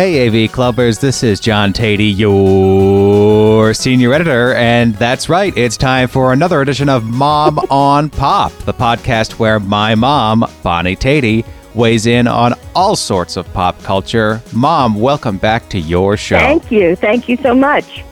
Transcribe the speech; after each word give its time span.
Hey, 0.00 0.26
AV 0.28 0.50
Clubbers, 0.50 0.98
this 0.98 1.22
is 1.22 1.40
John 1.40 1.74
Teti, 1.74 2.16
your 2.16 3.74
senior 3.74 4.14
editor, 4.14 4.54
and 4.54 4.94
that's 4.94 5.28
right, 5.28 5.54
it's 5.58 5.76
time 5.76 6.08
for 6.08 6.32
another 6.32 6.62
edition 6.62 6.88
of 6.88 7.04
Mom 7.04 7.58
on 7.70 8.08
Pop, 8.08 8.50
the 8.60 8.72
podcast 8.72 9.32
where 9.32 9.60
my 9.60 9.94
mom, 9.94 10.50
Bonnie 10.62 10.96
Teti, 10.96 11.44
weighs 11.74 12.06
in 12.06 12.26
on 12.26 12.54
all 12.74 12.96
sorts 12.96 13.36
of 13.36 13.52
pop 13.52 13.78
culture. 13.82 14.40
Mom, 14.54 14.94
welcome 14.94 15.36
back 15.36 15.68
to 15.68 15.78
your 15.78 16.16
show. 16.16 16.38
Thank 16.38 16.70
you. 16.70 16.96
Thank 16.96 17.28
you 17.28 17.36
so 17.36 17.54
much. 17.54 18.02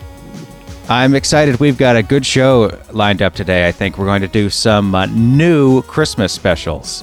I'm 0.91 1.15
excited. 1.15 1.59
We've 1.59 1.79
got 1.79 1.97
a 1.97 2.03
good 2.03 2.27
show 2.27 2.79
lined 2.93 3.23
up 3.23 3.35
today. 3.35 3.67
I 3.67 3.73
think 3.73 3.97
we're 3.97 4.05
going 4.05 4.21
to 4.21 4.29
do 4.29 4.51
some 4.51 4.95
uh, 4.95 5.07
new 5.07 5.81
Christmas 5.81 6.35
specials. 6.35 7.03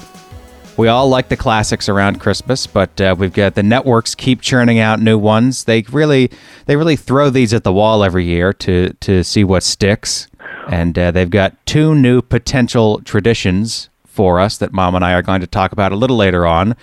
We 0.77 0.89
all 0.89 1.07
like 1.07 1.29
the 1.29 1.37
classics 1.37 1.87
around 1.87 2.19
Christmas, 2.19 2.67
but 2.67 2.99
uh, 2.99 3.15
we've 3.17 3.31
got 3.31 3.55
the 3.55 3.63
networks 3.63 4.13
keep 4.13 4.41
churning 4.41 4.77
out 4.77 4.99
new 4.99 5.17
ones. 5.17 5.63
They 5.63 5.83
really, 5.83 6.29
they 6.65 6.75
really 6.75 6.97
throw 6.97 7.29
these 7.29 7.53
at 7.53 7.63
the 7.63 7.71
wall 7.71 8.03
every 8.03 8.25
year 8.25 8.51
to 8.53 8.91
to 8.99 9.23
see 9.23 9.43
what 9.45 9.63
sticks. 9.63 10.27
And 10.69 10.97
uh, 10.99 11.11
they've 11.11 11.29
got 11.29 11.53
two 11.65 11.95
new 11.95 12.21
potential 12.21 12.99
traditions 13.01 13.89
for 14.05 14.39
us 14.39 14.57
that 14.57 14.73
Mom 14.73 14.95
and 14.95 15.05
I 15.05 15.13
are 15.13 15.21
going 15.21 15.41
to 15.41 15.47
talk 15.47 15.71
about 15.71 15.91
a 15.91 15.95
little 15.95 16.17
later 16.17 16.45
on. 16.45 16.75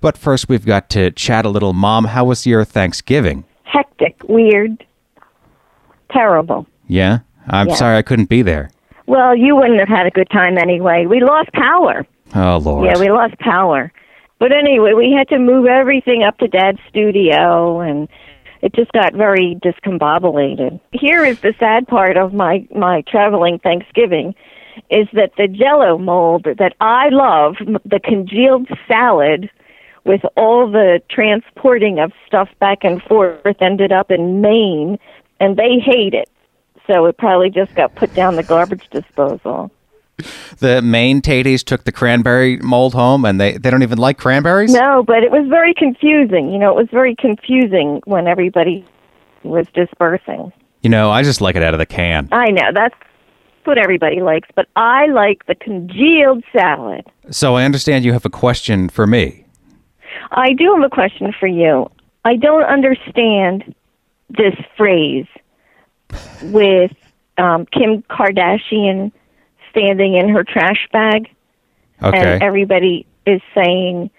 But 0.00 0.18
first, 0.18 0.48
we've 0.48 0.66
got 0.66 0.90
to 0.90 1.10
chat 1.12 1.46
a 1.46 1.48
little. 1.48 1.72
Mom, 1.72 2.04
how 2.06 2.24
was 2.26 2.46
your 2.46 2.64
Thanksgiving? 2.64 3.44
Hectic, 3.64 4.16
weird, 4.28 4.84
terrible. 6.10 6.66
Yeah, 6.86 7.20
I'm 7.48 7.68
Yeah. 7.68 7.74
sorry 7.76 7.96
I 7.96 8.02
couldn't 8.02 8.28
be 8.28 8.42
there. 8.42 8.70
Well, 9.06 9.34
you 9.34 9.56
wouldn't 9.56 9.78
have 9.80 9.88
had 9.88 10.06
a 10.06 10.10
good 10.10 10.28
time 10.30 10.58
anyway. 10.58 11.06
We 11.06 11.20
lost 11.20 11.50
power. 11.52 12.04
Oh 12.34 12.58
Lord. 12.58 12.86
Yeah, 12.86 12.98
we 12.98 13.10
lost 13.10 13.38
power. 13.38 13.92
But 14.38 14.52
anyway, 14.52 14.92
we 14.92 15.12
had 15.12 15.28
to 15.28 15.38
move 15.38 15.66
everything 15.66 16.22
up 16.22 16.38
to 16.38 16.48
Dad's 16.48 16.78
studio, 16.88 17.80
and 17.80 18.08
it 18.62 18.72
just 18.74 18.92
got 18.92 19.14
very 19.14 19.56
discombobulated. 19.64 20.80
Here 20.92 21.24
is 21.24 21.40
the 21.40 21.54
sad 21.58 21.88
part 21.88 22.16
of 22.16 22.32
my 22.32 22.66
my 22.74 23.02
traveling 23.08 23.58
Thanksgiving, 23.58 24.34
is 24.90 25.08
that 25.12 25.32
the 25.36 25.48
Jello 25.48 25.98
mold 25.98 26.44
that 26.44 26.74
I 26.80 27.08
love, 27.08 27.56
the 27.84 28.00
congealed 28.02 28.68
salad, 28.86 29.50
with 30.04 30.22
all 30.36 30.70
the 30.70 31.02
transporting 31.10 31.98
of 31.98 32.12
stuff 32.26 32.48
back 32.60 32.84
and 32.84 33.02
forth, 33.02 33.60
ended 33.60 33.92
up 33.92 34.10
in 34.10 34.40
Maine, 34.40 34.98
and 35.40 35.56
they 35.56 35.78
hate 35.78 36.14
it. 36.14 36.30
So 36.86 37.06
it 37.06 37.18
probably 37.18 37.50
just 37.50 37.74
got 37.74 37.94
put 37.94 38.14
down 38.14 38.36
the 38.36 38.42
garbage 38.42 38.88
disposal. 38.90 39.70
The 40.58 40.82
Maine 40.82 41.22
Tetis 41.22 41.64
took 41.64 41.84
the 41.84 41.92
cranberry 41.92 42.56
mold 42.58 42.94
home, 42.94 43.24
and 43.24 43.40
they, 43.40 43.56
they 43.56 43.70
don't 43.70 43.82
even 43.82 43.98
like 43.98 44.18
cranberries. 44.18 44.72
No, 44.72 45.02
but 45.02 45.22
it 45.22 45.30
was 45.30 45.46
very 45.48 45.72
confusing. 45.74 46.50
You 46.50 46.58
know, 46.58 46.70
it 46.70 46.76
was 46.76 46.88
very 46.90 47.14
confusing 47.14 48.00
when 48.04 48.26
everybody 48.26 48.84
was 49.44 49.66
dispersing. 49.74 50.52
You 50.82 50.90
know, 50.90 51.10
I 51.10 51.22
just 51.22 51.40
like 51.40 51.56
it 51.56 51.62
out 51.62 51.74
of 51.74 51.78
the 51.78 51.86
can. 51.86 52.28
I 52.32 52.50
know 52.50 52.70
that's 52.74 52.94
what 53.64 53.78
everybody 53.78 54.20
likes, 54.20 54.48
but 54.54 54.66
I 54.76 55.06
like 55.06 55.46
the 55.46 55.54
congealed 55.54 56.42
salad. 56.52 57.04
So 57.30 57.54
I 57.56 57.64
understand 57.64 58.04
you 58.04 58.12
have 58.12 58.24
a 58.24 58.30
question 58.30 58.88
for 58.88 59.06
me. 59.06 59.44
I 60.30 60.52
do 60.54 60.74
have 60.74 60.84
a 60.84 60.94
question 60.94 61.32
for 61.38 61.46
you. 61.46 61.90
I 62.24 62.36
don't 62.36 62.64
understand 62.64 63.74
this 64.30 64.54
phrase 64.76 65.26
with 66.42 66.92
um, 67.38 67.66
Kim 67.66 68.02
Kardashian 68.02 69.12
standing 69.70 70.14
in 70.14 70.28
her 70.28 70.44
trash 70.44 70.86
bag, 70.92 71.28
Okay. 72.02 72.18
and 72.34 72.42
everybody 72.42 73.06
is 73.26 73.40
saying 73.54 74.10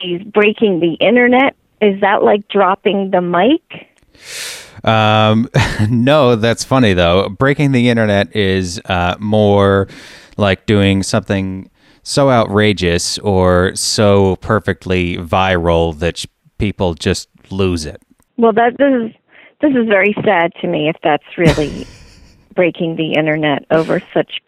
she's 0.00 0.22
breaking 0.22 0.80
the 0.80 0.94
internet. 0.94 1.56
Is 1.80 2.00
that 2.00 2.22
like 2.22 2.46
dropping 2.48 3.10
the 3.10 3.20
mic? 3.20 3.88
Um, 4.84 5.48
no, 5.90 6.36
that's 6.36 6.64
funny 6.64 6.94
though. 6.94 7.28
Breaking 7.28 7.72
the 7.72 7.88
internet 7.88 8.34
is 8.34 8.80
uh, 8.86 9.16
more 9.18 9.88
like 10.36 10.66
doing 10.66 11.02
something 11.02 11.70
so 12.02 12.30
outrageous 12.30 13.18
or 13.18 13.74
so 13.74 14.36
perfectly 14.36 15.16
viral 15.16 15.98
that 15.98 16.18
sh- 16.18 16.26
people 16.58 16.94
just 16.94 17.28
lose 17.50 17.84
it. 17.84 18.00
Well, 18.36 18.52
that 18.54 18.78
this 18.78 18.92
is 19.10 19.16
this 19.60 19.72
is 19.72 19.86
very 19.88 20.14
sad 20.24 20.52
to 20.62 20.66
me 20.66 20.88
if 20.88 20.96
that's 21.02 21.36
really 21.36 21.86
breaking 22.54 22.96
the 22.96 23.12
internet 23.12 23.64
over 23.70 24.00
such 24.14 24.38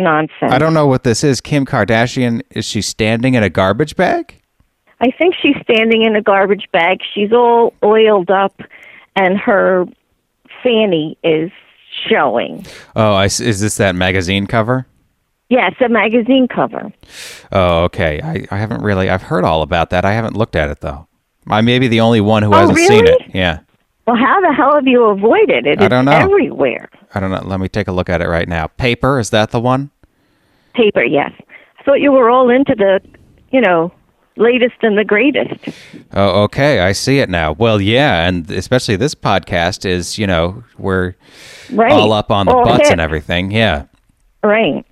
nonsense. 0.00 0.52
I 0.52 0.58
don't 0.58 0.74
know 0.74 0.86
what 0.86 1.04
this 1.04 1.22
is. 1.24 1.40
Kim 1.40 1.64
Kardashian 1.66 2.42
is 2.50 2.64
she 2.64 2.82
standing 2.82 3.34
in 3.34 3.42
a 3.42 3.50
garbage 3.50 3.96
bag? 3.96 4.36
I 5.00 5.10
think 5.10 5.34
she's 5.40 5.56
standing 5.62 6.02
in 6.02 6.14
a 6.16 6.22
garbage 6.22 6.68
bag. 6.72 6.98
She's 7.14 7.32
all 7.32 7.72
oiled 7.82 8.30
up, 8.30 8.60
and 9.16 9.38
her 9.38 9.86
fanny 10.62 11.16
is 11.24 11.50
showing. 12.08 12.66
Oh, 12.96 13.12
I 13.14 13.24
is 13.26 13.60
this 13.60 13.76
that 13.78 13.94
magazine 13.94 14.46
cover? 14.46 14.86
Yes, 15.48 15.74
a 15.80 15.88
magazine 15.88 16.46
cover. 16.48 16.92
Oh, 17.50 17.84
okay. 17.84 18.20
I, 18.22 18.46
I 18.54 18.58
haven't 18.58 18.82
really. 18.82 19.10
I've 19.10 19.22
heard 19.22 19.44
all 19.44 19.62
about 19.62 19.90
that. 19.90 20.04
I 20.04 20.12
haven't 20.12 20.36
looked 20.36 20.54
at 20.54 20.68
it 20.70 20.80
though. 20.80 21.08
I 21.48 21.60
may 21.62 21.78
be 21.78 21.88
the 21.88 22.00
only 22.00 22.20
one 22.20 22.42
who 22.42 22.52
Oh, 22.52 22.58
hasn't 22.58 22.78
seen 22.78 23.06
it. 23.06 23.22
Yeah. 23.34 23.60
Well, 24.10 24.18
how 24.18 24.40
the 24.40 24.52
hell 24.52 24.74
have 24.74 24.88
you 24.88 25.04
avoided 25.04 25.66
it? 25.68 25.80
I 25.80 25.86
don't 25.86 26.08
It's 26.08 26.18
know. 26.18 26.24
everywhere. 26.24 26.88
I 27.14 27.20
don't 27.20 27.30
know. 27.30 27.42
Let 27.44 27.60
me 27.60 27.68
take 27.68 27.86
a 27.86 27.92
look 27.92 28.08
at 28.08 28.20
it 28.20 28.26
right 28.26 28.48
now. 28.48 28.66
Paper 28.66 29.20
is 29.20 29.30
that 29.30 29.52
the 29.52 29.60
one? 29.60 29.90
Paper, 30.74 31.04
yes. 31.04 31.30
I 31.78 31.82
thought 31.84 32.00
you 32.00 32.10
were 32.10 32.28
all 32.28 32.50
into 32.50 32.74
the, 32.74 33.00
you 33.52 33.60
know, 33.60 33.92
latest 34.36 34.74
and 34.82 34.98
the 34.98 35.04
greatest. 35.04 35.54
Oh, 36.12 36.42
okay. 36.42 36.80
I 36.80 36.90
see 36.90 37.20
it 37.20 37.28
now. 37.30 37.52
Well, 37.52 37.80
yeah, 37.80 38.26
and 38.26 38.50
especially 38.50 38.96
this 38.96 39.14
podcast 39.14 39.86
is, 39.88 40.18
you 40.18 40.26
know, 40.26 40.64
we're 40.76 41.14
Right. 41.72 41.92
all 41.92 42.12
up 42.12 42.32
on 42.32 42.46
the 42.46 42.52
All 42.52 42.64
butts 42.64 42.88
hip. 42.88 42.90
and 42.92 43.00
everything. 43.00 43.52
Yeah. 43.52 43.84
Right. 44.42 44.84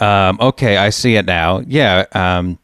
Um, 0.00 0.38
okay, 0.40 0.76
I 0.76 0.90
see 0.90 1.16
it 1.16 1.26
now. 1.26 1.60
Yeah. 1.66 2.04
Um, 2.12 2.60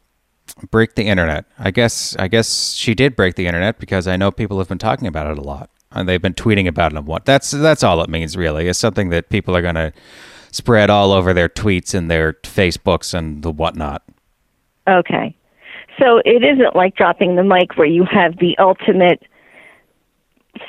break 0.71 0.95
the 0.95 1.03
internet. 1.03 1.43
I 1.59 1.71
guess. 1.71 2.15
I 2.17 2.29
guess 2.29 2.71
she 2.71 2.95
did 2.95 3.17
break 3.17 3.35
the 3.35 3.45
internet 3.45 3.77
because 3.77 4.07
I 4.07 4.15
know 4.15 4.31
people 4.31 4.57
have 4.59 4.69
been 4.69 4.77
talking 4.77 5.07
about 5.09 5.29
it 5.29 5.37
a 5.37 5.41
lot, 5.41 5.69
and 5.97 6.07
they've 6.07 6.21
been 6.21 6.33
tweeting 6.33 6.67
about 6.67 6.93
it. 6.93 6.97
And 6.97 7.07
what? 7.07 7.25
That's 7.25 7.51
that's 7.51 7.83
all 7.83 8.01
it 8.01 8.09
means, 8.09 8.35
really. 8.37 8.67
It's 8.67 8.79
something 8.79 9.09
that 9.09 9.29
people 9.29 9.55
are 9.55 9.61
going 9.61 9.75
to 9.75 9.93
spread 10.51 10.89
all 10.89 11.11
over 11.11 11.33
their 11.33 11.49
tweets 11.49 11.93
and 11.93 12.09
their 12.09 12.33
Facebooks 12.43 13.13
and 13.13 13.43
the 13.43 13.51
whatnot. 13.51 14.03
Okay. 14.87 15.35
So 15.99 16.21
it 16.25 16.43
isn't 16.43 16.75
like 16.75 16.95
dropping 16.95 17.35
the 17.35 17.43
mic 17.43 17.75
where 17.77 17.87
you 17.87 18.05
have 18.05 18.37
the 18.37 18.55
ultimate 18.59 19.23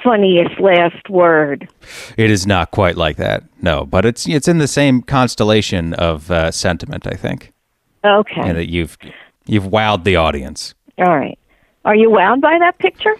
funniest 0.02 0.58
last 0.60 1.08
word. 1.08 1.68
It 2.16 2.30
is 2.30 2.46
not 2.46 2.70
quite 2.70 2.96
like 2.96 3.16
that, 3.16 3.44
no. 3.62 3.84
But 3.86 4.04
it's 4.04 4.28
it's 4.28 4.48
in 4.48 4.58
the 4.58 4.68
same 4.68 5.02
constellation 5.02 5.94
of 5.94 6.30
uh, 6.30 6.50
sentiment, 6.50 7.06
I 7.06 7.14
think, 7.16 7.52
Okay. 8.04 8.40
and 8.40 8.56
that 8.56 8.70
you've 8.70 8.96
you've 9.46 9.64
wowed 9.64 10.04
the 10.04 10.16
audience. 10.16 10.74
All 10.98 11.16
right. 11.16 11.38
Are 11.84 11.94
you 11.94 12.10
wowed 12.10 12.40
by 12.40 12.58
that 12.58 12.78
picture? 12.78 13.14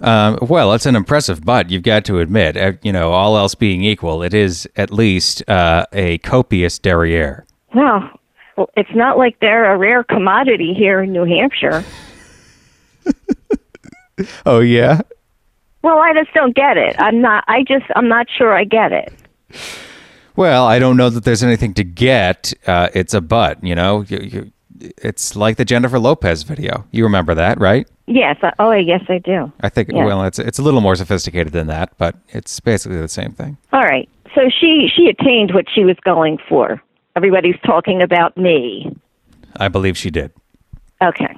Um, 0.00 0.38
well, 0.42 0.72
it's 0.74 0.86
an 0.86 0.94
impressive 0.96 1.44
butt. 1.44 1.70
You've 1.70 1.82
got 1.82 2.04
to 2.06 2.18
admit, 2.20 2.56
Uh, 2.56 2.72
you 2.82 2.92
know, 2.92 3.12
all 3.12 3.36
else 3.36 3.54
being 3.54 3.82
equal, 3.82 4.22
it 4.22 4.34
is 4.34 4.68
at 4.76 4.92
least 4.92 5.48
uh, 5.48 5.86
a 5.92 6.18
copious 6.18 6.78
derriere. 6.78 7.46
Well, 7.74 8.10
well, 8.56 8.70
it's 8.76 8.94
not 8.94 9.16
like 9.18 9.38
they're 9.40 9.72
a 9.72 9.76
rare 9.78 10.04
commodity 10.04 10.74
here 10.74 11.00
in 11.02 11.12
New 11.12 11.24
Hampshire. 11.24 11.84
Oh 14.46 14.60
yeah. 14.60 15.02
Well, 15.82 15.98
I 15.98 16.14
just 16.14 16.32
don't 16.32 16.54
get 16.56 16.78
it. 16.78 16.96
I'm 16.98 17.20
not. 17.20 17.44
I 17.48 17.62
just. 17.64 17.84
I'm 17.94 18.08
not 18.08 18.26
sure 18.34 18.54
I 18.56 18.64
get 18.64 18.90
it. 18.92 19.12
Well, 20.36 20.64
I 20.66 20.78
don't 20.78 20.96
know 20.96 21.10
that 21.10 21.24
there's 21.24 21.42
anything 21.42 21.74
to 21.74 21.84
get. 21.84 22.54
Uh, 22.66 22.88
it's 22.94 23.12
a 23.14 23.20
butt, 23.20 23.62
you 23.62 23.74
know. 23.74 24.04
You, 24.08 24.18
you, 24.18 24.52
it's 24.80 25.36
like 25.36 25.56
the 25.56 25.64
Jennifer 25.64 25.98
Lopez 25.98 26.42
video. 26.42 26.84
You 26.90 27.04
remember 27.04 27.34
that, 27.34 27.58
right? 27.60 27.88
Yes. 28.06 28.36
I, 28.42 28.52
oh, 28.58 28.72
yes, 28.72 29.02
I 29.08 29.18
do. 29.18 29.52
I 29.60 29.68
think. 29.68 29.90
Well, 29.92 30.24
it's 30.24 30.38
it's 30.38 30.58
a 30.58 30.62
little 30.62 30.80
more 30.80 30.96
sophisticated 30.96 31.52
than 31.52 31.66
that, 31.68 31.96
but 31.98 32.16
it's 32.28 32.60
basically 32.60 32.98
the 32.98 33.08
same 33.08 33.32
thing. 33.32 33.56
All 33.72 33.82
right. 33.82 34.08
So 34.34 34.42
she 34.48 34.88
she 34.94 35.06
attained 35.08 35.52
what 35.54 35.64
she 35.74 35.84
was 35.84 35.96
going 36.04 36.38
for. 36.48 36.82
Everybody's 37.16 37.58
talking 37.64 38.02
about 38.02 38.36
me. 38.36 38.94
I 39.56 39.68
believe 39.68 39.96
she 39.96 40.10
did. 40.10 40.32
Okay. 41.02 41.36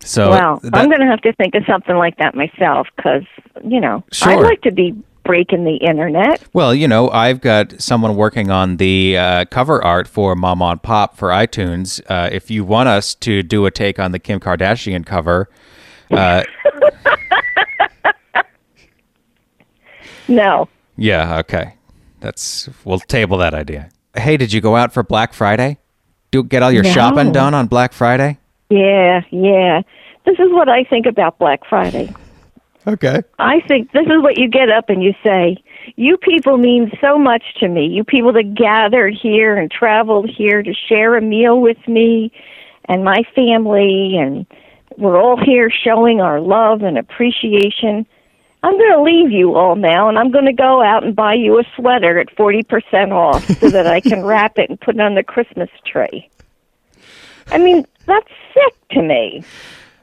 So 0.00 0.30
well, 0.30 0.60
that- 0.62 0.74
I'm 0.74 0.88
going 0.88 1.00
to 1.00 1.06
have 1.06 1.20
to 1.22 1.32
think 1.34 1.54
of 1.54 1.64
something 1.68 1.96
like 1.96 2.16
that 2.18 2.34
myself 2.34 2.86
because 2.96 3.24
you 3.64 3.80
know 3.80 4.04
Sure. 4.12 4.32
I'd 4.32 4.42
like 4.42 4.62
to 4.62 4.72
be 4.72 4.94
breaking 5.26 5.64
the 5.64 5.76
internet. 5.76 6.42
Well, 6.52 6.74
you 6.74 6.86
know, 6.88 7.10
I've 7.10 7.40
got 7.40 7.80
someone 7.80 8.16
working 8.16 8.50
on 8.50 8.76
the 8.78 9.18
uh, 9.18 9.44
cover 9.46 9.82
art 9.84 10.06
for 10.08 10.34
Mom 10.34 10.62
on 10.62 10.78
Pop 10.78 11.16
for 11.16 11.28
iTunes. 11.30 12.00
Uh, 12.08 12.28
if 12.32 12.50
you 12.50 12.64
want 12.64 12.88
us 12.88 13.14
to 13.16 13.42
do 13.42 13.66
a 13.66 13.70
take 13.70 13.98
on 13.98 14.12
the 14.12 14.18
Kim 14.18 14.40
Kardashian 14.40 15.04
cover, 15.04 15.48
uh, 16.10 16.42
No. 20.28 20.68
yeah, 20.96 21.38
okay, 21.38 21.74
that's 22.20 22.68
we'll 22.84 22.98
table 22.98 23.38
that 23.38 23.54
idea. 23.54 23.90
Hey, 24.16 24.36
did 24.36 24.52
you 24.52 24.60
go 24.60 24.74
out 24.76 24.92
for 24.92 25.02
Black 25.02 25.32
Friday? 25.32 25.78
Do 26.32 26.42
get 26.42 26.62
all 26.62 26.72
your 26.72 26.82
No. 26.82 26.90
shopping 26.90 27.32
done 27.32 27.54
on 27.54 27.66
Black 27.68 27.92
Friday? 27.92 28.38
Yeah, 28.68 29.20
yeah. 29.30 29.82
This 30.24 30.38
is 30.40 30.50
what 30.50 30.68
I 30.68 30.82
think 30.84 31.06
about 31.06 31.38
Black 31.38 31.60
Friday. 31.68 32.12
Okay. 32.86 33.22
I 33.38 33.60
think 33.66 33.90
this 33.92 34.06
is 34.06 34.22
what 34.22 34.38
you 34.38 34.48
get 34.48 34.70
up 34.70 34.88
and 34.88 35.02
you 35.02 35.12
say, 35.24 35.56
You 35.96 36.16
people 36.16 36.56
mean 36.56 36.92
so 37.00 37.18
much 37.18 37.42
to 37.58 37.68
me. 37.68 37.86
You 37.86 38.04
people 38.04 38.32
that 38.34 38.54
gathered 38.54 39.14
here 39.20 39.56
and 39.56 39.70
traveled 39.70 40.30
here 40.30 40.62
to 40.62 40.72
share 40.88 41.16
a 41.16 41.20
meal 41.20 41.60
with 41.60 41.78
me 41.88 42.30
and 42.84 43.04
my 43.04 43.22
family, 43.34 44.16
and 44.16 44.46
we're 44.96 45.20
all 45.20 45.36
here 45.42 45.70
showing 45.70 46.20
our 46.20 46.40
love 46.40 46.82
and 46.82 46.96
appreciation. 46.96 48.06
I'm 48.62 48.78
going 48.78 48.92
to 48.92 49.02
leave 49.02 49.32
you 49.32 49.54
all 49.54 49.76
now, 49.76 50.08
and 50.08 50.18
I'm 50.18 50.30
going 50.30 50.46
to 50.46 50.52
go 50.52 50.82
out 50.82 51.04
and 51.04 51.14
buy 51.14 51.34
you 51.34 51.58
a 51.58 51.64
sweater 51.76 52.18
at 52.18 52.34
40% 52.36 53.12
off 53.12 53.44
so 53.58 53.70
that 53.70 53.86
I 53.86 54.00
can 54.00 54.24
wrap 54.24 54.58
it 54.58 54.70
and 54.70 54.80
put 54.80 54.94
it 54.94 55.00
on 55.00 55.14
the 55.14 55.22
Christmas 55.22 55.70
tree. 55.84 56.28
I 57.48 57.58
mean, 57.58 57.84
that's 58.06 58.30
sick 58.54 58.88
to 58.92 59.02
me. 59.02 59.44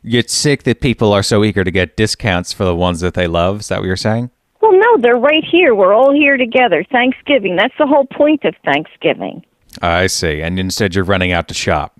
It's 0.03 0.33
sick 0.33 0.63
that 0.63 0.81
people 0.81 1.13
are 1.13 1.23
so 1.23 1.43
eager 1.43 1.63
to 1.63 1.71
get 1.71 1.95
discounts 1.95 2.51
for 2.53 2.65
the 2.65 2.75
ones 2.75 2.99
that 2.99 3.13
they 3.13 3.27
love. 3.27 3.61
Is 3.61 3.67
that 3.69 3.79
what 3.79 3.85
you're 3.85 3.95
saying? 3.95 4.29
Well, 4.61 4.73
no, 4.73 4.97
they're 4.97 5.17
right 5.17 5.43
here. 5.43 5.75
We're 5.75 5.93
all 5.93 6.13
here 6.13 6.37
together. 6.37 6.83
Thanksgiving. 6.91 7.55
That's 7.55 7.73
the 7.77 7.87
whole 7.87 8.05
point 8.05 8.43
of 8.45 8.55
Thanksgiving. 8.63 9.45
I 9.81 10.07
see. 10.07 10.41
And 10.41 10.59
instead, 10.59 10.95
you're 10.95 11.03
running 11.03 11.31
out 11.31 11.47
to 11.49 11.53
shop. 11.53 11.99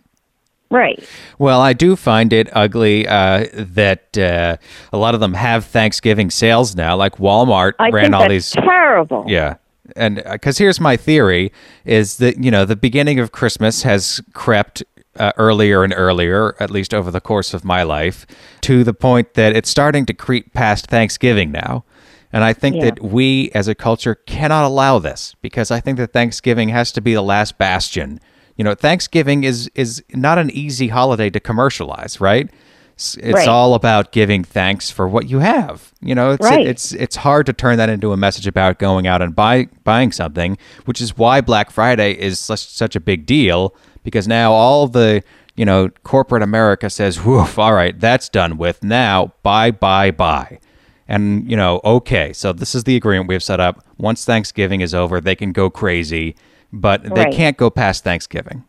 Right. 0.69 1.07
Well, 1.38 1.61
I 1.61 1.73
do 1.73 1.95
find 1.95 2.33
it 2.33 2.50
ugly 2.51 3.07
uh, 3.07 3.45
that 3.53 4.17
uh, 4.17 4.57
a 4.91 4.97
lot 4.97 5.13
of 5.13 5.19
them 5.19 5.35
have 5.35 5.65
Thanksgiving 5.65 6.31
sales 6.31 6.75
now. 6.75 6.95
Like 6.95 7.17
Walmart 7.17 7.73
I 7.77 7.89
ran 7.89 8.13
all 8.13 8.27
these. 8.27 8.50
terrible. 8.50 9.23
Yeah. 9.27 9.57
And 9.95 10.23
because 10.31 10.57
here's 10.57 10.79
my 10.79 10.97
theory 10.97 11.51
is 11.85 12.17
that, 12.17 12.44
you 12.44 12.50
know, 12.50 12.65
the 12.65 12.75
beginning 12.75 13.19
of 13.19 13.31
Christmas 13.31 13.83
has 13.83 14.19
crept 14.33 14.81
uh, 15.19 15.31
earlier 15.38 15.83
and 15.83 15.94
earlier, 15.95 16.56
at 16.60 16.71
least 16.71 16.94
over 16.94 17.12
the 17.12 17.21
course 17.21 17.54
of 17.54 17.63
my 17.63 17.83
life, 17.83 18.25
to 18.62 18.83
the 18.83 18.94
point 18.94 19.33
that 19.36 19.56
it's 19.56 19.69
starting 19.69 20.06
to 20.07 20.13
creep 20.13 20.54
past 20.54 20.88
Thanksgiving 20.88 21.51
now. 21.51 21.83
And 22.31 22.44
I 22.44 22.54
think 22.54 22.77
Yeah. 22.77 22.86
that 22.86 23.04
we 23.04 23.51
as 23.54 23.68
a 23.68 23.75
culture 23.75 24.15
cannot 24.15 24.65
allow 24.65 24.98
this 25.00 25.36
because 25.42 25.69
I 25.69 25.80
think 25.80 25.98
that 26.00 26.13
Thanksgiving 26.13 26.69
has 26.69 26.92
to 26.94 27.01
be 27.01 27.13
the 27.13 27.21
last 27.21 27.57
bastion. 27.60 28.19
You 28.57 28.63
know, 28.63 28.74
Thanksgiving 28.74 29.44
is 29.44 29.69
is 29.75 30.04
not 30.13 30.38
an 30.39 30.50
easy 30.51 30.88
holiday 30.88 31.30
to 31.30 31.39
commercialize, 31.39 32.19
right? 32.19 32.50
It's, 32.95 33.15
it's 33.18 33.33
Right. 33.33 33.48
all 33.48 33.74
about 33.74 34.12
giving 34.12 34.44
thanks 34.44 34.92
for 34.92 35.07
what 35.07 35.27
you 35.27 35.39
have. 35.39 35.92
You 36.01 36.13
know, 36.15 36.31
it's 36.31 36.44
Right. 36.44 36.65
it's 36.65 36.92
it's 36.94 37.15
hard 37.18 37.45
to 37.48 37.54
turn 37.54 37.77
that 37.77 37.89
into 37.89 38.13
a 38.13 38.18
message 38.18 38.48
about 38.48 38.77
going 38.80 39.06
out 39.07 39.21
and 39.21 39.36
buy 39.36 39.68
buying 39.83 40.12
something, 40.12 40.57
which 40.86 41.01
is 41.01 41.18
why 41.18 41.42
Black 41.42 41.69
Friday 41.71 42.13
is 42.13 42.39
such 42.39 42.65
such 42.65 42.95
a 42.95 43.00
big 43.00 43.25
deal 43.27 43.75
because 44.03 44.27
now 44.27 44.51
all 44.51 44.88
the 44.88 45.23
you 45.55 45.65
know 45.65 45.89
corporate 46.03 46.44
America 46.44 46.89
says, 46.89 47.23
"Woof, 47.23 47.57
all 47.57 47.73
right, 47.73 48.00
that's 48.00 48.29
done 48.29 48.57
with. 48.57 48.83
Now 48.83 49.33
buy, 49.44 49.71
buy, 49.71 50.11
buy." 50.11 50.59
And 51.07 51.50
you 51.50 51.57
know, 51.57 51.81
okay, 51.83 52.33
so 52.33 52.53
this 52.53 52.73
is 52.75 52.85
the 52.85 52.95
agreement 52.95 53.27
we've 53.27 53.44
set 53.44 53.59
up. 53.59 53.83
Once 53.97 54.25
Thanksgiving 54.25 54.81
is 54.81 54.94
over, 54.94 55.19
they 55.19 55.35
can 55.35 55.51
go 55.51 55.69
crazy, 55.69 56.35
but 56.71 57.03
they 57.03 57.25
Right. 57.25 57.33
can't 57.33 57.57
go 57.57 57.69
past 57.69 58.03
Thanksgiving. 58.03 58.63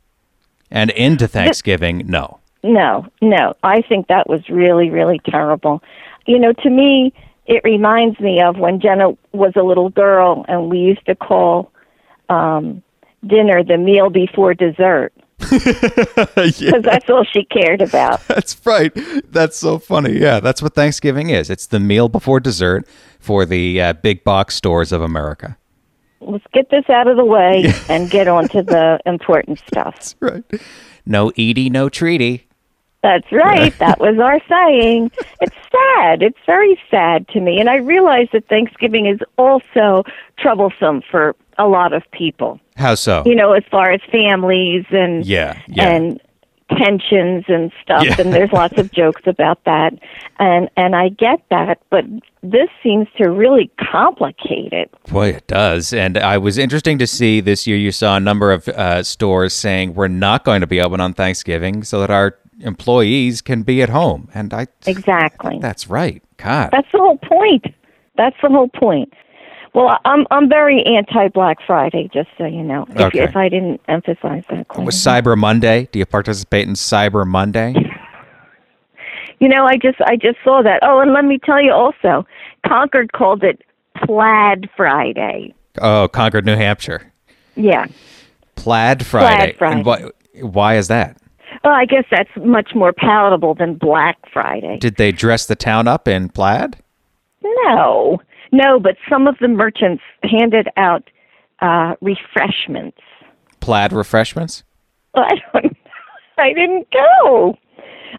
And 0.71 0.91
into 0.91 1.29
Thanksgiving, 1.29 2.05
no. 2.07 2.39
No, 2.65 3.07
no. 3.21 3.55
I 3.63 3.83
think 3.83 4.09
that 4.09 4.29
was 4.29 4.49
really, 4.49 4.91
really 4.91 5.21
terrible. 5.31 5.83
You 6.27 6.39
know, 6.39 6.53
to 6.53 6.71
me, 6.71 7.13
it 7.47 7.61
reminds 7.63 8.19
me 8.19 8.41
of 8.41 8.59
when 8.59 8.81
Jenna 8.81 9.11
was 9.33 9.53
a 9.55 9.63
little 9.63 9.91
girl 9.91 10.45
and 10.49 10.71
we 10.71 10.79
used 10.79 11.05
to 11.07 11.15
call 11.15 11.71
um, 12.31 12.83
dinner 13.27 13.63
the 13.63 13.77
meal 13.77 14.11
before 14.11 14.55
dessert 14.55 15.13
because 15.39 16.83
that's 16.83 17.11
all 17.11 17.25
she 17.25 17.45
cared 17.45 17.83
about. 17.83 18.21
That's 18.29 18.65
right. 18.65 18.93
That's 19.31 19.57
so 19.57 19.79
funny. 19.79 20.19
Yeah, 20.19 20.41
that's 20.41 20.63
what 20.63 20.75
Thanksgiving 20.75 21.31
is. 21.31 21.51
It's 21.51 21.67
the 21.67 21.81
meal 21.81 22.09
before 22.09 22.41
dessert 22.41 22.87
for 23.19 23.45
the 23.45 23.81
uh, 23.81 23.93
big 23.95 24.23
box 24.23 24.55
stores 24.55 24.93
of 24.93 25.03
America. 25.03 25.57
Let's 26.21 26.45
get 26.53 26.71
this 26.71 26.89
out 26.89 27.09
of 27.09 27.17
the 27.17 27.25
way 27.25 27.73
and 27.89 28.11
get 28.11 28.29
on 28.29 28.49
to 28.49 28.63
the 28.63 29.01
important 29.07 29.59
stuff. 29.59 30.15
Right. 30.21 30.45
No 31.05 31.31
Edie, 31.31 31.69
no 31.69 31.89
treaty. 31.89 32.47
That's 33.03 33.31
right. 33.31 33.79
That 33.81 34.01
was 34.01 34.19
our 34.19 34.41
saying. 34.49 35.11
It's 35.43 35.57
sad. 35.71 36.23
It's 36.23 36.39
very 36.47 36.81
sad 36.91 37.29
to 37.29 37.41
me. 37.41 37.61
And 37.61 37.69
I 37.69 37.77
realize 37.77 38.29
that 38.33 38.49
Thanksgiving 38.49 39.05
is 39.05 39.19
also 39.37 40.05
troublesome 40.39 41.03
for 41.11 41.37
a 41.59 41.67
lot 41.69 41.93
of 41.93 42.03
people. 42.13 42.61
How 42.77 42.95
so? 42.95 43.23
You 43.27 43.35
know, 43.35 43.53
as 43.53 43.63
far 43.71 43.91
as 43.93 44.01
families 44.11 44.85
and 44.91 45.25
Yeah, 45.25 45.61
yeah. 45.69 45.89
and 45.91 46.21
tensions 46.79 47.45
and 47.49 47.71
stuff 47.83 48.05
Yeah. 48.05 48.17
and 48.19 48.33
there's 48.33 48.51
lots 48.61 48.79
of 48.79 48.91
jokes 48.91 49.23
about 49.27 49.63
that. 49.65 49.93
And 50.39 50.69
and 50.77 50.97
I 50.97 51.11
get 51.11 51.41
that, 51.51 51.81
but 51.91 52.05
this 52.43 52.69
seems 52.83 53.07
to 53.19 53.31
really 53.31 53.71
complicate 53.79 54.73
it. 54.73 54.91
Boy, 55.09 55.29
it 55.31 55.47
does. 55.47 55.93
And 55.93 56.17
I 56.19 56.39
was 56.39 56.59
interesting 56.59 56.99
to 56.99 57.07
see 57.07 57.41
this 57.41 57.67
year. 57.67 57.77
You 57.77 57.93
saw 57.93 58.17
a 58.17 58.21
number 58.21 58.51
of 58.51 58.67
uh, 58.69 59.03
stores 59.03 59.53
saying 59.53 59.95
we're 59.95 60.09
not 60.09 60.45
going 60.45 60.61
to 60.63 60.67
be 60.67 60.81
open 60.81 61.01
on 61.01 61.13
Thanksgiving 61.13 61.85
so 61.85 62.01
that 62.01 62.11
our 62.11 62.39
employees 62.61 63.41
can 63.43 63.63
be 63.63 63.83
at 63.83 63.89
home. 63.91 64.29
And 64.35 64.53
I, 64.55 64.67
Exactly. 64.87 65.59
that's 65.61 65.89
right. 65.89 66.23
God, 66.39 66.71
That's 66.73 66.91
the 66.93 66.99
whole 66.99 67.19
point. 67.19 67.67
That's 68.17 68.37
the 68.43 68.49
whole 68.49 68.69
point. 68.69 69.13
Well, 69.75 69.99
I'm 70.05 70.27
I'm 70.31 70.49
very 70.49 70.85
anti 70.85 71.29
Black 71.29 71.59
Friday, 71.67 72.09
just 72.13 72.29
so 72.39 72.45
you 72.47 72.63
know. 72.63 72.87
If, 72.91 73.01
Okay. 73.01 73.23
if 73.23 73.37
I 73.37 73.49
didn't 73.49 73.81
emphasize 73.89 74.45
that, 74.49 74.69
clearly. 74.69 74.87
was 74.87 74.95
Cyber 74.95 75.37
Monday. 75.37 75.89
Do 75.91 75.99
you 75.99 76.07
participate 76.07 76.69
in 76.69 76.75
Cyber 76.75 77.27
Monday? 77.27 77.75
you 79.41 79.49
know, 79.49 79.67
I 79.67 79.77
just 79.77 80.01
I 80.07 80.17
just 80.17 80.39
saw 80.45 80.63
that. 80.63 80.79
Oh, 80.83 81.01
and 81.01 81.13
let 81.13 81.25
me 81.25 81.39
tell 81.45 81.61
you 81.61 81.73
also, 81.73 82.25
Concord 82.67 83.13
called 83.13 83.43
it 83.43 83.63
Plaid 84.05 84.71
Friday. 84.77 85.53
Oh, 85.81 86.07
Concord, 86.09 86.47
New 86.47 86.57
Hampshire. 86.57 87.13
Yeah. 87.57 87.87
Plaid 88.55 89.05
Friday. 89.05 89.37
Plaid 89.37 89.59
Friday. 89.59 89.77
And 89.79 89.85
why, 89.87 90.11
why 90.41 90.77
is 90.77 90.87
that? 90.89 91.17
Well, 91.65 91.73
I 91.73 91.85
guess 91.85 92.05
that's 92.11 92.31
much 92.37 92.71
more 92.77 92.93
palatable 92.93 93.55
than 93.55 93.75
Black 93.75 94.19
Friday. 94.33 94.79
Did 94.79 94.97
they 94.97 95.11
dress 95.11 95.47
the 95.47 95.57
town 95.57 95.89
up 95.89 96.07
in 96.07 96.29
plaid? 96.29 96.77
No, 97.43 98.21
no, 98.57 98.79
but 98.81 98.97
some 99.09 99.27
of 99.27 99.37
the 99.41 99.49
merchants 99.49 100.03
handed 100.23 100.69
out 100.77 101.09
uh, 101.61 101.95
refreshments. 102.01 102.99
Plaid 103.61 103.93
refreshments? 103.93 104.63
I 105.15 105.35
don't. 105.53 105.77
I 106.39 106.53
didn't 106.53 106.89
go. 106.91 107.57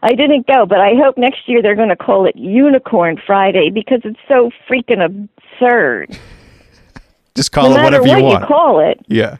I 0.02 0.14
didn't 0.14 0.48
go, 0.48 0.66
but 0.66 0.80
I 0.80 0.94
hope 0.96 1.18
next 1.18 1.48
year 1.48 1.62
they're 1.62 1.76
going 1.76 1.90
to 1.90 1.96
call 1.96 2.26
it 2.26 2.36
Unicorn 2.36 3.20
Friday 3.26 3.70
because 3.74 4.02
it's 4.04 4.20
so 4.28 4.52
freaking 4.70 5.04
absurd. 5.04 6.18
Just 7.36 7.52
call 7.52 7.70
no 7.70 7.80
it 7.80 7.84
whatever 7.84 8.04
what 8.04 8.18
you 8.18 8.24
want. 8.24 8.46
call 8.46 8.80
it. 8.80 9.00
yeah. 9.08 9.38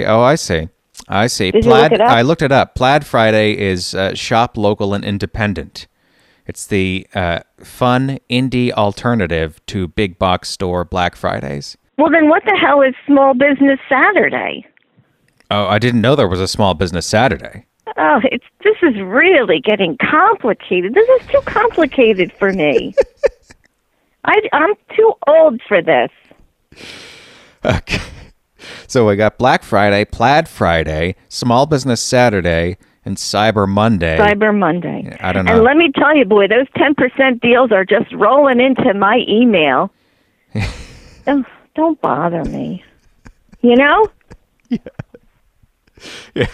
Oh, 0.00 0.22
I 0.22 0.34
see. 0.36 0.68
I 1.08 1.26
see. 1.26 1.50
Did 1.50 1.64
you 1.64 1.70
Plaid. 1.70 1.92
look? 1.92 2.00
I 2.00 2.22
looked 2.22 2.42
it 2.42 2.50
up. 2.52 2.74
Plaid 2.74 3.04
Friday 3.04 3.52
is 3.58 3.94
uh, 3.94 4.14
shop 4.14 4.56
local 4.56 4.94
and 4.94 5.04
independent. 5.04 5.86
It's 6.46 6.66
the 6.66 7.06
uh, 7.14 7.40
fun 7.58 8.18
indie 8.28 8.70
alternative 8.72 9.64
to 9.66 9.88
big 9.88 10.18
box 10.18 10.50
store 10.50 10.84
Black 10.84 11.16
Fridays. 11.16 11.76
Well, 11.96 12.10
then 12.10 12.28
what 12.28 12.42
the 12.44 12.56
hell 12.60 12.82
is 12.82 12.94
Small 13.06 13.34
Business 13.34 13.78
Saturday? 13.88 14.66
Oh, 15.50 15.66
I 15.66 15.78
didn't 15.78 16.00
know 16.00 16.16
there 16.16 16.28
was 16.28 16.40
a 16.40 16.48
small 16.48 16.74
business 16.74 17.06
Saturday. 17.06 17.66
Oh, 17.96 18.20
it's 18.24 18.44
this 18.64 18.76
is 18.82 19.00
really 19.00 19.60
getting 19.60 19.96
complicated. 19.98 20.94
This 20.94 21.08
is 21.20 21.28
too 21.28 21.40
complicated 21.44 22.32
for 22.32 22.52
me. 22.52 22.94
I, 24.24 24.40
I'm 24.52 24.74
too 24.96 25.12
old 25.26 25.60
for 25.68 25.82
this. 25.82 26.10
Okay. 27.64 28.00
So 28.86 29.06
we 29.06 29.16
got 29.16 29.38
Black 29.38 29.62
Friday, 29.62 30.04
Plaid 30.06 30.48
Friday, 30.48 31.16
Small 31.28 31.66
Business 31.66 32.00
Saturday, 32.00 32.78
and 33.04 33.16
Cyber 33.16 33.68
Monday. 33.68 34.16
Cyber 34.18 34.56
Monday. 34.56 35.16
I 35.20 35.32
don't 35.32 35.44
know. 35.44 35.54
And 35.54 35.62
let 35.62 35.76
me 35.76 35.90
tell 35.94 36.16
you, 36.16 36.24
boy, 36.24 36.46
those 36.48 36.68
10% 36.76 37.40
deals 37.40 37.72
are 37.72 37.84
just 37.84 38.12
rolling 38.12 38.60
into 38.60 38.94
my 38.94 39.22
email. 39.28 39.90
don't, 41.26 41.46
don't 41.74 42.00
bother 42.00 42.44
me. 42.44 42.84
You 43.60 43.76
know? 43.76 44.08
Yeah. 44.70 44.78
Yeah. 46.34 46.46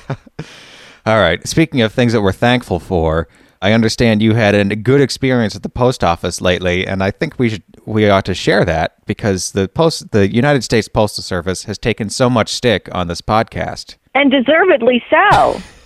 All 1.07 1.19
right. 1.19 1.47
Speaking 1.47 1.81
of 1.81 1.93
things 1.93 2.13
that 2.13 2.21
we're 2.21 2.33
thankful 2.33 2.79
for, 2.81 3.29
I 3.63 3.73
understand 3.73 4.21
you 4.21 4.35
had 4.35 4.55
a 4.55 4.77
good 4.77 5.01
experience 5.01 5.55
at 5.55 5.63
the 5.63 5.69
post 5.69 6.03
office 6.03 6.41
lately, 6.41 6.87
and 6.87 7.03
I 7.03 7.11
think 7.11 7.39
we 7.39 7.51
should 7.51 7.63
we 7.87 8.09
ought 8.09 8.25
to 8.27 8.35
share 8.35 8.65
that 8.65 9.05
because 9.07 9.53
the 9.53 9.69
post 9.69 10.13
the 10.13 10.33
United 10.33 10.65
States 10.65 10.89
Postal 10.89 11.23
Service 11.23 11.65
has 11.65 11.79
taken 11.79 12.11
so 12.11 12.29
much 12.29 12.51
stick 12.53 12.89
on 12.93 13.07
this 13.09 13.21
podcast. 13.21 13.97
And 14.15 14.31
deservedly 14.31 15.03
so. 15.09 15.61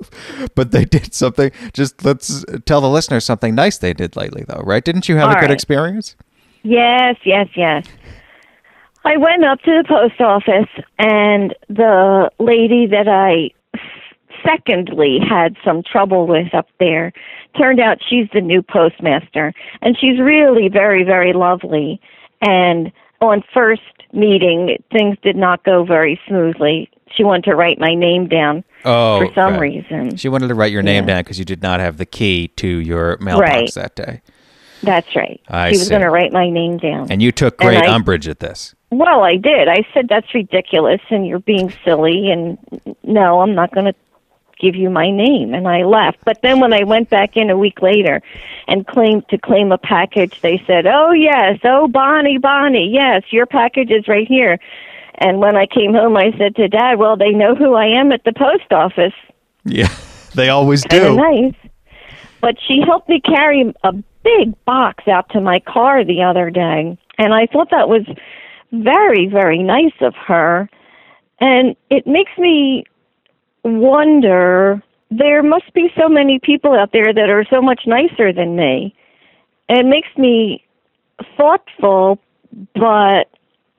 But 0.54 0.72
they 0.72 0.84
did 0.84 1.14
something. 1.14 1.50
Just 1.72 2.04
let's 2.04 2.44
tell 2.66 2.80
the 2.80 2.88
listeners 2.88 3.24
something 3.24 3.54
nice 3.54 3.78
they 3.78 3.92
did 3.92 4.16
lately, 4.16 4.44
though, 4.46 4.62
right? 4.64 4.84
Didn't 4.84 5.08
you 5.08 5.16
have 5.16 5.30
a 5.30 5.34
good 5.34 5.42
right. 5.42 5.50
experience? 5.50 6.16
Yes, 6.62 7.16
yes, 7.24 7.48
yes. 7.56 7.86
I 9.04 9.16
went 9.16 9.44
up 9.44 9.60
to 9.62 9.82
the 9.82 9.84
post 9.88 10.20
office, 10.20 10.70
and 10.98 11.54
the 11.68 12.30
lady 12.38 12.86
that 12.86 13.08
I 13.08 13.50
secondly 14.44 15.18
had 15.26 15.56
some 15.64 15.82
trouble 15.82 16.26
with 16.26 16.54
up 16.54 16.68
there. 16.78 17.12
Turned 17.58 17.80
out 17.80 17.98
she's 18.08 18.28
the 18.32 18.40
new 18.40 18.62
postmaster, 18.62 19.52
and 19.80 19.96
she's 19.98 20.18
really 20.18 20.68
very, 20.68 21.04
very 21.04 21.32
lovely. 21.32 22.00
And 22.40 22.92
on 23.20 23.42
first 23.52 23.82
meeting, 24.12 24.78
things 24.90 25.16
did 25.22 25.36
not 25.36 25.64
go 25.64 25.84
very 25.84 26.18
smoothly. 26.26 26.90
She 27.14 27.24
wanted 27.24 27.44
to 27.44 27.54
write 27.54 27.78
my 27.78 27.94
name 27.94 28.26
down 28.26 28.64
Oh, 28.84 29.20
for 29.26 29.34
some 29.34 29.54
okay. 29.54 29.60
reason. 29.60 30.16
She 30.16 30.28
wanted 30.28 30.48
to 30.48 30.54
write 30.54 30.72
your 30.72 30.82
name 30.82 31.04
Yeah. 31.08 31.14
down 31.14 31.20
because 31.22 31.38
you 31.38 31.44
did 31.44 31.62
not 31.62 31.80
have 31.80 31.96
the 31.98 32.06
key 32.06 32.48
to 32.56 32.66
your 32.66 33.16
mailbox 33.20 33.50
Right. 33.50 33.74
that 33.74 33.94
day. 33.94 34.20
That's 34.82 35.14
right. 35.14 35.40
I 35.48 35.72
she 35.72 35.78
was 35.78 35.88
going 35.88 36.02
to 36.02 36.10
write 36.10 36.32
my 36.32 36.50
name 36.50 36.78
down. 36.78 37.06
And 37.10 37.22
you 37.22 37.30
took 37.30 37.56
great 37.58 37.78
I- 37.84 37.94
umbrage 37.94 38.26
at 38.26 38.40
this. 38.40 38.74
Well, 38.90 39.22
I 39.22 39.36
did. 39.36 39.68
I 39.68 39.86
said 39.94 40.08
that's 40.08 40.34
ridiculous 40.34 41.00
and 41.08 41.26
you're 41.26 41.38
being 41.38 41.72
silly 41.84 42.30
and 42.30 42.58
no, 43.02 43.40
I'm 43.40 43.54
not 43.54 43.72
going 43.72 43.86
to 43.86 43.94
give 44.60 44.74
you 44.76 44.90
my 44.90 45.10
name 45.10 45.54
and 45.54 45.66
I 45.66 45.84
left. 45.84 46.18
But 46.24 46.42
then 46.42 46.60
when 46.60 46.72
I 46.74 46.82
went 46.84 47.08
back 47.08 47.36
in 47.36 47.48
a 47.48 47.56
week 47.56 47.80
later 47.80 48.20
and 48.68 48.86
claimed 48.86 49.28
to 49.30 49.38
claim 49.38 49.72
a 49.72 49.78
package, 49.78 50.40
they 50.42 50.62
said, 50.66 50.86
"Oh, 50.86 51.10
yes. 51.12 51.58
Oh, 51.64 51.88
Bonnie, 51.88 52.36
Bonnie. 52.38 52.90
Yes, 52.92 53.22
your 53.30 53.46
package 53.46 53.90
is 53.90 54.06
right 54.08 54.28
here." 54.28 54.58
And 55.18 55.38
when 55.38 55.56
I 55.56 55.66
came 55.66 55.92
home, 55.94 56.16
I 56.16 56.32
said 56.38 56.56
to 56.56 56.68
Dad, 56.68 56.98
"Well, 56.98 57.16
they 57.16 57.30
know 57.30 57.54
who 57.54 57.74
I 57.74 57.86
am 57.86 58.12
at 58.12 58.24
the 58.24 58.32
post 58.32 58.72
office." 58.72 59.14
Yeah, 59.64 59.88
they 60.34 60.48
always 60.48 60.84
Kind 60.84 61.04
of 61.04 61.08
do. 61.12 61.16
nice. 61.16 61.54
But 62.40 62.56
she 62.66 62.80
helped 62.84 63.08
me 63.08 63.20
carry 63.20 63.72
a 63.84 63.92
big 64.24 64.64
box 64.64 65.06
out 65.06 65.28
to 65.30 65.40
my 65.40 65.60
car 65.60 66.04
the 66.04 66.22
other 66.22 66.50
day, 66.50 66.98
and 67.18 67.34
I 67.34 67.46
thought 67.46 67.70
that 67.70 67.88
was 67.88 68.02
very, 68.72 69.26
very 69.26 69.62
nice 69.62 69.94
of 70.00 70.14
her. 70.26 70.68
And 71.40 71.76
it 71.90 72.06
makes 72.06 72.32
me 72.38 72.84
wonder 73.64 74.82
there 75.10 75.42
must 75.42 75.72
be 75.74 75.88
so 76.00 76.08
many 76.08 76.38
people 76.42 76.72
out 76.74 76.90
there 76.92 77.12
that 77.12 77.28
are 77.28 77.44
so 77.50 77.60
much 77.60 77.82
nicer 77.86 78.32
than 78.32 78.56
me. 78.56 78.94
It 79.68 79.84
makes 79.86 80.08
me 80.16 80.64
thoughtful, 81.36 82.18
but 82.74 83.28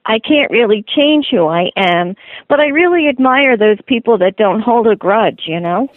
I 0.06 0.20
can't 0.20 0.52
really 0.52 0.84
change 0.96 1.28
who 1.32 1.48
I 1.48 1.72
am. 1.76 2.16
But 2.50 2.60
I 2.60 2.68
really 2.68 3.08
admire 3.08 3.58
those 3.58 3.80
people 3.86 4.18
that 4.18 4.38
don't 4.38 4.62
hold 4.62 4.88
a 4.88 4.96
grudge, 4.96 5.44
you 5.46 5.60
know? 5.60 5.90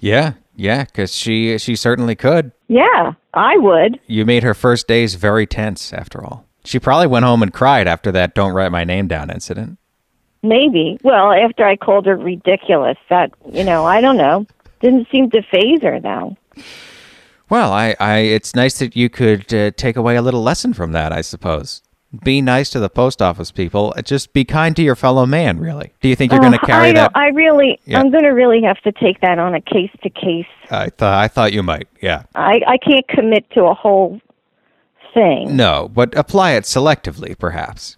Yeah, 0.00 0.34
yeah, 0.56 0.84
because 0.84 1.14
she 1.14 1.58
she 1.58 1.76
certainly 1.76 2.14
could. 2.14 2.52
Yeah, 2.68 3.12
I 3.34 3.56
would. 3.58 4.00
You 4.06 4.24
made 4.24 4.42
her 4.42 4.54
first 4.54 4.88
days 4.88 5.14
very 5.14 5.46
tense. 5.46 5.92
After 5.92 6.24
all, 6.24 6.46
she 6.64 6.78
probably 6.78 7.06
went 7.06 7.24
home 7.24 7.42
and 7.42 7.52
cried 7.52 7.86
after 7.86 8.10
that 8.12 8.34
"Don't 8.34 8.52
write 8.52 8.72
my 8.72 8.84
name 8.84 9.08
down" 9.08 9.30
incident. 9.30 9.78
Maybe. 10.42 10.98
Well, 11.02 11.32
after 11.32 11.66
I 11.66 11.76
called 11.76 12.06
her 12.06 12.16
ridiculous, 12.16 12.96
that, 13.10 13.30
you 13.52 13.62
know, 13.62 13.84
I 13.84 14.00
don't 14.00 14.16
know. 14.16 14.46
Didn't 14.80 15.08
seem 15.12 15.28
to 15.30 15.42
faze 15.42 15.82
her, 15.82 16.00
though. 16.00 16.36
Well, 17.50 17.72
I, 17.72 17.94
I 18.00 18.18
it's 18.18 18.54
nice 18.54 18.78
that 18.78 18.96
you 18.96 19.10
could 19.10 19.52
uh, 19.52 19.72
take 19.72 19.96
away 19.96 20.16
a 20.16 20.22
little 20.22 20.42
lesson 20.42 20.72
from 20.72 20.92
that. 20.92 21.12
I 21.12 21.20
suppose. 21.20 21.82
Be 22.24 22.40
nice 22.42 22.70
to 22.70 22.80
the 22.80 22.90
post 22.90 23.22
office 23.22 23.52
people. 23.52 23.94
Uh, 23.96 24.02
Just 24.02 24.32
be 24.32 24.44
kind 24.44 24.74
to 24.74 24.82
your 24.82 24.96
fellow 24.96 25.26
man. 25.26 25.58
Really. 25.60 25.92
Do 26.00 26.08
you 26.08 26.16
think 26.16 26.32
you're 26.32 26.40
going 26.40 26.52
to 26.52 26.60
Uh, 26.60 26.66
carry 26.66 26.88
I 26.88 26.92
that? 26.94 27.12
I 27.14 27.28
really, 27.28 27.78
Yeah. 27.84 28.00
I'm 28.00 28.10
going 28.10 28.24
to 28.24 28.30
really 28.30 28.62
have 28.62 28.80
to 28.80 28.90
take 28.90 29.20
that 29.20 29.38
on 29.38 29.54
a 29.54 29.60
case 29.60 29.90
to 30.02 30.10
case. 30.10 30.46
I 30.72 30.88
thought 30.88 31.14
I 31.22 31.28
thought 31.28 31.52
you 31.52 31.62
might. 31.62 31.86
Yeah. 32.02 32.22
I 32.34 32.62
I 32.66 32.78
can't 32.78 33.06
commit 33.06 33.48
to 33.52 33.64
a 33.66 33.74
whole 33.74 34.20
thing. 35.14 35.56
No, 35.56 35.88
but 35.92 36.16
apply 36.16 36.52
it 36.52 36.64
selectively, 36.64 37.38
perhaps. 37.38 37.96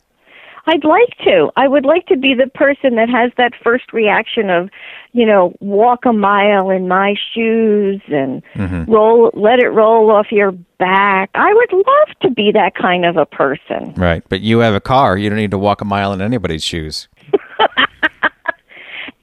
I'd 0.67 0.85
like 0.85 1.17
to. 1.25 1.51
I 1.57 1.67
would 1.67 1.85
like 1.85 2.07
to 2.07 2.17
be 2.17 2.35
the 2.35 2.47
person 2.49 2.95
that 2.95 3.09
has 3.09 3.33
that 3.37 3.53
first 3.65 3.93
reaction 3.93 4.49
of, 4.49 4.71
you 5.13 5.27
know, 5.27 5.55
walk 5.61 6.05
a 6.07 6.13
mile 6.13 6.71
in 6.71 6.87
my 6.89 7.15
shoes 7.35 8.01
and 8.09 8.43
Mm-hmm. 8.55 8.91
roll, 8.91 9.31
let 9.35 9.59
it 9.59 9.69
roll 9.71 10.11
off 10.11 10.31
your 10.31 10.53
back. 10.79 11.31
I 11.35 11.53
would 11.53 11.73
love 11.73 12.17
to 12.23 12.31
be 12.31 12.53
that 12.53 12.75
kind 12.75 13.05
of 13.05 13.17
a 13.17 13.27
person. 13.27 13.93
Right. 13.97 14.23
But 14.29 14.41
you 14.43 14.61
have 14.61 14.75
a 14.75 14.81
car. 14.81 15.17
You 15.19 15.29
don't 15.31 15.39
need 15.39 15.51
to 15.51 15.59
walk 15.59 15.81
a 15.81 15.85
mile 15.85 16.13
in 16.13 16.21
anybody's 16.21 16.63
shoes. 16.65 17.09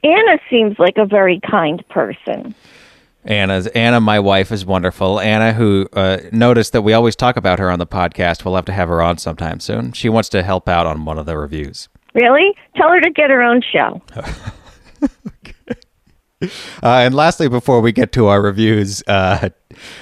Anna 0.02 0.38
seems 0.48 0.78
like 0.78 0.96
a 0.96 1.04
very 1.06 1.40
kind 1.40 1.86
person. 1.88 2.54
Anna's 3.24 3.66
Anna, 3.68 4.00
my 4.00 4.18
wife, 4.18 4.50
is 4.50 4.64
wonderful. 4.64 5.20
Anna, 5.20 5.52
who 5.52 5.88
uh, 5.92 6.18
noticed 6.32 6.72
that 6.72 6.82
we 6.82 6.92
always 6.92 7.14
talk 7.14 7.36
about 7.36 7.58
her 7.58 7.70
on 7.70 7.78
the 7.78 7.86
podcast, 7.86 8.44
we'll 8.44 8.56
have 8.56 8.64
to 8.66 8.72
have 8.72 8.88
her 8.88 9.02
on 9.02 9.18
sometime 9.18 9.60
soon. 9.60 9.92
She 9.92 10.08
wants 10.08 10.28
to 10.30 10.42
help 10.42 10.68
out 10.68 10.86
on 10.86 11.04
one 11.04 11.18
of 11.18 11.26
the 11.26 11.36
reviews. 11.36 11.88
Really? 12.14 12.54
Tell 12.76 12.88
her 12.88 13.00
to 13.00 13.10
get 13.10 13.30
her 13.30 13.42
own 13.42 13.62
show. 13.62 14.02
Uh, 16.42 16.48
and 16.82 17.14
lastly, 17.14 17.48
before 17.48 17.82
we 17.82 17.92
get 17.92 18.12
to 18.12 18.26
our 18.28 18.40
reviews, 18.40 19.02
uh, 19.06 19.50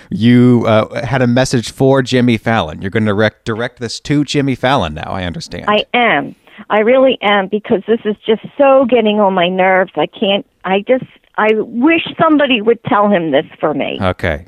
you 0.08 0.64
uh, 0.68 1.04
had 1.04 1.20
a 1.20 1.26
message 1.26 1.72
for 1.72 2.00
Jimmy 2.00 2.36
Fallon. 2.36 2.80
You're 2.80 2.92
going 2.92 3.06
to 3.06 3.12
direct, 3.12 3.44
direct 3.44 3.80
this 3.80 3.98
to 4.00 4.24
Jimmy 4.24 4.54
Fallon 4.54 4.94
now, 4.94 5.10
I 5.10 5.24
understand. 5.24 5.64
I 5.66 5.84
am. 5.92 6.36
I 6.70 6.80
really 6.80 7.18
am 7.22 7.48
because 7.48 7.82
this 7.88 8.00
is 8.04 8.14
just 8.24 8.42
so 8.56 8.84
getting 8.88 9.18
on 9.18 9.34
my 9.34 9.48
nerves. 9.48 9.92
I 9.96 10.06
can't. 10.06 10.46
I 10.64 10.84
just. 10.86 11.04
I 11.38 11.48
wish 11.54 12.02
somebody 12.20 12.60
would 12.60 12.82
tell 12.84 13.08
him 13.08 13.30
this 13.30 13.46
for 13.58 13.72
me. 13.72 13.98
okay. 14.00 14.46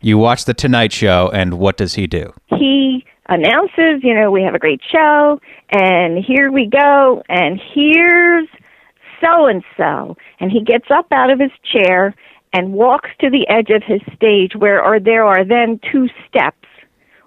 You 0.00 0.16
watch 0.16 0.46
The 0.46 0.54
Tonight 0.54 0.92
Show, 0.92 1.28
and 1.34 1.58
what 1.58 1.76
does 1.76 1.94
he 1.94 2.06
do? 2.06 2.32
he 2.48 3.04
announces, 3.28 4.02
you 4.02 4.14
know, 4.14 4.30
we 4.30 4.42
have 4.42 4.54
a 4.54 4.58
great 4.58 4.80
show, 4.90 5.40
and 5.70 6.24
here 6.24 6.50
we 6.50 6.66
go, 6.66 7.22
and 7.28 7.60
here's 7.74 8.48
so 9.20 9.46
and 9.46 9.62
so. 9.76 10.16
And 10.40 10.50
he 10.50 10.64
gets 10.64 10.86
up 10.90 11.06
out 11.12 11.30
of 11.30 11.38
his 11.38 11.52
chair 11.62 12.14
and 12.52 12.72
walks 12.72 13.10
to 13.20 13.30
the 13.30 13.46
edge 13.48 13.70
of 13.70 13.82
his 13.86 14.00
stage 14.16 14.52
where 14.56 14.82
are 14.82 14.98
there 14.98 15.24
are 15.24 15.44
then 15.44 15.78
two 15.92 16.08
steps. 16.28 16.66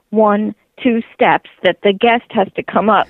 One, 0.10 0.54
two 0.82 1.02
steps 1.14 1.50
that 1.64 1.78
the 1.84 1.94
guest 1.94 2.26
has 2.32 2.48
to 2.56 2.64
come 2.64 2.90
up. 2.90 3.08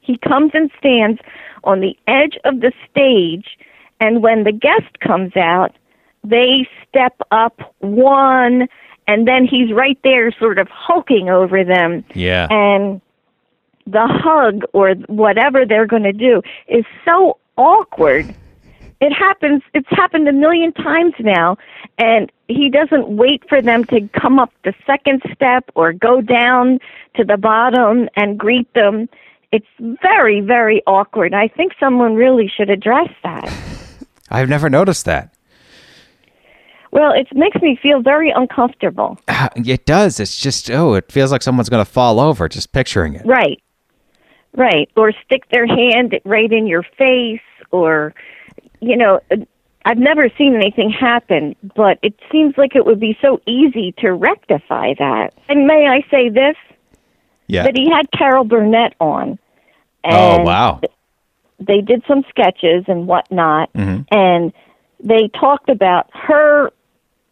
He 0.00 0.16
comes 0.18 0.52
and 0.54 0.70
stands 0.78 1.20
on 1.64 1.80
the 1.80 1.96
edge 2.06 2.38
of 2.44 2.60
the 2.60 2.72
stage, 2.90 3.58
and 4.00 4.22
when 4.22 4.44
the 4.44 4.52
guest 4.52 4.98
comes 5.00 5.36
out, 5.36 5.72
they 6.24 6.66
step 6.88 7.20
up 7.30 7.60
one, 7.80 8.66
and 9.06 9.28
then 9.28 9.46
he's 9.46 9.72
right 9.72 9.98
there, 10.02 10.32
sort 10.32 10.58
of 10.58 10.68
hulking 10.68 11.28
over 11.28 11.64
them. 11.64 12.04
Yeah. 12.14 12.48
And 12.50 13.00
the 13.86 14.06
hug 14.06 14.62
or 14.72 14.94
whatever 15.08 15.66
they're 15.66 15.86
going 15.86 16.04
to 16.04 16.12
do 16.12 16.42
is 16.68 16.84
so 17.04 17.38
awkward. 17.56 18.34
It 19.00 19.12
happens, 19.12 19.62
it's 19.74 19.88
happened 19.90 20.28
a 20.28 20.32
million 20.32 20.72
times 20.72 21.14
now, 21.18 21.58
and 21.98 22.32
he 22.48 22.70
doesn't 22.70 23.08
wait 23.08 23.42
for 23.48 23.60
them 23.60 23.84
to 23.86 24.08
come 24.18 24.38
up 24.38 24.50
the 24.64 24.72
second 24.86 25.22
step 25.34 25.70
or 25.74 25.92
go 25.92 26.22
down 26.22 26.78
to 27.16 27.24
the 27.24 27.36
bottom 27.36 28.08
and 28.16 28.38
greet 28.38 28.72
them. 28.72 29.08
It's 29.52 29.66
very, 30.02 30.40
very 30.40 30.82
awkward. 30.86 31.34
I 31.34 31.48
think 31.48 31.72
someone 31.78 32.14
really 32.14 32.50
should 32.56 32.70
address 32.70 33.10
that. 33.22 33.52
I've 34.34 34.48
never 34.48 34.68
noticed 34.68 35.04
that. 35.06 35.34
Well, 36.90 37.12
it 37.12 37.26
makes 37.34 37.60
me 37.60 37.78
feel 37.82 38.00
very 38.02 38.30
uncomfortable. 38.30 39.18
It 39.56 39.86
does. 39.86 40.20
It's 40.20 40.36
just, 40.36 40.70
oh, 40.70 40.94
it 40.94 41.12
feels 41.12 41.30
like 41.30 41.42
someone's 41.42 41.68
going 41.68 41.84
to 41.84 41.90
fall 41.90 42.18
over 42.18 42.48
just 42.48 42.72
picturing 42.72 43.14
it. 43.14 43.24
Right. 43.26 43.62
Right. 44.56 44.88
Or 44.96 45.12
stick 45.24 45.42
their 45.50 45.66
hand 45.66 46.18
right 46.24 46.50
in 46.50 46.66
your 46.66 46.82
face 46.96 47.40
or 47.70 48.14
you 48.84 48.96
know, 48.96 49.20
uh, 49.30 49.36
I've 49.86 49.98
never 49.98 50.28
seen 50.38 50.54
anything 50.54 50.90
happen, 50.90 51.54
but 51.76 51.98
it 52.02 52.14
seems 52.32 52.54
like 52.56 52.74
it 52.74 52.86
would 52.86 53.00
be 53.00 53.18
so 53.20 53.40
easy 53.46 53.92
to 53.98 54.12
rectify 54.12 54.94
that. 54.98 55.34
And 55.48 55.66
may 55.66 55.86
I 55.86 56.00
say 56.10 56.30
this? 56.30 56.56
Yeah. 57.46 57.64
That 57.64 57.76
he 57.76 57.90
had 57.90 58.10
Carol 58.10 58.44
Burnett 58.44 58.94
on. 59.00 59.38
Oh, 60.04 60.40
wow. 60.42 60.80
They 61.60 61.80
did 61.80 62.02
some 62.08 62.24
sketches 62.28 62.84
and 62.88 63.06
whatnot, 63.06 63.72
Mm-hmm. 63.74 64.02
and 64.10 64.52
they 65.00 65.28
talked 65.38 65.68
about 65.68 66.08
her 66.14 66.70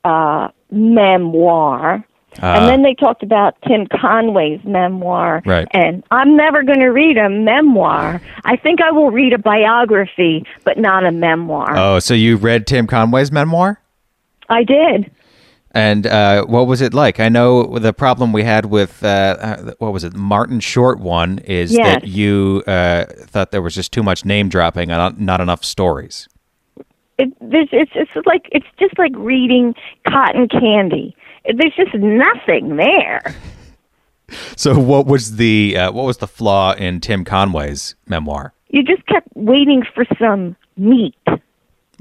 uh, 0.04 0.48
memoir. 0.70 2.04
Uh, 2.42 2.46
and 2.46 2.66
then 2.66 2.82
they 2.82 2.94
talked 2.94 3.22
about 3.22 3.56
Tim 3.68 3.86
Conway's 3.86 4.64
memoir. 4.64 5.42
Right. 5.44 5.68
And 5.72 6.02
I'm 6.10 6.34
never 6.34 6.62
going 6.62 6.80
to 6.80 6.88
read 6.88 7.18
a 7.18 7.28
memoir. 7.28 8.22
I 8.44 8.56
think 8.56 8.80
I 8.80 8.90
will 8.90 9.10
read 9.10 9.32
a 9.34 9.38
biography, 9.38 10.46
but 10.64 10.78
not 10.78 11.04
a 11.04 11.12
memoir. 11.12 11.76
oh, 11.76 11.98
so 11.98 12.14
you 12.14 12.36
read 12.36 12.66
Tim 12.66 12.86
Conway's 12.86 13.30
memoir? 13.30 13.78
I 14.48 14.64
did. 14.64 15.10
And 15.74 16.06
uh, 16.06 16.44
what 16.44 16.66
was 16.66 16.80
it 16.82 16.92
like? 16.92 17.18
I 17.18 17.28
know 17.30 17.78
the 17.78 17.92
problem 17.94 18.32
we 18.32 18.42
had 18.44 18.66
with 18.66 19.02
uh, 19.02 19.06
uh, 19.40 19.72
what 19.78 19.92
was 19.92 20.04
it, 20.04 20.14
Martin 20.14 20.60
Short 20.60 21.00
one 21.00 21.38
is 21.38 21.72
Yes. 21.72 22.02
that 22.02 22.06
you 22.08 22.62
uh, 22.66 23.04
thought 23.06 23.50
there 23.52 23.62
was 23.62 23.74
just 23.74 23.90
too 23.90 24.02
much 24.02 24.24
name 24.24 24.48
dropping 24.50 24.90
and 24.90 24.98
not, 24.98 25.18
not 25.20 25.40
enough 25.40 25.64
stories. 25.64 26.28
It, 27.18 27.32
it's, 27.40 27.92
it's 27.94 28.26
like 28.26 28.48
it's 28.52 28.66
just 28.78 28.98
like 28.98 29.12
reading 29.16 29.74
cotton 30.08 30.48
candy. 30.48 31.16
There's 31.44 31.74
just 31.74 31.94
nothing 31.94 32.76
there. 32.76 33.22
So 34.56 34.78
what 34.78 35.06
was 35.06 35.36
the 35.36 35.76
uh, 35.76 35.92
what 35.92 36.06
was 36.06 36.16
the 36.16 36.26
flaw 36.26 36.72
in 36.72 37.00
Tim 37.00 37.22
Conway's 37.22 37.96
memoir? 38.06 38.54
You 38.70 38.82
just 38.82 39.04
kept 39.06 39.28
waiting 39.34 39.82
for 39.94 40.06
some 40.18 40.56
meat. 40.78 41.14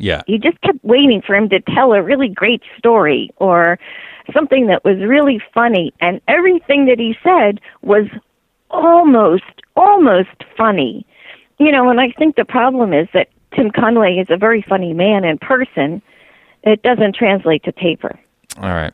Yeah. 0.01 0.21
You 0.27 0.37
just 0.37 0.59
kept 0.61 0.83
waiting 0.83 1.21
for 1.21 1.35
him 1.35 1.49
to 1.49 1.59
tell 1.59 1.93
a 1.93 2.01
really 2.01 2.27
great 2.27 2.61
story 2.77 3.29
or 3.37 3.79
something 4.33 4.67
that 4.67 4.83
was 4.83 4.97
really 4.99 5.41
funny, 5.53 5.93
and 5.99 6.21
everything 6.27 6.85
that 6.85 6.99
he 6.99 7.15
said 7.23 7.59
was 7.81 8.07
almost, 8.69 9.43
almost 9.75 10.43
funny. 10.57 11.05
You 11.59 11.71
know, 11.71 11.89
and 11.89 11.99
I 11.99 12.11
think 12.11 12.35
the 12.35 12.45
problem 12.45 12.93
is 12.93 13.07
that 13.13 13.29
Tim 13.55 13.71
Conway 13.71 14.15
is 14.15 14.27
a 14.29 14.37
very 14.37 14.63
funny 14.67 14.93
man 14.93 15.23
in 15.23 15.37
person. 15.37 16.01
It 16.63 16.81
doesn't 16.81 17.15
translate 17.15 17.63
to 17.63 17.71
paper. 17.71 18.19
All 18.57 18.69
right. 18.69 18.93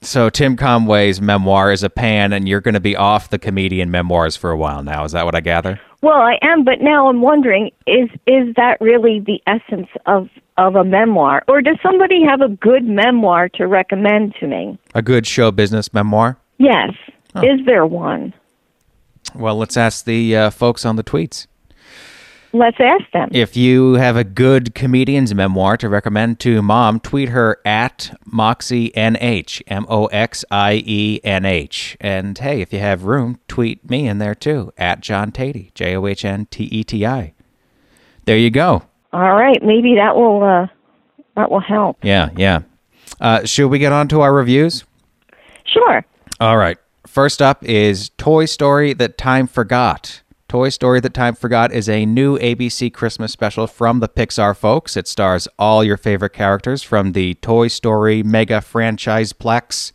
So 0.00 0.30
Tim 0.30 0.56
Conway's 0.56 1.20
memoir 1.20 1.72
is 1.72 1.82
a 1.82 1.90
pan, 1.90 2.32
and 2.32 2.48
you're 2.48 2.60
going 2.60 2.74
to 2.74 2.80
be 2.80 2.94
off 2.94 3.30
the 3.30 3.38
comedian 3.38 3.90
memoirs 3.90 4.36
for 4.36 4.50
a 4.50 4.56
while 4.56 4.82
now. 4.82 5.04
Is 5.04 5.12
that 5.12 5.24
what 5.24 5.34
I 5.34 5.40
gather? 5.40 5.80
Well, 6.02 6.20
I 6.20 6.38
am, 6.42 6.62
but 6.64 6.80
now 6.80 7.08
I'm 7.08 7.20
wondering 7.20 7.72
is 7.86 8.08
is 8.26 8.54
that 8.54 8.80
really 8.80 9.18
the 9.18 9.42
essence 9.46 9.88
of 10.06 10.28
of 10.56 10.76
a 10.76 10.84
memoir, 10.84 11.44
or 11.48 11.60
does 11.60 11.78
somebody 11.82 12.22
have 12.24 12.40
a 12.40 12.48
good 12.48 12.84
memoir 12.84 13.48
to 13.50 13.66
recommend 13.66 14.34
to 14.40 14.46
me? 14.46 14.78
A 14.94 15.02
good 15.02 15.26
show 15.26 15.50
business 15.50 15.92
memoir? 15.92 16.36
Yes. 16.58 16.92
Is 17.42 17.64
there 17.66 17.86
one? 17.86 18.34
Well, 19.34 19.56
let's 19.56 19.76
ask 19.76 20.04
the 20.04 20.36
uh, 20.36 20.50
folks 20.50 20.84
on 20.84 20.96
the 20.96 21.04
tweets. 21.04 21.46
Let's 22.52 22.78
ask 22.80 23.04
them. 23.12 23.28
If 23.32 23.56
you 23.56 23.94
have 23.94 24.16
a 24.16 24.24
good 24.24 24.74
comedian's 24.74 25.34
memoir 25.34 25.76
to 25.76 25.88
recommend 25.88 26.40
to 26.40 26.62
mom, 26.62 26.98
tweet 26.98 27.28
her 27.28 27.60
at 27.64 28.10
MoxieNH, 28.26 29.62
M 29.66 29.86
O 29.88 30.06
X 30.06 30.44
I 30.50 30.82
E 30.86 31.20
N 31.22 31.44
H. 31.44 31.96
And 32.00 32.38
hey, 32.38 32.62
if 32.62 32.72
you 32.72 32.78
have 32.78 33.04
room, 33.04 33.38
tweet 33.48 33.88
me 33.88 34.08
in 34.08 34.18
there 34.18 34.34
too, 34.34 34.72
at 34.78 35.00
John 35.00 35.30
Teti, 35.30 35.74
J 35.74 35.96
O 35.96 36.06
H 36.06 36.24
N 36.24 36.46
T 36.46 36.64
E 36.64 36.84
T 36.84 37.04
I. 37.04 37.34
There 38.24 38.38
you 38.38 38.50
go. 38.50 38.82
All 39.12 39.34
right, 39.34 39.62
maybe 39.62 39.94
that 39.96 40.16
will 40.16 40.42
uh, 40.42 40.66
that 41.36 41.50
will 41.50 41.60
help. 41.60 41.98
Yeah, 42.02 42.30
yeah. 42.36 42.60
Uh, 43.20 43.44
should 43.44 43.68
we 43.68 43.78
get 43.78 43.92
on 43.92 44.08
to 44.08 44.20
our 44.20 44.32
reviews? 44.32 44.84
Sure. 45.64 46.04
All 46.40 46.56
right. 46.56 46.78
First 47.06 47.42
up 47.42 47.64
is 47.64 48.10
Toy 48.10 48.44
Story 48.44 48.92
That 48.92 49.18
Time 49.18 49.46
Forgot. 49.46 50.22
Toy 50.48 50.70
Story 50.70 50.98
That 51.00 51.12
Time 51.12 51.34
Forgot 51.34 51.72
is 51.72 51.90
a 51.90 52.06
new 52.06 52.38
ABC 52.38 52.90
Christmas 52.90 53.32
special 53.32 53.66
from 53.66 54.00
the 54.00 54.08
Pixar 54.08 54.56
folks. 54.56 54.96
It 54.96 55.06
stars 55.06 55.46
all 55.58 55.84
your 55.84 55.98
favorite 55.98 56.32
characters 56.32 56.82
from 56.82 57.12
the 57.12 57.34
Toy 57.34 57.68
Story 57.68 58.22
mega 58.22 58.62
franchise 58.62 59.34
plex. 59.34 59.92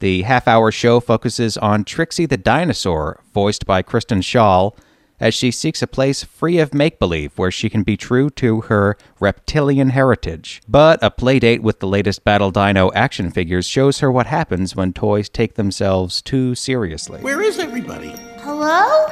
The 0.00 0.20
half 0.20 0.46
hour 0.46 0.70
show 0.70 1.00
focuses 1.00 1.56
on 1.56 1.82
Trixie 1.82 2.26
the 2.26 2.36
dinosaur, 2.36 3.20
voiced 3.32 3.64
by 3.64 3.80
Kristen 3.80 4.20
Schaal, 4.20 4.76
as 5.18 5.32
she 5.32 5.50
seeks 5.50 5.80
a 5.80 5.86
place 5.86 6.22
free 6.22 6.58
of 6.58 6.74
make 6.74 6.98
believe 6.98 7.32
where 7.38 7.50
she 7.50 7.70
can 7.70 7.82
be 7.82 7.96
true 7.96 8.28
to 8.28 8.60
her 8.62 8.98
reptilian 9.18 9.88
heritage. 9.88 10.60
But 10.68 11.02
a 11.02 11.10
playdate 11.10 11.60
with 11.60 11.80
the 11.80 11.86
latest 11.86 12.22
Battle 12.22 12.50
Dino 12.50 12.92
action 12.94 13.30
figures 13.30 13.66
shows 13.66 14.00
her 14.00 14.12
what 14.12 14.26
happens 14.26 14.76
when 14.76 14.92
toys 14.92 15.30
take 15.30 15.54
themselves 15.54 16.20
too 16.20 16.54
seriously. 16.54 17.22
Where 17.22 17.40
is 17.40 17.58
everybody? 17.58 18.14
Hello? 18.40 19.06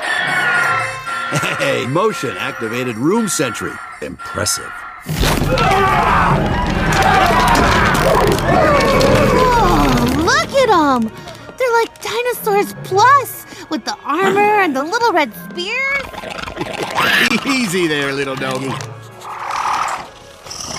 Hey, 1.58 1.86
motion 1.86 2.36
activated 2.36 2.96
room 2.96 3.28
sentry. 3.28 3.72
Impressive. 4.02 4.70
Oh, 9.36 10.14
look 10.18 10.50
at 10.54 10.68
them! 10.68 11.10
They're 11.56 11.72
like 11.72 12.02
dinosaurs 12.02 12.74
plus, 12.84 13.46
with 13.70 13.84
the 13.84 13.96
armor 14.04 14.40
and 14.40 14.76
the 14.76 14.84
little 14.84 15.12
red 15.12 15.32
spears. 15.50 16.04
Easy 17.46 17.86
there, 17.86 18.12
little 18.12 18.36
doggy. 18.36 18.70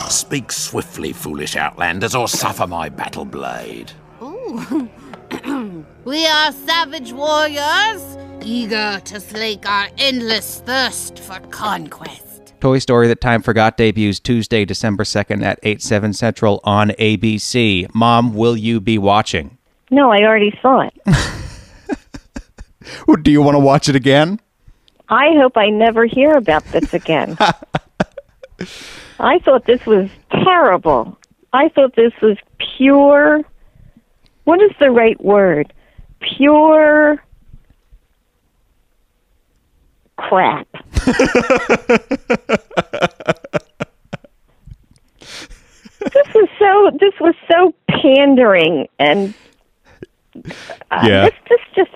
Speak 0.10 0.52
swiftly, 0.52 1.12
foolish 1.14 1.56
outlanders, 1.56 2.16
or 2.16 2.28
suffer 2.28 2.68
my 2.68 2.90
battle 2.90 3.26
blade. 3.26 3.92
Ooh. 4.22 4.90
we 6.06 6.26
are 6.26 6.52
savage 6.52 7.12
warriors, 7.12 8.15
eager 8.46 9.02
to 9.04 9.20
slake 9.20 9.68
our 9.68 9.90
endless 9.98 10.62
thirst 10.62 11.20
for 11.20 11.40
conquest. 11.50 12.54
Toy 12.62 12.80
Story 12.80 13.08
That 13.08 13.20
Time 13.20 13.42
Forgot 13.42 13.78
debuts 13.78 14.20
Tuesday, 14.20 14.66
December 14.66 15.04
2nd 15.04 15.44
at 15.44 15.60
8, 15.64 15.82
7 15.82 16.14
Central 16.14 16.62
on 16.64 16.90
ABC. 16.92 17.94
Mom, 17.94 18.34
will 18.34 18.56
you 18.56 18.80
be 18.80 18.98
watching? 18.98 19.58
No, 19.92 20.12
I 20.12 20.24
already 20.24 20.58
saw 20.62 20.82
it. 20.82 20.94
Do 23.24 23.32
you 23.32 23.42
want 23.42 23.56
to 23.56 23.60
watch 23.60 23.90
it 23.90 23.96
again? 23.96 24.40
I 25.10 25.34
hope 25.36 25.58
I 25.58 25.70
never 25.70 26.06
hear 26.06 26.36
about 26.36 26.64
this 26.66 26.94
again. 26.94 27.38
I 29.20 29.40
thought 29.40 29.66
this 29.66 29.86
was 29.86 30.10
terrible. 30.32 31.18
I 31.54 31.70
thought 31.70 31.96
this 31.96 32.14
was 32.22 32.38
pure. 32.78 33.42
What 34.46 34.62
is 34.62 34.72
the 34.80 34.92
right 34.92 35.20
word? 35.24 35.74
Pure 36.20 37.22
crap. 40.18 40.68
this 46.12 46.28
was 46.34 46.50
so. 46.60 46.92
This 47.00 47.14
was 47.20 47.36
so 47.52 47.74
pandering 47.90 48.88
and. 49.00 49.34
Uh, 50.92 51.02
Yeah. 51.08 51.24
This, 51.26 51.34
this 51.50 51.60
just, 51.76 51.92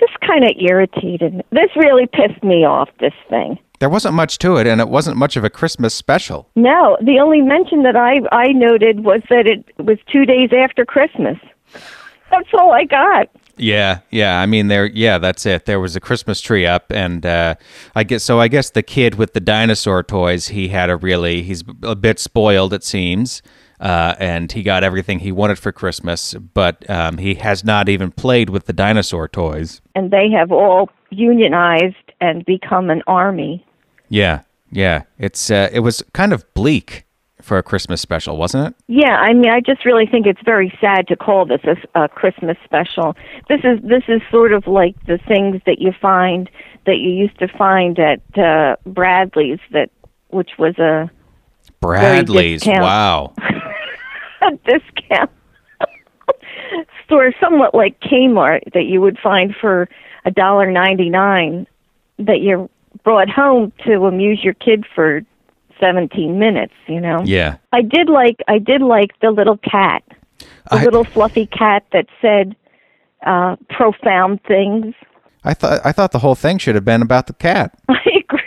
this 0.00 0.10
kind 0.26 0.44
of 0.44 0.50
irritated. 0.58 1.44
This 1.50 1.70
really 1.76 2.06
pissed 2.06 2.42
me 2.42 2.64
off. 2.64 2.88
This 2.98 3.14
thing. 3.30 3.58
There 3.80 3.88
wasn't 3.88 4.14
much 4.14 4.38
to 4.38 4.56
it, 4.56 4.66
and 4.66 4.80
it 4.80 4.88
wasn't 4.88 5.16
much 5.16 5.36
of 5.36 5.44
a 5.44 5.50
Christmas 5.50 5.94
special. 5.94 6.48
No, 6.56 6.96
the 7.00 7.18
only 7.20 7.40
mention 7.40 7.82
that 7.84 7.96
I 7.96 8.20
I 8.32 8.48
noted 8.52 9.04
was 9.04 9.20
that 9.30 9.46
it 9.46 9.64
was 9.78 9.98
two 10.10 10.24
days 10.24 10.50
after 10.56 10.84
Christmas. 10.84 11.38
That's 12.30 12.48
all 12.54 12.72
I 12.72 12.84
got. 12.84 13.28
Yeah, 13.56 14.00
yeah. 14.10 14.40
I 14.40 14.46
mean, 14.46 14.68
there. 14.68 14.86
Yeah, 14.86 15.18
that's 15.18 15.46
it. 15.46 15.66
There 15.66 15.80
was 15.80 15.94
a 15.94 16.00
Christmas 16.00 16.40
tree 16.40 16.66
up, 16.66 16.90
and 16.90 17.24
uh, 17.24 17.54
I 17.94 18.04
guess 18.04 18.24
so. 18.24 18.40
I 18.40 18.48
guess 18.48 18.70
the 18.70 18.82
kid 18.82 19.14
with 19.14 19.32
the 19.32 19.40
dinosaur 19.40 20.02
toys, 20.02 20.48
he 20.48 20.68
had 20.68 20.90
a 20.90 20.96
really. 20.96 21.42
He's 21.42 21.62
a 21.82 21.94
bit 21.94 22.18
spoiled, 22.18 22.72
it 22.72 22.82
seems, 22.82 23.42
uh, 23.80 24.16
and 24.18 24.50
he 24.50 24.62
got 24.62 24.82
everything 24.82 25.20
he 25.20 25.30
wanted 25.30 25.58
for 25.58 25.70
Christmas. 25.70 26.34
But 26.34 26.88
um, 26.90 27.18
he 27.18 27.34
has 27.34 27.64
not 27.64 27.88
even 27.88 28.10
played 28.10 28.50
with 28.50 28.66
the 28.66 28.72
dinosaur 28.72 29.28
toys. 29.28 29.80
And 29.94 30.10
they 30.10 30.30
have 30.30 30.50
all 30.50 30.90
unionized 31.10 32.12
and 32.20 32.44
become 32.44 32.90
an 32.90 33.02
army. 33.06 33.64
Yeah, 34.08 34.42
yeah. 34.72 35.02
It's 35.18 35.50
uh, 35.50 35.68
it 35.72 35.80
was 35.80 36.02
kind 36.12 36.32
of 36.32 36.52
bleak 36.54 37.03
for 37.44 37.58
a 37.58 37.62
Christmas 37.62 38.00
special, 38.00 38.36
wasn't 38.36 38.68
it? 38.68 38.74
Yeah, 38.88 39.16
I 39.16 39.34
mean, 39.34 39.50
I 39.50 39.60
just 39.60 39.84
really 39.84 40.06
think 40.06 40.26
it's 40.26 40.40
very 40.44 40.76
sad 40.80 41.06
to 41.08 41.16
call 41.16 41.44
this 41.44 41.60
a, 41.64 42.04
a 42.04 42.08
Christmas 42.08 42.56
special. 42.64 43.14
This 43.48 43.60
is 43.62 43.80
this 43.82 44.02
is 44.08 44.22
sort 44.30 44.52
of 44.52 44.66
like 44.66 44.96
the 45.06 45.18
things 45.28 45.60
that 45.66 45.78
you 45.78 45.92
find 46.00 46.50
that 46.86 46.96
you 46.96 47.10
used 47.10 47.38
to 47.38 47.48
find 47.48 47.98
at 47.98 48.20
uh, 48.36 48.76
Bradlees, 48.86 49.60
that 49.72 49.90
which 50.28 50.52
was 50.58 50.78
a 50.78 51.10
Bradlees. 51.82 52.60
discount. 52.60 52.80
Wow. 52.80 53.34
a 54.42 54.50
discount 54.64 55.30
store, 57.04 57.32
somewhat 57.40 57.74
like 57.74 58.00
Kmart, 58.00 58.72
that 58.72 58.84
you 58.84 59.00
would 59.00 59.18
find 59.22 59.54
for 59.60 59.88
a 60.24 60.30
dollar 60.30 60.70
ninety 60.70 61.10
nine, 61.10 61.66
that 62.18 62.40
you 62.40 62.70
brought 63.02 63.28
home 63.28 63.72
to 63.86 64.06
amuse 64.06 64.42
your 64.42 64.54
kid 64.54 64.86
for 64.94 65.22
seventeen 65.80 66.38
minutes. 66.38 66.74
You 66.86 67.00
know. 67.00 67.22
Yeah. 67.24 67.56
I 67.72 67.82
did 67.82 68.08
like 68.08 68.36
I 68.48 68.58
did 68.58 68.82
like 68.82 69.10
the 69.20 69.30
little 69.30 69.58
cat, 69.58 70.02
the 70.38 70.46
I- 70.70 70.84
little 70.84 71.04
fluffy 71.04 71.46
cat 71.46 71.84
that 71.92 72.06
said 72.20 72.56
uh, 73.26 73.56
profound 73.70 74.42
things. 74.44 74.94
I 75.44 75.54
thought 75.54 75.80
I 75.84 75.92
thought 75.92 76.12
the 76.12 76.18
whole 76.20 76.34
thing 76.34 76.58
should 76.58 76.74
have 76.74 76.84
been 76.84 77.02
about 77.02 77.26
the 77.26 77.34
cat. 77.34 77.76
I 77.88 78.00
agree. 78.18 78.40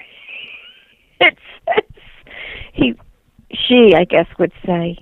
It 1.19 1.37
says 1.67 1.83
he, 2.73 2.93
she, 3.51 3.93
I 3.95 4.03
guess, 4.03 4.27
would 4.39 4.51
say, 4.65 4.97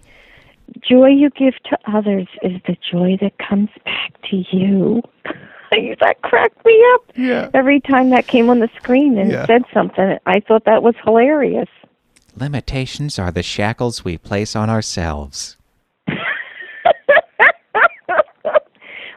"Joy 0.88 1.08
you 1.08 1.30
give 1.30 1.54
to 1.70 1.78
others 1.88 2.28
is 2.42 2.60
the 2.68 2.76
joy 2.92 3.18
that 3.22 3.38
comes 3.38 3.70
back 3.86 4.14
to 4.30 4.44
you." 4.52 5.02
that 6.00 6.22
cracked 6.22 6.64
me 6.66 6.82
up. 6.94 7.02
Yeah. 7.16 7.50
Every 7.54 7.82
time 7.82 8.10
that 8.12 8.28
came 8.28 8.50
on 8.50 8.60
the 8.60 8.70
screen 8.78 9.18
and 9.18 9.32
Yeah. 9.32 9.46
said 9.46 9.64
something, 9.74 10.18
I 10.26 10.40
thought 10.40 10.64
that 10.66 10.84
was 10.84 10.96
hilarious. 11.04 11.68
Limitations 12.38 13.18
are 13.18 13.32
the 13.32 13.44
shackles 13.44 14.04
we 14.04 14.18
place 14.18 14.56
on 14.56 14.70
ourselves. 14.70 15.56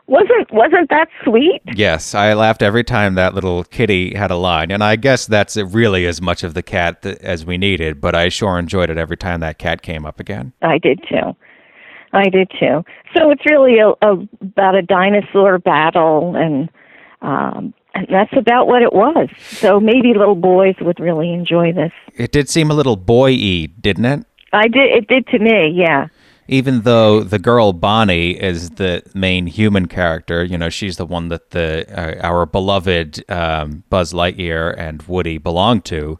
Wasn't 0.06 0.50
wasn't 0.50 0.88
that 0.88 1.08
sweet? 1.22 1.60
Yes, 1.74 2.14
I 2.14 2.32
laughed 2.32 2.62
every 2.62 2.82
time 2.82 3.14
that 3.16 3.34
little 3.34 3.64
kitty 3.64 4.14
had 4.14 4.30
a 4.30 4.36
line, 4.36 4.70
and 4.70 4.82
I 4.82 4.96
guess 4.96 5.26
that's 5.26 5.58
really 5.58 6.06
as 6.06 6.22
much 6.22 6.42
of 6.42 6.54
the 6.54 6.62
cat 6.62 7.02
th- 7.02 7.18
as 7.18 7.44
we 7.44 7.58
needed. 7.58 8.00
But 8.00 8.14
I 8.14 8.30
sure 8.30 8.58
enjoyed 8.58 8.88
it 8.88 8.96
every 8.96 9.18
time 9.18 9.40
that 9.40 9.58
cat 9.58 9.82
came 9.82 10.06
up 10.06 10.18
again. 10.18 10.54
I 10.62 10.78
did 10.78 11.04
too. 11.06 11.36
I 12.14 12.30
did 12.30 12.50
too. 12.58 12.84
So 13.14 13.30
it's 13.30 13.44
really 13.44 13.80
a, 13.80 13.88
a 14.00 14.26
about 14.40 14.76
a 14.76 14.82
dinosaur 14.82 15.58
battle, 15.58 16.34
and 16.36 16.70
um, 17.20 17.74
and 17.98 18.06
that's 18.08 18.32
about 18.36 18.66
what 18.66 18.82
it 18.82 18.92
was. 18.92 19.28
So 19.50 19.80
maybe 19.80 20.14
little 20.14 20.34
boys 20.34 20.74
would 20.80 21.00
really 21.00 21.32
enjoy 21.32 21.72
this. 21.72 21.92
It 22.14 22.32
did 22.32 22.48
seem 22.48 22.70
a 22.70 22.74
little 22.74 22.96
boy-y, 22.96 23.68
didn't 23.80 24.04
it? 24.04 24.26
I 24.52 24.68
did. 24.68 24.90
It 24.90 25.08
did 25.08 25.26
to 25.28 25.38
me. 25.38 25.72
Yeah. 25.74 26.08
Even 26.50 26.82
though 26.82 27.22
the 27.22 27.38
girl 27.38 27.74
Bonnie 27.74 28.30
is 28.30 28.70
the 28.70 29.02
main 29.14 29.46
human 29.46 29.86
character, 29.86 30.42
you 30.42 30.56
know, 30.56 30.70
she's 30.70 30.96
the 30.96 31.04
one 31.04 31.28
that 31.28 31.50
the 31.50 31.84
uh, 31.90 32.26
our 32.26 32.46
beloved 32.46 33.30
um, 33.30 33.84
Buzz 33.90 34.14
Lightyear 34.14 34.74
and 34.78 35.02
Woody 35.02 35.36
belong 35.36 35.82
to. 35.82 36.18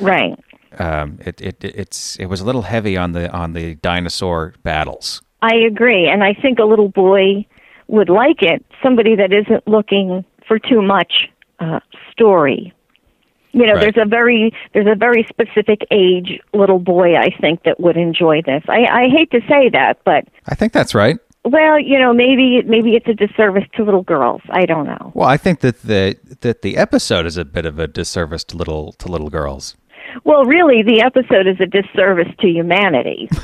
Right. 0.00 0.36
Um, 0.78 1.18
it, 1.24 1.40
it 1.40 1.64
it's 1.64 2.16
it 2.16 2.26
was 2.26 2.40
a 2.40 2.44
little 2.44 2.62
heavy 2.62 2.96
on 2.96 3.12
the 3.12 3.30
on 3.30 3.52
the 3.52 3.76
dinosaur 3.76 4.54
battles. 4.64 5.22
I 5.42 5.54
agree, 5.54 6.08
and 6.08 6.24
I 6.24 6.34
think 6.34 6.58
a 6.58 6.64
little 6.64 6.88
boy 6.88 7.46
would 7.86 8.08
like 8.08 8.42
it. 8.42 8.64
Somebody 8.82 9.14
that 9.16 9.32
isn't 9.32 9.66
looking 9.66 10.24
for 10.48 10.58
too 10.58 10.82
much 10.82 11.28
uh, 11.60 11.78
story. 12.10 12.72
You 13.52 13.66
know, 13.66 13.74
Right. 13.74 13.80
there's 13.94 14.06
a 14.06 14.08
very 14.08 14.52
there's 14.74 14.86
a 14.86 14.94
very 14.94 15.24
specific 15.28 15.80
age 15.90 16.40
little 16.52 16.78
boy 16.78 17.16
I 17.16 17.30
think 17.40 17.62
that 17.64 17.78
would 17.80 17.96
enjoy 17.96 18.42
this. 18.42 18.62
I, 18.68 18.84
I 19.04 19.08
hate 19.08 19.30
to 19.30 19.40
say 19.48 19.68
that, 19.70 19.98
but 20.04 20.26
I 20.46 20.54
think 20.54 20.72
that's 20.72 20.94
right. 20.94 21.18
well, 21.44 21.80
you 21.80 21.98
know, 21.98 22.12
maybe 22.12 22.62
maybe 22.66 22.94
it's 22.94 23.08
a 23.08 23.14
disservice 23.14 23.64
to 23.76 23.84
little 23.84 24.02
girls. 24.02 24.42
I 24.50 24.66
don't 24.66 24.84
know. 24.86 25.12
Well, 25.14 25.28
I 25.28 25.38
think 25.38 25.60
that 25.60 25.82
the 25.82 26.16
that 26.40 26.60
the 26.62 26.76
episode 26.76 27.24
is 27.26 27.36
a 27.38 27.44
bit 27.44 27.64
of 27.64 27.78
a 27.78 27.86
disservice 27.86 28.44
to 28.44 28.56
little 28.56 28.92
to 28.94 29.08
little 29.08 29.30
girls. 29.30 29.76
Well, 30.24 30.44
really, 30.44 30.82
the 30.82 31.00
episode 31.02 31.46
is 31.46 31.58
a 31.60 31.66
disservice 31.66 32.32
to 32.40 32.48
humanity. 32.48 33.28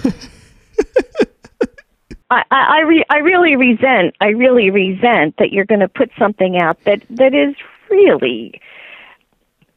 I, 2.31 2.43
I, 2.51 2.81
re, 2.81 3.05
I 3.11 3.19
really 3.19 3.57
resent. 3.57 4.17
I 4.21 4.29
really 4.29 4.71
resent 4.71 5.37
that 5.39 5.53
you're 5.53 5.67
going 5.67 5.81
to 5.81 5.89
put 5.89 6.11
something 6.19 6.59
out 6.61 6.83
that 6.85 7.03
that 7.11 7.35
is 7.35 7.55
really 7.91 8.61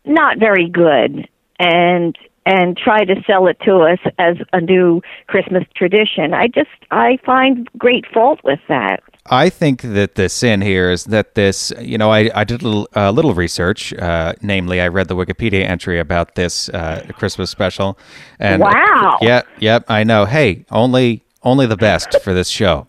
not 0.06 0.40
very 0.40 0.70
good, 0.70 1.28
and 1.60 2.18
and 2.46 2.78
try 2.78 3.04
to 3.04 3.16
sell 3.28 3.48
it 3.48 3.60
to 3.66 3.80
us 3.80 4.00
as 4.18 4.38
a 4.54 4.62
new 4.62 5.02
Christmas 5.28 5.66
tradition. 5.76 6.34
I 6.34 6.48
just 6.48 6.70
I 6.90 7.18
find 7.26 7.68
great 7.78 8.06
fault 8.14 8.40
with 8.44 8.60
that. 8.70 9.04
I 9.30 9.50
think 9.50 9.82
that 9.82 10.16
the 10.16 10.30
sin 10.30 10.62
here 10.62 10.90
is 10.90 11.04
that 11.06 11.36
this, 11.36 11.74
you 11.82 11.98
know, 11.98 12.12
I, 12.12 12.32
I 12.34 12.46
did 12.46 12.62
a 12.62 12.66
little, 12.66 12.88
uh, 12.96 13.12
little 13.12 13.34
research. 13.34 13.94
Uh, 13.94 14.34
namely, 14.42 14.80
I 14.80 14.88
read 14.88 15.10
the 15.10 15.18
Wikipedia 15.18 15.64
entry 15.68 16.00
about 16.00 16.36
this 16.36 16.70
uh, 16.70 17.06
Christmas 17.18 17.50
special. 17.50 17.98
And 18.40 18.62
Wow. 18.62 19.18
Yep, 19.22 19.48
yep, 19.60 19.86
I 19.90 20.06
know. 20.06 20.24
Hey, 20.24 20.66
only 20.72 21.26
only 21.48 21.66
the 21.66 21.78
best 21.78 22.20
for 22.22 22.34
this 22.34 22.50
show. 22.50 22.86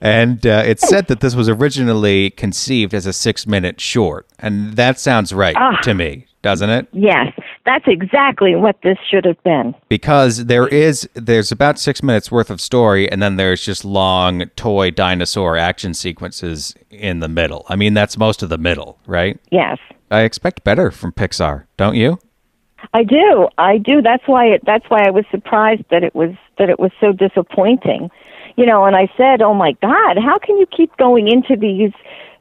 and 0.00 0.46
uh, 0.46 0.62
it 0.66 0.80
said 0.80 1.06
that 1.08 1.20
this 1.20 1.34
was 1.34 1.48
originally 1.48 2.30
conceived 2.30 2.92
as 2.94 3.06
a 3.06 3.12
six-minute 3.12 3.80
short, 3.80 4.26
and 4.38 4.74
that 4.74 4.98
sounds 5.00 5.32
right 5.32 5.56
to 5.82 5.94
me, 5.94 6.26
doesn't 6.42 6.68
it? 6.70 6.86
Yes, 6.92 7.32
that's 7.64 7.86
exactly 7.88 8.54
what 8.54 8.76
this 8.82 8.98
should 9.10 9.24
have 9.24 9.42
been. 9.42 9.74
because 9.88 10.44
there 10.44 10.68
is 10.68 11.08
there's 11.14 11.50
about 11.50 11.78
six 11.78 12.02
minutes 12.02 12.30
worth 12.30 12.50
of 12.50 12.60
story 12.60 13.10
and 13.10 13.20
then 13.22 13.36
there's 13.36 13.64
just 13.64 13.84
long 13.84 14.44
toy 14.56 14.90
dinosaur 14.90 15.56
action 15.56 15.92
sequences 15.94 16.74
in 16.90 17.18
the 17.20 17.28
middle 17.28 17.64
i 17.68 17.74
mean 17.76 17.92
that's 17.94 18.16
most 18.16 18.42
of 18.42 18.48
the 18.48 18.58
middle 18.58 18.98
right 19.06 19.38
Yes. 19.50 19.78
i 20.10 20.20
expect 20.20 20.62
better 20.64 20.90
from 20.92 21.12
pixar 21.12 21.64
don't 21.76 21.96
you 21.96 22.18
I 22.92 23.02
do. 23.04 23.48
I 23.58 23.78
do. 23.78 24.02
That's 24.02 24.26
why 24.26 24.46
it, 24.46 24.62
that's 24.64 24.84
why 24.88 25.06
I 25.06 25.10
was 25.10 25.24
surprised 25.30 25.84
that 25.90 26.02
it 26.04 26.14
was 26.14 26.34
that 26.58 26.68
it 26.68 26.78
was 26.78 26.92
so 27.00 27.12
disappointing. 27.12 28.10
You 28.56 28.64
know, 28.66 28.84
and 28.84 28.96
I 28.96 29.08
said, 29.16 29.42
"Oh 29.42 29.54
my 29.54 29.72
god, 29.82 30.18
how 30.18 30.38
can 30.38 30.56
you 30.56 30.66
keep 30.66 30.96
going 30.96 31.28
into 31.28 31.56
these 31.56 31.92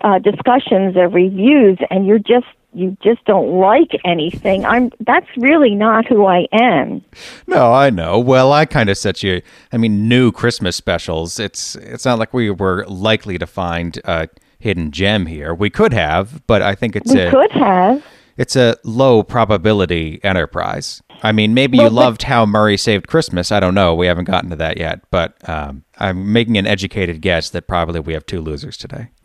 uh 0.01 0.19
discussions 0.19 0.95
of 0.97 1.13
reviews 1.13 1.77
and 1.89 2.05
you're 2.05 2.19
just 2.19 2.45
you 2.73 2.95
just 3.03 3.23
don't 3.25 3.59
like 3.59 3.91
anything." 4.05 4.65
I'm 4.65 4.91
that's 4.99 5.27
really 5.37 5.73
not 5.75 6.05
who 6.07 6.25
I 6.25 6.47
am. 6.51 7.01
no 7.47 7.73
i 7.73 7.89
know 7.89 8.19
well 8.19 8.51
i 8.51 8.65
kind 8.65 8.89
of 8.89 8.97
set 8.97 9.23
you 9.23 9.41
i 9.71 9.77
mean 9.77 10.07
new 10.09 10.31
christmas 10.31 10.75
specials 10.75 11.39
it's 11.39 11.75
it's 11.77 12.03
not 12.05 12.19
like 12.19 12.33
we 12.33 12.49
were 12.49 12.85
likely 12.87 13.37
to 13.37 13.47
find 13.47 13.99
a 14.05 14.27
hidden 14.59 14.91
gem 14.91 15.25
here 15.27 15.53
we 15.53 15.69
could 15.69 15.93
have 15.93 16.45
but 16.47 16.61
i 16.61 16.75
think 16.75 16.95
it's 16.95 17.13
We 17.13 17.21
a 17.21 17.31
could 17.31 17.51
have. 17.51 18.03
It's 18.37 18.55
a 18.55 18.75
low 18.83 19.23
probability 19.23 20.19
enterprise. 20.23 21.01
I 21.23 21.31
mean, 21.31 21.53
maybe 21.53 21.77
you 21.77 21.83
Well, 21.83 21.89
but- 21.91 21.95
loved 21.95 22.23
how 22.23 22.45
Murray 22.45 22.77
saved 22.77 23.07
Christmas. 23.07 23.51
I 23.51 23.59
don't 23.59 23.73
know. 23.75 23.95
We 23.95 24.07
haven't 24.07 24.25
gotten 24.25 24.49
to 24.49 24.55
that 24.57 24.77
yet, 24.77 25.01
but 25.11 25.37
um, 25.49 25.83
I'm 25.99 26.33
making 26.33 26.57
an 26.57 26.67
educated 26.67 27.21
guess 27.21 27.49
that 27.51 27.67
probably 27.67 27.99
we 28.01 28.13
have 28.13 28.25
two 28.25 28.41
losers 28.41 28.77
today. 28.77 29.09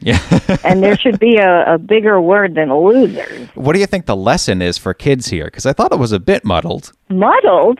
Yeah. 0.00 0.18
and 0.64 0.82
there 0.82 0.98
should 0.98 1.18
be 1.18 1.36
a, 1.38 1.74
a 1.74 1.78
bigger 1.78 2.20
word 2.20 2.56
than 2.56 2.68
losers. 2.70 3.48
what 3.54 3.72
do 3.72 3.78
you 3.78 3.86
think 3.86 4.04
the 4.04 4.16
lesson 4.16 4.60
is 4.60 4.76
for 4.76 4.92
kids 4.92 5.28
here? 5.28 5.46
Because 5.46 5.64
I 5.64 5.72
thought 5.72 5.92
it 5.92 5.98
was 5.98 6.12
a 6.12 6.20
bit 6.20 6.44
muddled. 6.44 6.92
muddled. 7.08 7.78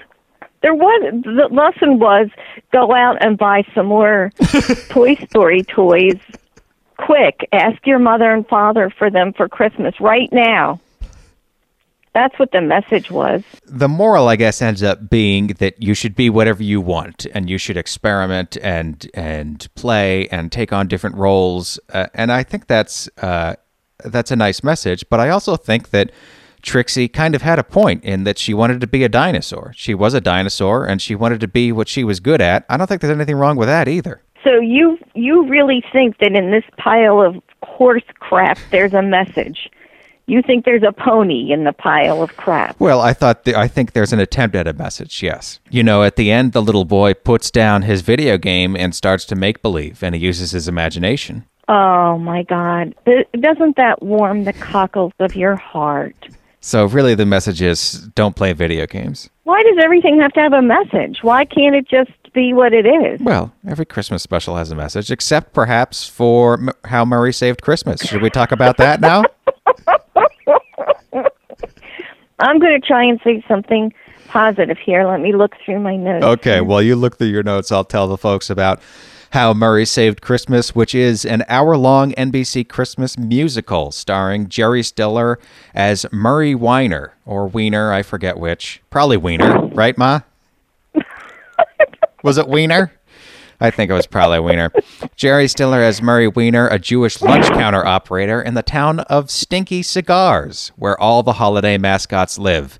There 0.63 0.75
was 0.75 1.23
the 1.23 1.49
lesson 1.55 1.99
was 1.99 2.29
go 2.73 2.95
out 2.95 3.23
and 3.23 3.37
buy 3.37 3.65
some 3.75 3.87
more 3.87 4.33
Toy 4.89 5.17
Story 5.29 5.65
toys 5.65 6.19
quick. 6.97 7.49
Ask 7.53 7.87
your 7.87 7.99
mother 7.99 8.31
and 8.31 8.47
father 8.47 8.91
for 8.99 9.11
them 9.11 9.33
for 9.33 9.49
Christmas 9.49 9.95
right 10.01 10.29
now. 10.33 10.81
That's 12.15 12.39
what 12.39 12.53
the 12.53 12.61
message 12.61 13.11
was. 13.11 13.43
The 13.67 13.89
moral, 13.89 14.29
I 14.29 14.37
guess, 14.37 14.63
ends 14.63 14.85
up 14.85 15.11
being 15.11 15.49
that 15.59 15.83
you 15.83 15.95
should 15.95 16.15
be 16.15 16.31
whatever 16.31 16.63
you 16.63 16.81
want, 16.81 17.27
and 17.35 17.51
you 17.51 17.59
should 17.59 17.77
experiment 17.77 18.57
and 18.63 19.11
and 19.15 19.67
play 19.75 20.29
and 20.29 20.53
take 20.53 20.73
on 20.73 20.87
different 20.87 21.17
roles. 21.17 21.81
Uh, 21.93 22.07
and 22.15 22.31
I 22.31 22.45
think 22.45 22.69
that's 22.69 23.09
uh, 23.19 23.57
that's 24.05 24.31
a 24.31 24.37
nice 24.37 24.63
message. 24.63 25.05
But 25.11 25.19
I 25.19 25.31
also 25.31 25.57
think 25.57 25.91
that 25.91 26.13
Trixie 26.63 27.09
kind 27.09 27.35
of 27.35 27.43
had 27.43 27.59
a 27.59 27.65
point 27.65 28.05
in 28.05 28.23
that 28.25 28.39
she 28.39 28.55
wanted 28.55 28.81
to 28.81 28.87
be 28.87 29.03
a 29.03 29.09
dinosaur. 29.09 29.73
She 29.75 29.93
was 29.93 30.15
a 30.15 30.21
dinosaur, 30.21 30.87
and 30.87 31.03
she 31.03 31.17
wanted 31.17 31.41
to 31.41 31.49
be 31.49 31.73
what 31.73 31.89
she 31.89 32.05
was 32.05 32.21
good 32.21 32.41
at. 32.41 32.65
I 32.69 32.77
don't 32.77 32.87
think 32.87 33.01
there's 33.01 33.15
anything 33.15 33.37
wrong 33.37 33.57
with 33.57 33.67
that 33.67 33.89
either. 33.89 34.23
So 34.45 34.61
you 34.61 34.99
you 35.15 35.49
really 35.49 35.83
think 35.93 36.19
that 36.19 36.33
in 36.33 36.51
this 36.51 36.65
pile 36.77 37.21
of 37.21 37.43
horse 37.63 38.05
crap 38.21 38.59
there's 38.71 38.93
a 38.93 39.03
message? 39.03 39.71
You 40.27 40.41
think 40.41 40.65
there's 40.65 40.83
a 40.83 40.93
pony 40.93 41.53
in 41.53 41.65
the 41.65 41.73
pile 41.73 42.23
of 42.23 42.35
crap? 42.37 42.81
Well, 42.81 43.01
I 43.01 43.13
thought 43.13 43.45
th- 43.45 43.57
I 43.57 43.69
think 43.69 43.93
there's 43.93 44.13
an 44.13 44.21
attempt 44.21 44.57
at 44.57 44.67
a 44.67 44.73
message. 44.73 45.23
Yes, 45.23 45.61
you 45.71 45.83
know, 45.83 46.03
at 46.03 46.17
the 46.17 46.31
end, 46.31 46.53
the 46.53 46.63
little 46.63 46.85
boy 46.87 47.15
puts 47.15 47.51
down 47.51 47.83
his 47.83 48.01
video 48.01 48.39
game 48.39 48.75
and 48.77 48.95
starts 48.95 49.25
to 49.27 49.35
make 49.35 49.61
believe, 49.61 50.03
and 50.03 50.15
he 50.15 50.21
uses 50.21 50.53
his 50.53 50.69
imagination. 50.69 51.45
Oh 51.69 52.19
my 52.19 52.43
God! 52.43 52.95
Doesn't 53.39 53.77
that 53.77 54.03
warm 54.03 54.45
the 54.45 54.53
cockles 54.53 55.13
of 55.21 55.35
your 55.35 55.57
heart? 55.57 56.17
So 56.61 56.87
really, 56.87 57.15
the 57.15 57.27
message 57.27 57.61
is 57.61 58.09
don't 58.15 58.37
play 58.37 58.55
video 58.55 58.87
games. 58.87 59.29
Why 59.43 59.63
does 59.63 59.77
everything 59.83 60.21
have 60.21 60.33
to 60.33 60.41
have 60.41 60.55
a 60.55 60.63
message? 60.63 61.19
Why 61.23 61.45
can't 61.45 61.75
it 61.75 61.87
just 61.87 62.13
be 62.35 62.53
what 62.53 62.75
it 62.75 62.85
is? 62.85 63.21
Well, 63.23 63.53
every 63.67 63.87
Christmas 63.87 64.23
special 64.23 64.57
has 64.57 64.71
a 64.71 64.75
message, 64.75 65.11
except 65.11 65.53
perhaps 65.55 66.07
for 66.07 66.55
M- 66.55 66.71
how 66.85 67.05
Murray 67.07 67.33
saved 67.33 67.63
Christmas. 67.63 68.03
Should 68.03 68.21
we 68.21 68.29
talk 68.29 68.53
about 68.53 68.77
that 68.77 69.01
now? 69.01 69.23
I'm 72.41 72.59
going 72.59 72.79
to 72.79 72.87
try 72.87 73.05
and 73.05 73.19
say 73.25 73.43
something 73.49 73.95
positive 74.29 74.77
here. 74.77 75.07
Let 75.07 75.21
me 75.21 75.33
look 75.33 75.53
through 75.65 75.81
my 75.81 75.97
notes. 75.97 76.25
Okay, 76.25 76.61
well, 76.61 76.83
you 76.83 76.97
look 76.97 77.17
through 77.17 77.29
your 77.29 77.43
notes. 77.45 77.73
I'll 77.73 77.85
tell 77.85 78.09
the 78.09 78.19
folks 78.19 78.51
about 78.51 78.83
How 79.31 79.55
Murray 79.55 79.87
Saved 79.87 80.21
Christmas, 80.21 80.75
which 80.75 80.95
is 80.95 81.25
an 81.25 81.45
hour 81.49 81.77
long 81.77 82.13
NBC 82.13 82.69
Christmas 82.69 83.17
musical 83.17 83.93
starring 83.93 84.49
Jerry 84.49 84.83
Stiller 84.83 85.39
as 85.75 86.05
Murray 86.13 86.55
Weiner, 86.55 87.15
or 87.25 87.47
Wiener, 87.47 87.93
I 87.93 88.03
forget 88.03 88.39
which. 88.39 88.83
Probably 88.91 89.17
Wiener, 89.17 89.67
right, 89.69 89.97
Ma? 89.97 90.21
Was 92.25 92.39
it 92.39 92.49
Wiener? 92.49 92.91
I 93.61 93.71
think 93.71 93.91
it 93.91 93.95
was 93.95 94.07
probably 94.07 94.41
Wiener. 94.41 94.73
Jerry 95.15 95.47
Stiller 95.47 95.83
as 95.83 96.01
Murray 96.01 96.27
Wiener, 96.27 96.67
a 96.69 96.79
Jewish 96.79 97.21
lunch 97.21 97.47
counter 97.49 97.85
operator 97.85 98.41
in 98.41 98.55
the 98.55 98.63
town 98.63 99.01
of 99.01 99.31
Stinky 99.31 99.83
Cigars, 99.83 100.73
where 100.77 100.99
all 100.99 101.23
the 101.23 101.35
holiday 101.35 101.77
mascots 101.77 102.39
live. 102.39 102.79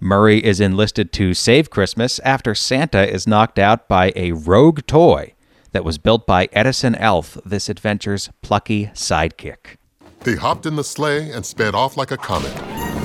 Murray 0.00 0.42
is 0.42 0.60
enlisted 0.60 1.12
to 1.12 1.34
save 1.34 1.68
Christmas 1.68 2.20
after 2.20 2.54
Santa 2.54 3.06
is 3.06 3.26
knocked 3.26 3.58
out 3.58 3.86
by 3.86 4.14
a 4.16 4.32
rogue 4.32 4.86
toy 4.86 5.34
that 5.72 5.84
was 5.84 5.98
built 5.98 6.26
by 6.26 6.48
Edison 6.54 6.94
Elf, 6.94 7.36
this 7.44 7.68
adventure's 7.68 8.30
plucky 8.40 8.86
sidekick. 8.94 9.76
They 10.20 10.36
hopped 10.36 10.64
in 10.64 10.76
the 10.76 10.84
sleigh 10.84 11.30
and 11.32 11.44
sped 11.44 11.74
off 11.74 11.98
like 11.98 12.12
a 12.12 12.16
comet. 12.16 12.52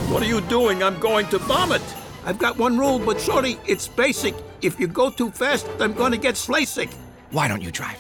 What 0.10 0.24
are 0.24 0.28
you 0.28 0.40
doing? 0.40 0.84
I'm 0.84 1.02
going 1.02 1.28
to 1.28 1.38
vomit. 1.38 1.82
I've 2.24 2.40
got 2.40 2.58
one 2.58 2.78
rule, 2.80 2.98
but 2.98 3.20
Shorty, 3.20 3.58
it's 3.68 3.90
basic. 3.90 4.36
If 4.62 4.80
you 4.80 4.88
go 4.88 5.10
too 5.10 5.32
fast, 5.32 5.68
I'm 5.80 5.94
going 5.94 6.12
to 6.12 6.20
get 6.20 6.38
sleigh 6.38 6.66
sick. 6.66 6.90
Why 7.32 7.48
don't 7.48 7.62
you 7.62 7.72
drive? 7.72 7.98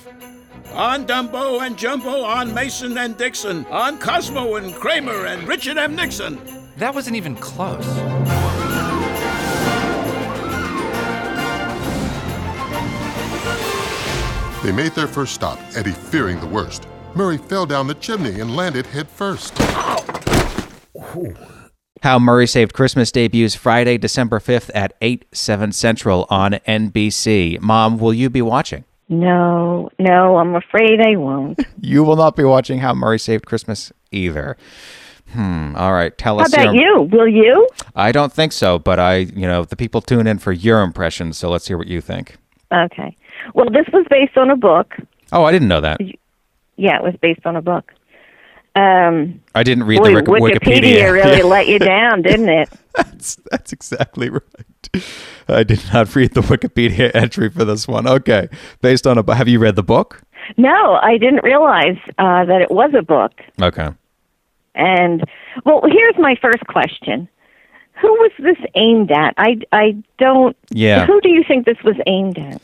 On 0.74 1.08
Dumbo 1.08 1.65
and 1.65 1.76
Jumbo, 1.76 2.24
on 2.24 2.54
Mason 2.54 2.97
and 2.97 3.17
Dixon, 3.17 3.65
on 3.65 3.97
Cosmo 3.97 4.56
and 4.58 4.74
Kramer 4.76 5.26
and 5.26 5.47
Richard 5.47 5.78
M. 5.78 5.95
Nixon. 5.95 6.39
That 6.78 6.93
wasn't 6.93 7.15
even 7.15 7.36
close. 7.36 7.86
They 14.63 14.71
made 14.71 14.91
their 14.91 15.08
first 15.08 15.34
stop, 15.34 15.60
Eddie 15.76 15.91
fearing 15.91 16.39
the 16.39 16.45
worst. 16.45 16.88
Murray 17.15 17.38
fell 17.38 17.65
down 17.65 17.88
the 17.88 17.95
chimney 17.95 18.39
and 18.39 18.56
landed 18.56 18.86
head 18.86 19.10
first. 19.10 19.58
How 22.01 22.17
Murray 22.17 22.47
Saved 22.47 22.73
Christmas 22.73 23.11
debuts 23.11 23.53
Friday, 23.55 23.97
December 23.97 24.39
5th 24.39 24.71
at 24.73 24.93
8, 25.01 25.25
7 25.31 25.71
Central 25.71 26.25
on 26.29 26.53
NBC. 26.67 27.59
Mom, 27.61 27.99
will 27.99 28.13
you 28.13 28.29
be 28.29 28.41
watching? 28.41 28.85
No, 29.07 29.89
no, 29.99 30.37
I'm 30.37 30.55
afraid 30.55 30.99
I 31.01 31.15
won't. 31.17 31.59
You 31.83 32.03
will 32.03 32.15
not 32.15 32.35
be 32.35 32.43
watching 32.43 32.79
How 32.79 32.93
Murray 32.93 33.19
Saved 33.19 33.45
Christmas 33.45 33.91
either. 34.11 34.55
Hmm. 35.33 35.75
All 35.75 35.93
right. 35.93 36.15
Tell 36.17 36.37
How 36.37 36.45
us. 36.45 36.53
about 36.53 36.73
your- 36.75 36.75
you? 36.75 37.01
Will 37.11 37.27
you? 37.27 37.67
I 37.95 38.11
don't 38.11 38.31
think 38.31 38.51
so, 38.51 38.77
but 38.79 38.99
I, 38.99 39.15
you 39.17 39.47
know, 39.47 39.63
the 39.65 39.75
people 39.75 40.01
tune 40.01 40.27
in 40.27 40.37
for 40.39 40.51
your 40.51 40.81
impressions, 40.81 41.37
so 41.37 41.49
let's 41.49 41.67
hear 41.67 41.77
what 41.77 41.87
you 41.87 42.01
think. 42.01 42.37
Okay. 42.71 43.15
Well, 43.53 43.69
this 43.69 43.85
was 43.91 44.05
based 44.09 44.37
on 44.37 44.49
a 44.49 44.55
book. 44.55 44.95
Oh, 45.31 45.43
I 45.43 45.51
didn't 45.51 45.67
know 45.67 45.81
that. 45.81 45.99
Yeah, 46.77 46.97
it 46.97 47.03
was 47.03 47.15
based 47.21 47.45
on 47.45 47.55
a 47.55 47.61
book. 47.61 47.91
Um, 48.73 49.41
I 49.53 49.63
didn't 49.63 49.84
read 49.84 49.99
boy, 49.99 50.15
the 50.15 50.21
Wikipedia, 50.21 50.60
Wikipedia. 50.60 51.13
really 51.13 51.38
Yeah, 51.39 51.43
let 51.43 51.67
you 51.67 51.79
down, 51.79 52.21
didn't 52.21 52.49
it? 52.49 52.69
that's, 52.95 53.38
that's 53.51 53.73
exactly 53.73 54.29
right. 54.29 55.03
I 55.47 55.63
did 55.63 55.81
not 55.93 56.15
read 56.15 56.34
the 56.34 56.41
Wikipedia 56.41 57.13
entry 57.13 57.49
for 57.49 57.65
this 57.65 57.88
one. 57.88 58.07
Okay, 58.07 58.47
based 58.81 59.05
on 59.05 59.17
a. 59.17 59.36
Have 59.36 59.47
you 59.47 59.60
read 59.60 59.75
the 59.75 59.84
book? 59.84 60.21
No, 60.57 60.95
I 60.95 61.17
didn't 61.17 61.43
realize 61.43 61.97
uh, 62.17 62.45
that 62.45 62.62
it 62.62 62.71
was 62.71 62.91
a 62.97 63.01
book. 63.01 63.31
Okay. 63.62 63.89
And 64.75 65.23
well, 65.65 65.81
here's 65.86 66.15
my 66.17 66.36
first 66.41 66.65
question: 66.67 67.27
Who 68.01 68.07
was 68.07 68.31
this 68.39 68.57
aimed 68.75 69.12
at? 69.12 69.34
I 69.38 69.60
I 69.71 70.01
don't. 70.17 70.55
Yeah. 70.69 71.05
Who 71.05 71.19
do 71.21 71.29
you 71.29 71.43
think 71.45 71.65
this 71.65 71.81
was 71.84 71.95
aimed 72.07 72.38
at? 72.38 72.62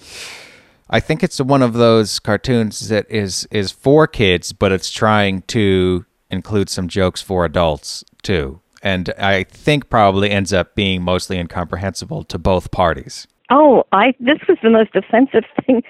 I 0.90 1.00
think 1.00 1.24
it's 1.24 1.40
one 1.42 1.62
of 1.62 1.74
those 1.74 2.20
cartoons 2.20 2.90
that 2.90 3.06
is 3.10 3.48
is 3.52 3.72
for 3.72 4.08
kids, 4.08 4.54
but 4.54 4.72
it's 4.72 4.90
trying 4.92 5.42
to 5.44 6.06
include 6.30 6.70
some 6.70 6.88
jokes 6.88 7.22
for 7.22 7.46
adults 7.46 8.04
too. 8.24 8.62
And 8.84 9.14
I 9.18 9.44
think 9.44 9.90
probably 9.90 10.30
ends 10.30 10.54
up 10.54 10.76
being 10.76 11.02
mostly 11.02 11.38
incomprehensible 11.38 12.24
to 12.26 12.38
both 12.38 12.72
parties. 12.72 13.28
Oh, 13.50 13.86
I 13.92 14.14
this 14.20 14.40
was 14.48 14.58
the 14.62 14.70
most 14.70 14.96
offensive 14.96 15.44
thing. 15.66 15.84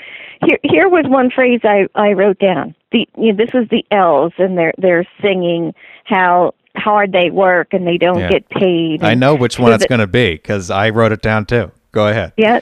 Here 0.45 0.59
here 0.63 0.89
was 0.89 1.05
one 1.07 1.29
phrase 1.31 1.61
I 1.63 1.87
I 1.95 2.13
wrote 2.13 2.39
down. 2.39 2.75
The 2.91 3.07
you 3.17 3.33
know, 3.33 3.37
this 3.45 3.53
is 3.53 3.67
the 3.69 3.85
elves 3.91 4.33
and 4.37 4.57
they're 4.57 4.73
they're 4.77 5.05
singing 5.21 5.73
how 6.05 6.53
hard 6.75 7.11
they 7.11 7.31
work 7.31 7.73
and 7.73 7.85
they 7.87 7.97
don't 7.97 8.19
Yeah. 8.19 8.29
get 8.29 8.49
paid. 8.49 9.03
I 9.03 9.15
know 9.15 9.35
which 9.35 9.57
one 9.59 9.71
so 9.71 9.75
it's 9.77 9.85
going 9.87 9.99
to 9.99 10.07
be 10.07 10.33
because 10.35 10.69
I 10.69 10.89
wrote 10.91 11.11
it 11.11 11.21
down 11.21 11.45
too. 11.45 11.71
Go 11.91 12.07
ahead. 12.07 12.33
Yeah. 12.37 12.59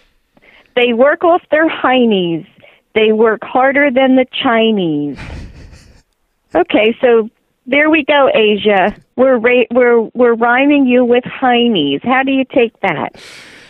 They 0.75 0.93
work 0.93 1.23
off 1.23 1.41
their 1.51 1.69
heinies. 1.69 2.47
They 2.93 3.11
work 3.11 3.43
harder 3.43 3.89
than 3.91 4.15
the 4.15 4.25
Chinese. 4.43 5.17
Okay, 6.55 6.95
so 7.01 7.29
there 7.65 7.89
we 7.89 8.05
go, 8.05 8.29
Asia. 8.33 8.95
We're 9.17 9.37
ra- 9.37 9.65
we're 9.71 9.99
we're 10.13 10.35
rhyming 10.35 10.85
you 10.85 11.03
with 11.03 11.25
heinies. 11.25 12.01
How 12.01 12.23
do 12.23 12.31
you 12.31 12.45
take 12.45 12.79
that? 12.79 13.21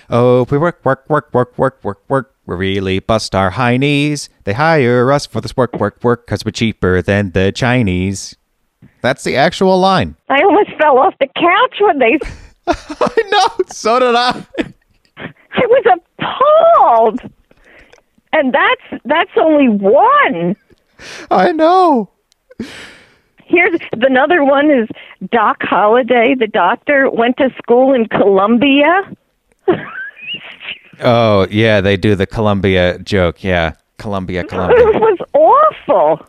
Oh, 0.08 0.46
we 0.52 0.60
work, 0.60 0.86
work, 0.86 1.10
work, 1.10 1.34
work, 1.34 1.58
work, 1.58 1.84
work, 1.84 2.02
work. 2.08 2.36
We 2.46 2.56
really 2.56 3.00
bust 3.00 3.34
our 3.34 3.50
high 3.50 3.78
knees. 3.78 4.30
They 4.44 4.54
hire 4.54 5.12
us 5.12 5.26
for 5.26 5.42
this 5.42 5.58
work, 5.58 5.74
work, 5.80 6.04
work 6.04 6.28
because 6.28 6.46
we're 6.46 6.52
cheaper 6.52 7.02
than 7.02 7.32
the 7.32 7.52
Chinese. 7.52 8.36
That's 9.02 9.24
the 9.24 9.36
actual 9.36 9.80
line. 9.80 10.16
I 10.30 10.44
almost 10.44 10.70
fell 10.80 11.00
off 11.00 11.16
the 11.20 11.28
couch 11.36 11.76
when 11.80 11.98
they. 11.98 12.20
I 12.68 13.22
know. 13.32 13.66
So 13.70 14.00
did 14.00 14.14
I. 14.14 14.46
I 15.56 15.66
was 15.66 16.00
appalled. 16.20 17.22
And 18.34 18.54
that's 18.54 19.04
that's 19.06 19.32
only 19.38 19.70
one. 19.70 20.56
I 21.32 21.52
know. 21.52 22.10
Here's 23.46 23.80
another 23.94 24.44
one 24.44 24.72
is 24.72 24.88
Doc 25.32 25.58
Holliday, 25.62 26.36
the 26.38 26.48
doctor, 26.48 27.10
went 27.10 27.38
to 27.38 27.50
school 27.58 27.94
in 27.94 28.08
Columbia. 28.08 29.16
Oh, 31.04 31.46
yeah, 31.52 31.82
they 31.82 31.98
do 31.98 32.16
the 32.16 32.26
Columbia 32.26 32.98
joke. 33.00 33.44
Yeah. 33.44 33.74
Columbia, 33.98 34.44
Columbia. 34.48 34.78
It 34.80 35.02
was 35.02 35.18
awful. 35.34 36.26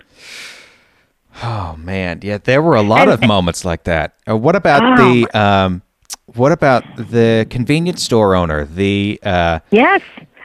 Oh 1.43 1.77
man, 1.79 2.21
yeah, 2.23 2.39
there 2.39 2.63
were 2.63 2.77
a 2.77 2.83
lot 2.83 3.09
of 3.09 3.21
moments 3.21 3.65
like 3.65 3.85
that. 3.85 4.15
Uh, 4.29 4.37
what 4.37 4.57
about 4.57 4.97
the 4.97 5.29
um 5.39 5.83
what 6.37 6.53
about 6.53 6.85
the 6.97 7.47
convenience 7.51 8.03
store 8.03 8.35
owner? 8.35 8.65
The 8.65 9.19
uh 9.23 9.61
Yes, 9.71 10.03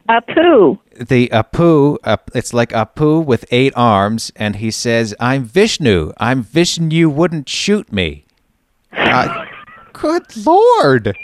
Apu. 0.09 0.79
the 0.99 1.29
Apu, 1.29 1.97
uh, 2.03 2.17
it's 2.33 2.53
like 2.53 2.69
Apu 2.69 3.23
with 3.23 3.45
eight 3.51 3.73
arms, 3.75 4.31
and 4.35 4.57
he 4.57 4.71
says, 4.71 5.13
"I'm 5.19 5.43
Vishnu. 5.43 6.11
I'm 6.17 6.43
Vishnu. 6.43 6.95
You 6.95 7.09
wouldn't 7.09 7.49
shoot 7.49 7.91
me." 7.91 8.25
Uh, 8.93 9.45
good 9.93 10.23
lord! 10.45 11.15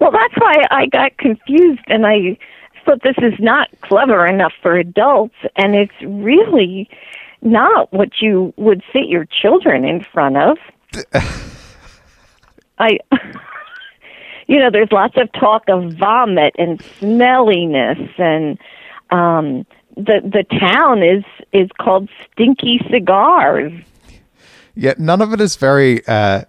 Well, 0.00 0.10
that's 0.12 0.34
why 0.38 0.64
I 0.70 0.86
got 0.86 1.16
confused 1.18 1.84
and 1.88 2.06
I 2.06 2.38
thought 2.86 3.02
this 3.02 3.18
is 3.18 3.34
not 3.38 3.68
clever 3.82 4.26
enough 4.26 4.54
for 4.62 4.78
adults 4.78 5.34
and 5.56 5.74
it's 5.74 5.92
really 6.02 6.88
not 7.42 7.92
what 7.92 8.08
you 8.22 8.54
would 8.56 8.82
sit 8.94 9.08
your 9.08 9.26
children 9.26 9.84
in 9.84 10.02
front 10.02 10.38
of. 10.38 10.56
I 12.80 12.98
you 14.48 14.58
know, 14.58 14.70
there's 14.70 14.90
lots 14.90 15.14
of 15.16 15.30
talk 15.32 15.68
of 15.68 15.92
vomit 15.92 16.54
and 16.58 16.80
smelliness 16.98 17.98
and 18.18 18.58
um 19.10 19.64
the 19.96 20.20
the 20.24 20.44
town 20.58 21.02
is 21.02 21.24
is 21.52 21.68
called 21.80 22.08
Stinky 22.32 22.80
Cigars. 22.90 23.72
Yet 24.74 24.98
none 24.98 25.20
of 25.20 25.32
it 25.32 25.40
is 25.40 25.56
very. 25.56 26.06
Uh, 26.06 26.42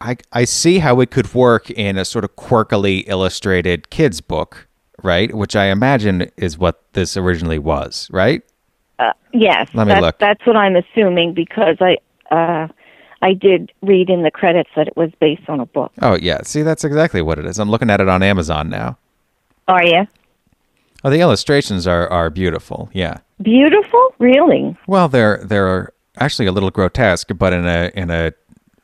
I 0.00 0.16
I 0.32 0.44
see 0.44 0.78
how 0.78 1.00
it 1.00 1.10
could 1.10 1.34
work 1.34 1.70
in 1.70 1.98
a 1.98 2.04
sort 2.04 2.24
of 2.24 2.36
quirkily 2.36 3.04
illustrated 3.08 3.90
kids 3.90 4.20
book, 4.20 4.68
right? 5.02 5.34
Which 5.34 5.54
I 5.56 5.66
imagine 5.66 6.30
is 6.36 6.56
what 6.56 6.82
this 6.92 7.16
originally 7.16 7.58
was, 7.58 8.08
right? 8.12 8.42
Yes, 9.32 9.68
Let 9.74 9.86
me 9.86 9.94
that- 9.94 10.02
look. 10.02 10.18
that's 10.18 10.44
what 10.46 10.56
I'm 10.56 10.76
assuming 10.76 11.34
because 11.34 11.76
I 11.80 11.98
uh, 12.34 12.68
I 13.22 13.34
did 13.34 13.72
read 13.82 14.08
in 14.10 14.22
the 14.22 14.30
credits 14.30 14.70
that 14.76 14.88
it 14.88 14.96
was 14.96 15.10
based 15.20 15.48
on 15.48 15.60
a 15.60 15.66
book. 15.66 15.92
Oh 16.02 16.16
yeah, 16.16 16.42
see 16.42 16.62
that's 16.62 16.84
exactly 16.84 17.22
what 17.22 17.38
it 17.38 17.44
is. 17.46 17.58
I'm 17.58 17.70
looking 17.70 17.90
at 17.90 18.00
it 18.00 18.08
on 18.08 18.22
Amazon 18.22 18.68
now. 18.70 18.98
Are 19.68 19.84
you 19.84 20.06
Oh, 21.02 21.10
the 21.10 21.20
illustrations 21.20 21.86
are 21.86 22.08
are 22.08 22.28
beautiful. 22.30 22.90
Yeah. 22.92 23.18
beautiful? 23.40 24.14
Really? 24.18 24.76
Well, 24.86 25.08
they're 25.08 25.38
they're 25.44 25.92
actually 26.18 26.46
a 26.46 26.52
little 26.52 26.70
grotesque, 26.70 27.30
but 27.38 27.52
in 27.52 27.66
a 27.66 27.90
in 27.94 28.10
a 28.10 28.32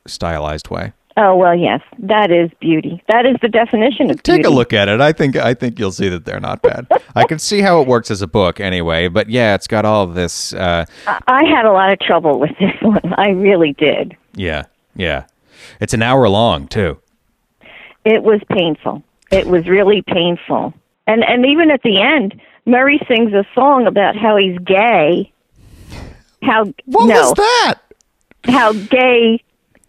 stylized 0.06 0.68
way. 0.68 0.92
Oh 1.18 1.34
well, 1.34 1.54
yes, 1.54 1.80
that 1.98 2.30
is 2.30 2.50
beauty. 2.60 3.02
That 3.08 3.24
is 3.24 3.36
the 3.40 3.48
definition 3.48 4.10
of 4.10 4.16
beauty. 4.16 4.22
Take 4.22 4.42
beauty. 4.42 4.48
a 4.48 4.50
look 4.50 4.72
at 4.74 4.88
it. 4.88 5.00
I 5.00 5.12
think 5.12 5.36
I 5.36 5.54
think 5.54 5.78
you'll 5.78 5.92
see 5.92 6.08
that 6.10 6.26
they're 6.26 6.40
not 6.40 6.60
bad. 6.62 6.86
I 7.14 7.24
can 7.24 7.38
see 7.38 7.60
how 7.62 7.80
it 7.80 7.88
works 7.88 8.10
as 8.10 8.20
a 8.20 8.26
book 8.26 8.60
anyway, 8.60 9.08
but 9.08 9.28
yeah, 9.30 9.54
it's 9.54 9.66
got 9.66 9.84
all 9.86 10.06
this 10.06 10.52
uh 10.54 10.84
I 11.06 11.44
had 11.46 11.64
a 11.64 11.72
lot 11.72 11.90
of 11.92 11.98
trouble 12.00 12.38
with 12.38 12.50
this 12.60 12.74
one. 12.82 13.14
I 13.16 13.30
really 13.30 13.72
did. 13.72 14.14
Yeah. 14.36 14.64
Yeah. 14.94 15.24
It's 15.80 15.94
an 15.94 16.02
hour 16.02 16.28
long, 16.28 16.68
too. 16.68 16.98
It 18.04 18.22
was 18.22 18.40
painful. 18.50 19.02
It 19.32 19.46
was 19.46 19.66
really 19.66 20.02
painful. 20.02 20.72
And 21.08 21.24
and 21.24 21.44
even 21.44 21.70
at 21.70 21.82
the 21.82 22.00
end, 22.00 22.40
Murray 22.64 23.00
sings 23.08 23.32
a 23.32 23.44
song 23.54 23.86
about 23.86 24.16
how 24.16 24.36
he's 24.36 24.58
gay. 24.58 25.32
How 26.42 26.64
What 26.84 27.06
no, 27.06 27.14
was 27.20 27.34
that? 27.34 27.74
how 28.44 28.72
gay 28.72 29.42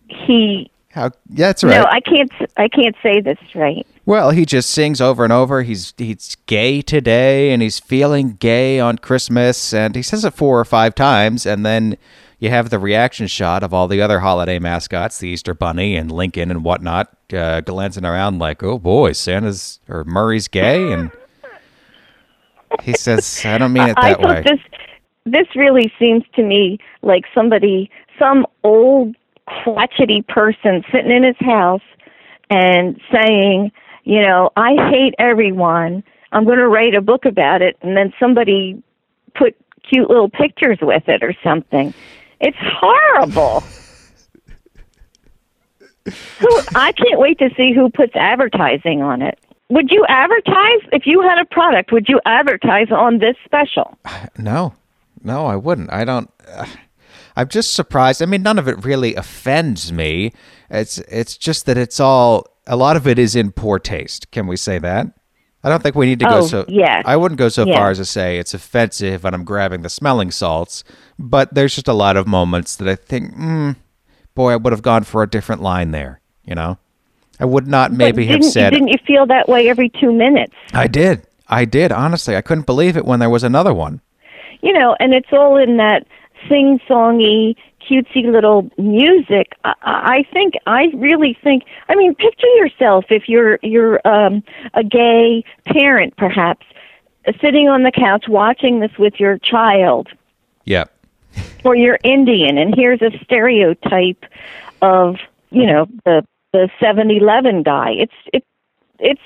he 0.07 0.71
How 0.89 1.11
yeah, 1.29 1.47
that's 1.47 1.63
right. 1.63 1.79
No, 1.79 1.85
I 1.85 1.99
can't. 1.99 2.31
I 2.57 2.67
can't 2.67 2.95
say 3.03 3.21
this 3.21 3.37
right. 3.53 3.85
Well, 4.05 4.31
he 4.31 4.45
just 4.45 4.69
sings 4.69 5.01
over 5.01 5.23
and 5.23 5.33
over. 5.33 5.61
He's 5.63 5.93
he's 5.97 6.37
gay 6.47 6.81
today, 6.81 7.51
and 7.51 7.61
he's 7.61 7.79
feeling 7.79 8.33
gay 8.33 8.79
on 8.79 8.97
Christmas, 8.97 9.73
and 9.73 9.95
he 9.95 10.01
says 10.01 10.25
it 10.25 10.33
four 10.33 10.59
or 10.59 10.65
five 10.65 10.95
times, 10.95 11.45
and 11.45 11.65
then 11.65 11.97
you 12.39 12.49
have 12.49 12.69
the 12.69 12.79
reaction 12.79 13.27
shot 13.27 13.63
of 13.63 13.73
all 13.73 13.87
the 13.87 14.01
other 14.01 14.19
holiday 14.19 14.59
mascots, 14.59 15.19
the 15.19 15.29
Easter 15.29 15.53
Bunny 15.53 15.95
and 15.95 16.11
Lincoln 16.11 16.51
and 16.51 16.63
whatnot, 16.63 17.15
uh, 17.33 17.61
glancing 17.61 18.05
around 18.05 18.39
like, 18.39 18.61
"Oh 18.63 18.77
boy, 18.77 19.13
Santa's 19.13 19.79
or 19.89 20.03
Murray's 20.03 20.47
gay," 20.47 20.91
and 20.91 21.11
he 22.81 22.93
says, 22.93 23.43
"I 23.45 23.57
don't 23.57 23.73
mean 23.73 23.89
it 23.89 23.97
that 24.01 24.21
way." 24.21 24.43
this. 24.43 24.59
This 25.25 25.47
really 25.55 25.91
seems 25.99 26.23
to 26.35 26.43
me 26.43 26.79
like 27.01 27.25
somebody, 27.35 27.91
some 28.17 28.45
old 28.63 29.15
crotchety 29.45 30.21
person 30.21 30.83
sitting 30.91 31.11
in 31.11 31.23
his 31.23 31.35
house 31.39 31.81
and 32.49 32.99
saying, 33.11 33.71
you 34.03 34.21
know, 34.21 34.51
I 34.55 34.75
hate 34.89 35.15
everyone. 35.19 36.03
I'm 36.31 36.45
going 36.45 36.59
to 36.59 36.67
write 36.67 36.93
a 36.93 37.01
book 37.01 37.25
about 37.25 37.61
it, 37.61 37.77
and 37.81 37.97
then 37.97 38.13
somebody 38.19 38.81
put 39.35 39.55
cute 39.83 40.09
little 40.09 40.29
pictures 40.29 40.77
with 40.81 41.03
it 41.07 41.23
or 41.23 41.33
something. 41.43 41.93
It's 42.39 42.57
horrible. 42.61 43.63
I 46.75 46.91
can't 46.93 47.19
wait 47.19 47.39
to 47.39 47.49
see 47.57 47.73
who 47.73 47.89
puts 47.89 48.15
advertising 48.15 49.01
on 49.01 49.21
it. 49.21 49.39
Would 49.69 49.91
you 49.91 50.05
advertise 50.07 50.79
if 50.93 51.05
you 51.05 51.21
had 51.21 51.39
a 51.39 51.45
product? 51.45 51.91
Would 51.91 52.07
you 52.07 52.21
advertise 52.25 52.89
on 52.91 53.19
this 53.19 53.35
special? 53.43 53.97
No, 54.37 54.73
no, 55.23 55.45
I 55.45 55.57
wouldn't. 55.57 55.91
I 55.91 56.05
don't. 56.05 56.29
Uh, 56.47 56.65
I'm 57.35 57.49
just 57.49 57.73
surprised. 57.73 58.21
I 58.21 58.25
mean, 58.25 58.43
none 58.43 58.57
of 58.57 58.67
it 58.67 58.85
really 58.85 59.13
offends 59.15 59.91
me. 59.91 60.31
It's 60.69 60.99
it's 60.99 61.37
just 61.37 61.65
that 61.65 61.77
it's 61.77 61.99
all 61.99 62.47
a 62.65 62.75
lot 62.75 62.95
of 62.95 63.07
it 63.07 63.19
is 63.19 63.35
in 63.35 63.51
poor 63.51 63.77
taste. 63.79 64.31
Can 64.31 64.47
we 64.47 64.55
say 64.55 64.79
that? 64.79 65.07
I 65.63 65.69
don't 65.69 65.81
think 65.83 65.95
we 65.95 66.05
need 66.05 66.19
to 66.19 66.25
go 66.25 66.37
Oh, 66.39 66.47
so. 66.47 66.65
yes. 66.67 67.03
I 67.05 67.17
wouldn't 67.17 67.39
go 67.39 67.49
so 67.49 67.65
Yeah. 67.65 67.75
far 67.75 67.89
as 67.89 67.97
to 67.97 68.05
say 68.05 68.37
it's 68.37 68.53
offensive 68.53 69.25
and 69.25 69.35
I'm 69.35 69.43
grabbing 69.43 69.81
the 69.81 69.89
smelling 69.89 70.31
salts, 70.31 70.83
but 71.19 71.53
there's 71.53 71.75
just 71.75 71.87
a 71.87 71.93
lot 71.93 72.15
of 72.15 72.27
moments 72.27 72.75
that 72.77 72.87
I 72.87 72.95
think, 72.95 73.35
mm, 73.35 73.75
boy, 74.35 74.51
I 74.53 74.55
would 74.55 74.71
have 74.71 74.81
gone 74.83 75.03
for 75.03 75.23
a 75.23 75.29
different 75.29 75.61
line 75.61 75.91
there. 75.91 76.21
You 76.45 76.55
know, 76.55 76.77
I 77.39 77.45
would 77.45 77.67
not 77.67 77.91
maybe 77.91 78.25
have 78.27 78.43
said. 78.45 78.69
Didn't 78.71 78.87
you 78.89 78.97
feel 79.05 79.25
that 79.25 79.49
way 79.49 79.67
every 79.69 79.89
two 79.89 80.13
minutes? 80.13 80.53
I 80.73 80.87
did. 80.87 81.23
I 81.49 81.65
did. 81.65 81.91
Honestly, 81.91 82.35
I 82.37 82.41
couldn't 82.41 82.65
believe 82.65 82.95
it 82.95 83.05
when 83.05 83.19
there 83.19 83.29
was 83.29 83.43
another 83.43 83.73
one. 83.73 83.99
You 84.61 84.73
know, 84.73 84.95
and 84.99 85.13
it's 85.13 85.31
all 85.31 85.57
in 85.57 85.77
that 85.77 86.05
sing-songy, 86.47 87.55
cutesy 87.89 88.31
little 88.31 88.69
music. 88.77 89.53
I, 89.63 89.73
I 89.81 90.23
think, 90.33 90.55
I 90.65 90.87
really 90.95 91.37
think. 91.43 91.63
I 91.89 91.95
mean, 91.95 92.15
picture 92.15 92.47
yourself 92.55 93.05
if 93.09 93.27
you're 93.27 93.59
you're 93.63 94.01
um, 94.07 94.43
a 94.73 94.83
gay 94.83 95.43
parent, 95.65 96.15
perhaps, 96.17 96.65
sitting 97.41 97.69
on 97.69 97.83
the 97.83 97.91
couch 97.91 98.25
watching 98.27 98.79
this 98.79 98.91
with 98.97 99.19
your 99.19 99.37
child. 99.37 100.09
Yeah. 100.65 100.85
or 101.63 101.75
you're 101.75 101.99
Indian, 102.03 102.57
and 102.57 102.73
here's 102.75 103.01
a 103.01 103.11
stereotype 103.23 104.25
of 104.81 105.17
you 105.49 105.65
know 105.65 105.87
the 106.05 106.25
the 106.53 106.69
Seven 106.79 107.11
Eleven 107.11 107.63
guy. 107.63 107.91
It's 107.91 108.13
it 108.33 108.43
it's 108.99 109.21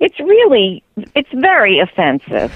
it's 0.00 0.18
really 0.20 0.82
it's 1.14 1.30
very 1.32 1.78
offensive. 1.80 2.52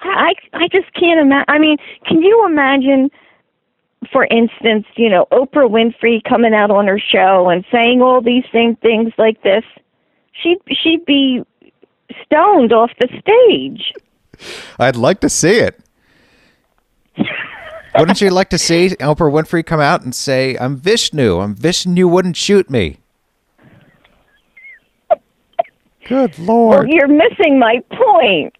I 0.00 0.34
I 0.52 0.68
just 0.68 0.92
can't 0.94 1.20
imagine. 1.20 1.44
I 1.48 1.58
mean, 1.58 1.78
can 2.06 2.22
you 2.22 2.46
imagine? 2.46 3.10
For 4.12 4.24
instance, 4.26 4.86
you 4.96 5.10
know 5.10 5.26
Oprah 5.32 5.68
Winfrey 5.70 6.22
coming 6.24 6.54
out 6.54 6.70
on 6.70 6.86
her 6.86 6.98
show 6.98 7.48
and 7.48 7.64
saying 7.70 8.00
all 8.02 8.20
these 8.22 8.44
same 8.52 8.76
things 8.76 9.12
like 9.18 9.42
this. 9.42 9.64
She'd 10.32 10.58
she'd 10.70 11.04
be 11.04 11.42
stoned 12.24 12.72
off 12.72 12.90
the 13.00 13.08
stage. 13.20 13.92
I'd 14.78 14.96
like 14.96 15.20
to 15.20 15.28
see 15.28 15.58
it. 15.58 15.80
Wouldn't 17.98 18.20
you 18.20 18.30
like 18.30 18.50
to 18.50 18.58
see 18.58 18.90
Oprah 19.00 19.32
Winfrey 19.32 19.66
come 19.66 19.80
out 19.80 20.02
and 20.02 20.14
say, 20.14 20.56
I'm 20.60 20.76
Vishnu. 20.76 21.40
I'm 21.40 21.54
Vishnu 21.54 22.06
wouldn't 22.06 22.36
shoot 22.36 22.70
me. 22.70 22.98
Good 26.06 26.38
Well, 26.38 26.46
Lord. 26.46 26.88
you're 26.90 27.08
missing 27.08 27.58
my 27.58 27.82
point. 27.90 28.54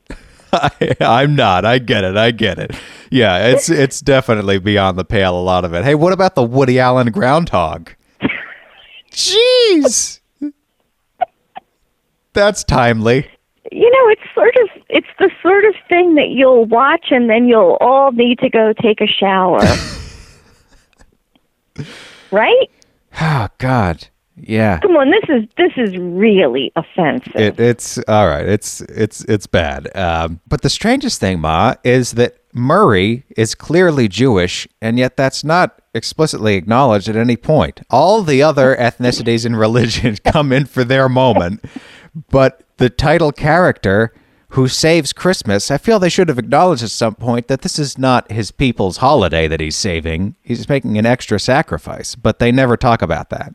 I, 0.53 0.97
I'm 1.01 1.37
not. 1.37 1.65
I 1.65 1.79
get 1.79 2.05
it. 2.05 2.17
I 2.17 2.31
get 2.31 2.59
it. 2.59 2.75
Yeah, 3.11 3.49
it's 3.49 3.69
it's 3.71 4.01
definitely 4.01 4.59
beyond 4.59 4.99
the 4.99 5.05
pale, 5.05 5.39
a 5.39 5.43
lot 5.43 5.65
of 5.65 5.73
it. 5.75 5.85
Hey, 5.85 5.95
what 5.95 6.13
about 6.13 6.35
the 6.35 6.43
Woody 6.43 6.79
Allen 6.79 7.11
groundhog? 7.11 7.91
Jeez. 9.13 10.21
That's 12.35 12.63
timely. 12.65 13.27
you 13.73 13.91
know 13.91 14.09
it's 14.11 14.23
sort 14.35 14.55
of 14.63 14.69
it's 14.89 15.07
the 15.19 15.31
sort 15.43 15.65
of 15.65 15.75
thing 15.89 16.15
that 16.15 16.29
you'll 16.29 16.65
watch 16.67 17.07
and 17.11 17.29
then 17.29 17.49
you'll 17.49 17.77
all 17.81 18.13
need 18.13 18.39
to 18.39 18.49
go 18.49 18.73
take 18.81 19.01
a 19.01 19.07
shower 19.07 19.61
right 22.31 22.71
Oh, 23.21 23.49
God. 23.59 24.07
Yeah. 24.41 24.79
come 24.81 24.97
on 24.97 25.11
this 25.11 25.25
is 25.29 25.49
this 25.57 25.73
is 25.77 25.97
really 25.99 26.73
offensive 26.77 27.35
It, 27.35 27.61
it's 27.61 27.99
all 28.09 28.29
right. 28.29 28.47
It's 28.47 28.81
it's 28.83 29.25
it's 29.25 29.47
bad. 29.47 29.95
Um, 29.97 30.41
but 30.47 30.63
the 30.63 30.71
strangest 30.71 31.21
thing, 31.21 31.41
Ma, 31.41 31.75
is 31.85 32.13
that 32.13 32.39
Murray 32.53 33.25
is 33.37 33.55
clearly 33.55 34.09
Jewish, 34.09 34.67
and 34.81 34.99
yet 34.99 35.17
that's 35.17 35.45
not 35.45 35.81
explicitly 35.95 36.55
acknowledged 36.57 37.09
at 37.09 37.17
any 37.17 37.37
point. 37.37 37.81
All 37.91 38.23
the 38.23 38.43
other 38.43 38.77
ethnicities 38.81 39.45
and 39.45 39.59
religions 39.59 40.21
come 40.25 40.53
in 40.53 40.67
for 40.67 40.85
their 40.85 41.09
moment, 41.09 41.65
but 42.31 42.63
the 42.79 42.91
title 42.91 43.33
character 43.33 44.13
who 44.53 44.67
saves 44.67 45.13
Christmas, 45.13 45.71
I 45.71 45.77
feel 45.77 45.99
they 45.99 46.09
should 46.09 46.29
have 46.29 46.39
acknowledged 46.39 46.83
at 46.83 46.91
some 46.91 47.15
point 47.15 47.49
that 47.49 47.61
this 47.61 47.79
is 47.79 47.99
not 47.99 48.33
his 48.33 48.51
people's 48.51 48.99
holiday 48.99 49.47
that 49.47 49.61
he's 49.61 49.77
saving. 49.77 50.37
He's 50.41 50.69
making 50.69 50.97
an 50.97 51.05
extra 51.05 51.39
sacrifice, 51.39 52.15
but 52.15 52.39
they 52.39 52.51
never 52.51 52.77
talk 52.77 53.03
about 53.03 53.29
that. 53.31 53.55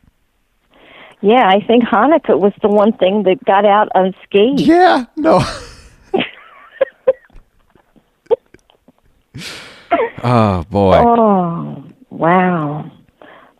Yeah 1.23 1.47
i 1.47 1.59
think 1.65 1.83
hanukkah 1.83 2.37
was 2.39 2.53
the 2.61 2.67
one 2.67 2.93
thing 2.93 3.23
that 3.23 3.43
got 3.45 3.65
out 3.65 3.87
unscathed 3.95 4.59
Yeah, 4.61 5.05
no. 5.15 5.41
oh 10.23 10.63
boy. 10.69 10.97
oh 10.97 11.83
wow 12.09 12.91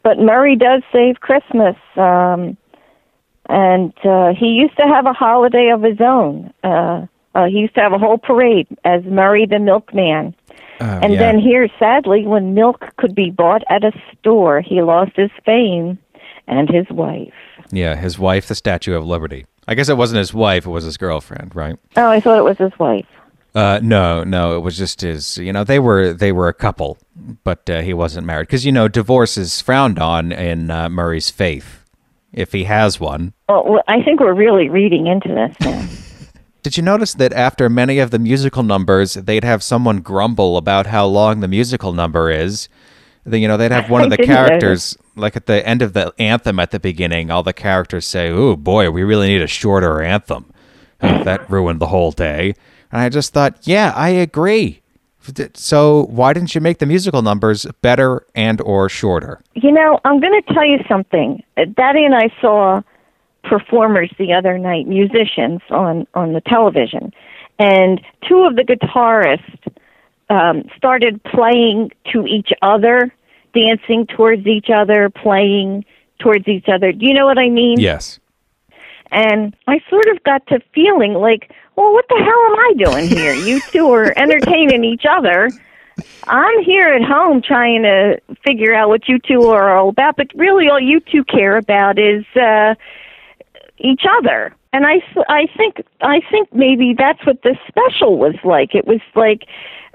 but 0.04 0.19
murray 0.19 0.56
does 0.56 0.84
save 0.91 1.19
christmas 1.21 1.76
um 1.95 2.56
and 3.49 3.93
uh 4.06 4.34
he 4.34 4.49
used 4.49 4.76
to 4.78 4.84
have 4.88 5.06
a 5.06 5.13
holiday 5.13 5.69
of 5.69 5.82
his 5.82 5.99
own 5.99 6.54
uh 6.63 7.06
uh, 7.36 7.45
he 7.45 7.58
used 7.58 7.73
to 7.73 7.82
have 7.82 7.93
a 7.93 7.97
whole 7.97 8.19
parade 8.19 8.67
as 8.86 9.04
Murray 9.06 9.47
the 9.47 9.58
Milkman. 9.58 10.36
Oh, 10.80 10.86
And 11.02 11.13
yeah. 11.13 11.19
then 11.19 11.39
here, 11.39 11.67
sadly, 11.80 12.28
when 12.28 12.54
milk 12.54 12.86
could 12.97 13.15
be 13.15 13.32
bought 13.32 13.63
at 13.71 13.84
a 13.84 13.91
store, 14.19 14.62
he 14.62 14.84
lost 14.84 15.13
his 15.15 15.32
fame 15.43 15.97
and 16.45 16.69
his 16.69 16.88
wife. 16.91 17.34
Yeah, 17.75 17.95
his 17.95 18.19
wife, 18.19 18.47
the 18.47 18.55
Statue 18.55 18.93
of 18.95 19.05
Liberty. 19.05 19.45
I 19.67 19.75
guess 19.75 19.89
it 19.89 19.97
wasn't 19.97 20.19
his 20.19 20.33
wife; 20.33 20.65
it 20.65 20.69
was 20.69 20.83
his 20.83 20.97
girlfriend, 20.97 21.55
right? 21.55 21.77
Oh, 21.95 22.09
I 22.09 22.19
thought 22.19 22.38
it 22.38 22.43
was 22.43 22.57
his 22.57 22.77
wife. 22.79 23.07
Uh, 23.55 23.79
no, 23.83 24.23
no, 24.23 24.55
it 24.55 24.59
was 24.59 24.77
just 24.77 25.01
his. 25.01 25.38
You 25.38 25.53
know, 25.53 25.63
they 25.63 25.79
were 25.79 26.13
they 26.13 26.31
were 26.31 26.47
a 26.47 26.53
couple, 26.53 26.97
but 27.43 27.69
uh, 27.69 27.81
he 27.81 27.93
wasn't 27.93 28.25
married 28.25 28.47
because 28.47 28.65
you 28.65 28.71
know 28.71 28.88
divorce 28.88 29.38
is 29.38 29.62
frowned 29.62 29.99
on 29.99 30.31
in 30.31 30.71
uh, 30.71 30.89
Murray's 30.89 31.29
faith, 31.29 31.83
if 32.31 32.51
he 32.51 32.65
has 32.65 32.99
one. 32.99 33.33
Well, 33.47 33.81
I 33.88 34.01
think 34.01 34.19
we're 34.19 34.33
really 34.33 34.69
reading 34.69 35.07
into 35.07 35.29
this 35.29 35.55
now. 35.59 35.88
Did 36.63 36.77
you 36.77 36.83
notice 36.83 37.13
that 37.15 37.33
after 37.33 37.69
many 37.69 37.99
of 37.99 38.12
the 38.12 38.19
musical 38.19 38.63
numbers, 38.63 39.15
they'd 39.15 39.43
have 39.43 39.62
someone 39.62 39.99
grumble 39.99 40.55
about 40.55 40.88
how 40.88 41.05
long 41.05 41.41
the 41.41 41.47
musical 41.49 41.91
number 41.91 42.31
is? 42.31 42.69
Then 43.25 43.41
you 43.41 43.47
know 43.47 43.57
they'd 43.57 43.71
have 43.71 43.89
one 43.89 44.01
I 44.01 44.05
of 44.05 44.09
the 44.12 44.17
characters, 44.17 44.97
like 45.15 45.36
at 45.36 45.45
the 45.45 45.65
end 45.67 45.81
of 45.81 45.93
the 45.93 46.13
anthem 46.19 46.59
at 46.59 46.71
the 46.71 46.79
beginning, 46.79 47.31
all 47.31 47.43
the 47.43 47.53
characters 47.53 48.05
say, 48.05 48.29
"Oh 48.29 48.55
boy, 48.55 48.89
we 48.91 49.03
really 49.03 49.27
need 49.27 49.41
a 49.41 49.47
shorter 49.47 50.01
anthem." 50.01 50.51
Uh, 51.01 51.23
that 51.23 51.49
ruined 51.49 51.79
the 51.79 51.88
whole 51.88 52.12
day. 52.12 52.55
And 52.91 53.01
I 53.01 53.09
just 53.09 53.33
thought, 53.33 53.57
yeah, 53.63 53.91
I 53.95 54.09
agree. 54.09 54.81
So 55.53 56.05
why 56.09 56.33
didn't 56.33 56.53
you 56.53 56.62
make 56.62 56.79
the 56.79 56.86
musical 56.86 57.21
numbers 57.21 57.65
better 57.81 58.25
and 58.36 58.59
or 58.62 58.89
shorter? 58.89 59.41
you 59.55 59.71
know, 59.71 59.99
I'm 60.03 60.19
going 60.19 60.41
to 60.41 60.53
tell 60.53 60.65
you 60.65 60.79
something. 60.88 61.41
Daddy 61.55 62.03
and 62.03 62.13
I 62.13 62.29
saw 62.41 62.81
performers 63.43 64.12
the 64.17 64.33
other 64.33 64.57
night, 64.57 64.88
musicians 64.88 65.62
on 65.69 66.05
on 66.13 66.33
the 66.33 66.41
television, 66.41 67.13
and 67.59 68.01
two 68.27 68.43
of 68.43 68.55
the 68.55 68.63
guitarists 68.63 69.73
um, 70.29 70.63
started 70.77 71.21
playing 71.23 71.91
to 72.12 72.25
each 72.25 72.51
other, 72.62 73.13
dancing 73.53 74.07
towards 74.07 74.45
each 74.47 74.69
other, 74.69 75.09
playing 75.09 75.86
towards 76.19 76.47
each 76.47 76.67
other. 76.67 76.91
Do 76.91 77.05
you 77.05 77.13
know 77.13 77.25
what 77.25 77.38
I 77.38 77.49
mean? 77.49 77.79
Yes. 77.79 78.19
And 79.12 79.55
I 79.67 79.79
sort 79.89 80.07
of 80.07 80.23
got 80.23 80.45
to 80.47 80.59
feeling 80.73 81.13
like, 81.13 81.51
well, 81.75 81.93
what 81.93 82.05
the 82.09 82.17
hell 82.17 82.25
am 82.25 82.59
I 82.59 82.73
doing 82.77 83.07
here? 83.07 83.33
You 83.33 83.62
two 83.71 83.91
are 83.91 84.13
entertaining 84.17 84.83
each 84.83 85.03
other. 85.09 85.51
I'm 86.25 86.63
here 86.63 86.88
at 86.88 87.03
home 87.03 87.41
trying 87.41 87.83
to 87.83 88.19
figure 88.43 88.73
out 88.73 88.89
what 88.89 89.07
you 89.07 89.19
two 89.19 89.43
are 89.43 89.75
all 89.75 89.89
about, 89.89 90.17
but 90.17 90.27
really 90.36 90.67
all 90.67 90.79
you 90.79 90.99
two 90.99 91.23
care 91.23 91.57
about 91.57 91.99
is 91.99 92.25
uh 92.36 92.73
each 93.77 94.03
other. 94.17 94.55
And 94.71 94.88
I, 94.88 95.03
I 95.29 95.45
think 95.55 95.83
I 96.01 96.21
think 96.31 96.51
maybe 96.53 96.95
that's 96.97 97.24
what 97.26 97.43
this 97.43 97.57
special 97.67 98.17
was 98.17 98.36
like. 98.43 98.74
It 98.74 98.88
was 98.88 99.01
like 99.15 99.43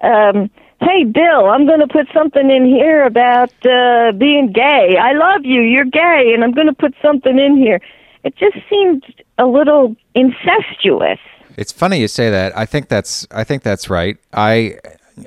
um 0.03 0.51
hey 0.81 1.05
Bill, 1.05 1.47
I'm 1.47 1.67
going 1.67 1.81
to 1.81 1.89
put 1.89 2.07
something 2.15 2.51
in 2.51 2.65
here 2.65 3.05
about 3.05 3.53
uh 3.67 4.13
being 4.13 4.53
gay. 4.53 4.97
I 5.01 5.13
love 5.13 5.45
you. 5.45 5.61
You're 5.63 5.85
gay 5.85 6.33
and 6.35 6.45
I'm 6.45 6.53
going 6.53 6.69
to 6.69 6.75
put 6.75 6.95
something 7.03 7.39
in 7.39 7.57
here. 7.57 7.81
It 8.25 8.37
just 8.37 8.57
seemed 8.69 9.05
a 9.39 9.47
little 9.47 9.97
incestuous. 10.15 11.21
It's 11.57 11.73
funny 11.73 12.01
you 12.01 12.09
say 12.09 12.31
that. 12.31 12.57
I 12.57 12.67
think 12.67 12.89
that's 12.89 13.27
I 13.31 13.45
think 13.45 13.63
that's 13.63 13.91
right. 13.91 14.17
I 14.33 14.79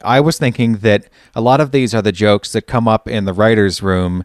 I 0.04 0.20
was 0.20 0.38
thinking 0.38 0.78
that 0.78 1.08
a 1.36 1.42
lot 1.42 1.62
of 1.62 1.72
these 1.72 1.94
are 1.94 2.02
the 2.02 2.12
jokes 2.12 2.52
that 2.54 2.68
come 2.68 2.88
up 2.88 3.08
in 3.08 3.26
the 3.26 3.34
writers' 3.34 3.82
room, 3.82 4.24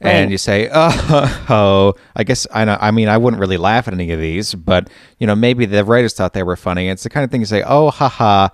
and 0.00 0.30
you 0.30 0.38
say, 0.38 0.68
"Oh, 0.72 1.44
oh." 1.48 1.94
I 2.14 2.24
guess 2.24 2.46
I 2.52 2.64
know. 2.64 2.76
I 2.80 2.90
mean, 2.90 3.08
I 3.08 3.16
wouldn't 3.16 3.40
really 3.40 3.56
laugh 3.56 3.88
at 3.88 3.94
any 3.94 4.10
of 4.10 4.20
these, 4.20 4.54
but 4.54 4.90
you 5.18 5.26
know, 5.26 5.34
maybe 5.34 5.66
the 5.66 5.84
writers 5.84 6.14
thought 6.14 6.32
they 6.34 6.42
were 6.42 6.56
funny. 6.56 6.88
It's 6.88 7.02
the 7.02 7.10
kind 7.10 7.24
of 7.24 7.30
thing 7.30 7.40
you 7.40 7.46
say, 7.46 7.62
"Oh, 7.66 7.90
haha," 7.90 8.48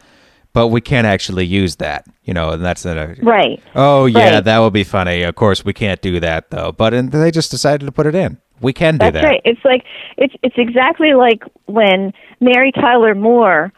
but 0.55 0.69
we 0.69 0.81
can't 0.81 1.07
actually 1.07 1.45
use 1.45 1.77
that. 1.77 2.07
You 2.23 2.33
know, 2.33 2.51
and 2.51 2.65
that's 2.65 2.87
a 2.87 3.15
Right. 3.23 3.61
Oh 3.75 4.07
yeah, 4.07 4.37
Right. 4.37 4.45
that 4.45 4.59
would 4.61 4.73
be 4.73 4.85
funny. 4.85 5.23
Of 5.23 5.35
course, 5.35 5.63
we 5.65 5.75
can't 5.75 6.01
do 6.01 6.19
that 6.21 6.51
though. 6.51 6.73
But 6.73 6.95
and 6.95 7.13
they 7.13 7.31
just 7.31 7.51
decided 7.51 7.85
to 7.85 7.93
put 7.93 8.07
it 8.07 8.15
in. 8.15 8.39
We 8.63 8.73
can 8.73 8.95
do 8.95 8.99
That's 8.99 9.15
that. 9.15 9.25
right. 9.25 9.43
It's 9.45 9.65
like 9.65 9.85
it's 10.17 10.35
it's 10.43 10.55
exactly 10.57 11.13
like 11.13 11.43
when 11.67 12.15
Mary 12.41 12.73
Tyler 12.73 13.15
Moore 13.15 13.73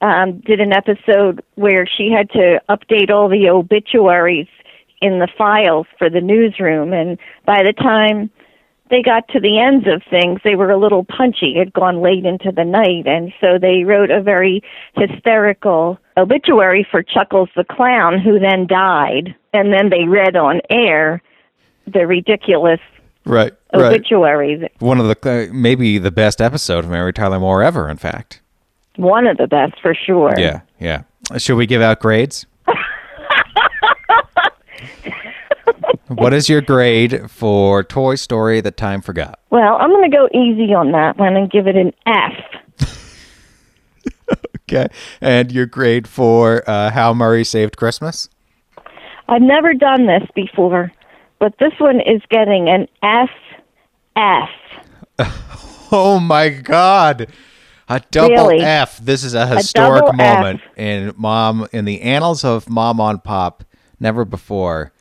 um, 0.00 0.40
did 0.40 0.58
an 0.60 0.72
episode 0.72 1.44
where 1.54 1.86
she 1.86 2.10
had 2.10 2.28
to 2.30 2.60
update 2.68 3.10
all 3.10 3.28
the 3.28 3.48
obituaries 3.48 4.48
in 5.00 5.18
the 5.20 5.28
files 5.38 5.86
for 5.98 6.08
the 6.10 6.20
newsroom, 6.20 6.92
and 6.92 7.18
by 7.46 7.62
the 7.62 7.72
time 7.72 8.30
they 8.90 9.02
got 9.02 9.26
to 9.28 9.40
the 9.40 9.58
ends 9.60 9.86
of 9.86 10.02
things, 10.10 10.40
they 10.44 10.54
were 10.56 10.70
a 10.70 10.78
little 10.78 11.04
punchy. 11.04 11.52
It 11.56 11.58
had 11.58 11.72
gone 11.72 12.02
late 12.02 12.24
into 12.24 12.50
the 12.50 12.64
night, 12.64 13.06
and 13.06 13.32
so 13.40 13.58
they 13.60 13.84
wrote 13.84 14.10
a 14.10 14.20
very 14.22 14.62
hysterical 14.96 15.98
obituary 16.16 16.86
for 16.90 17.02
Chuckles 17.02 17.48
the 17.56 17.64
Clown, 17.64 18.18
who 18.20 18.38
then 18.38 18.66
died. 18.66 19.34
And 19.52 19.72
then 19.72 19.90
they 19.90 20.04
read 20.04 20.36
on 20.36 20.60
air 20.70 21.22
the 21.86 22.06
ridiculous 22.06 22.80
Right. 23.24 23.52
obituary. 23.72 24.68
One 24.80 24.98
of 24.98 25.06
the 25.06 25.16
uh, 25.30 25.52
maybe 25.52 25.98
the 25.98 26.10
best 26.10 26.40
episode 26.40 26.84
of 26.84 26.90
Mary 26.90 27.12
Tyler 27.12 27.38
Moore 27.38 27.62
ever. 27.62 27.88
In 27.88 27.96
fact. 27.96 28.40
One 28.96 29.26
of 29.26 29.36
the 29.36 29.46
best 29.46 29.80
for 29.80 29.94
sure. 29.94 30.34
Yeah. 30.36 30.60
Yeah. 30.80 31.02
Should 31.38 31.56
we 31.56 31.66
give 31.66 31.80
out 31.82 32.00
grades? 32.00 32.46
what 36.08 36.34
is 36.34 36.48
your 36.48 36.60
grade 36.60 37.30
for 37.30 37.82
Toy 37.84 38.16
Story: 38.16 38.60
The 38.60 38.70
Time 38.70 39.00
Forgot? 39.00 39.38
Well, 39.50 39.76
I'm 39.80 39.90
going 39.90 40.10
to 40.10 40.16
go 40.16 40.28
easy 40.34 40.74
on 40.74 40.92
that 40.92 41.16
one 41.16 41.36
and 41.36 41.50
give 41.50 41.66
it 41.66 41.76
an 41.76 41.92
F. 42.06 42.32
Okay. 44.68 44.88
And 45.20 45.52
your 45.52 45.66
grade 45.66 46.06
for 46.08 46.62
uh, 46.68 46.90
How 46.90 47.12
Murray 47.12 47.44
Saved 47.44 47.76
Christmas? 47.76 48.28
I've 49.28 49.42
never 49.42 49.74
done 49.74 50.06
this 50.06 50.22
before, 50.34 50.92
but 51.38 51.54
this 51.58 51.72
one 51.78 52.00
is 52.00 52.22
getting 52.30 52.68
an 52.68 52.86
F. 53.02 53.30
F. 54.16 54.48
Oh 55.94 56.18
my 56.18 56.48
God. 56.48 57.26
A 57.86 58.00
double 58.10 58.48
Really? 58.48 58.60
F. 58.60 58.96
This 58.96 59.22
is 59.22 59.34
a 59.34 59.46
historic 59.46 60.04
F. 60.08 60.14
moment 60.16 60.60
in 60.74 61.12
mom 61.18 61.66
in 61.70 61.84
the 61.84 62.00
annals 62.00 62.44
of 62.46 62.70
Mom 62.70 62.98
on 62.98 63.18
Pop. 63.20 63.62
Never 64.00 64.24
before. 64.24 64.92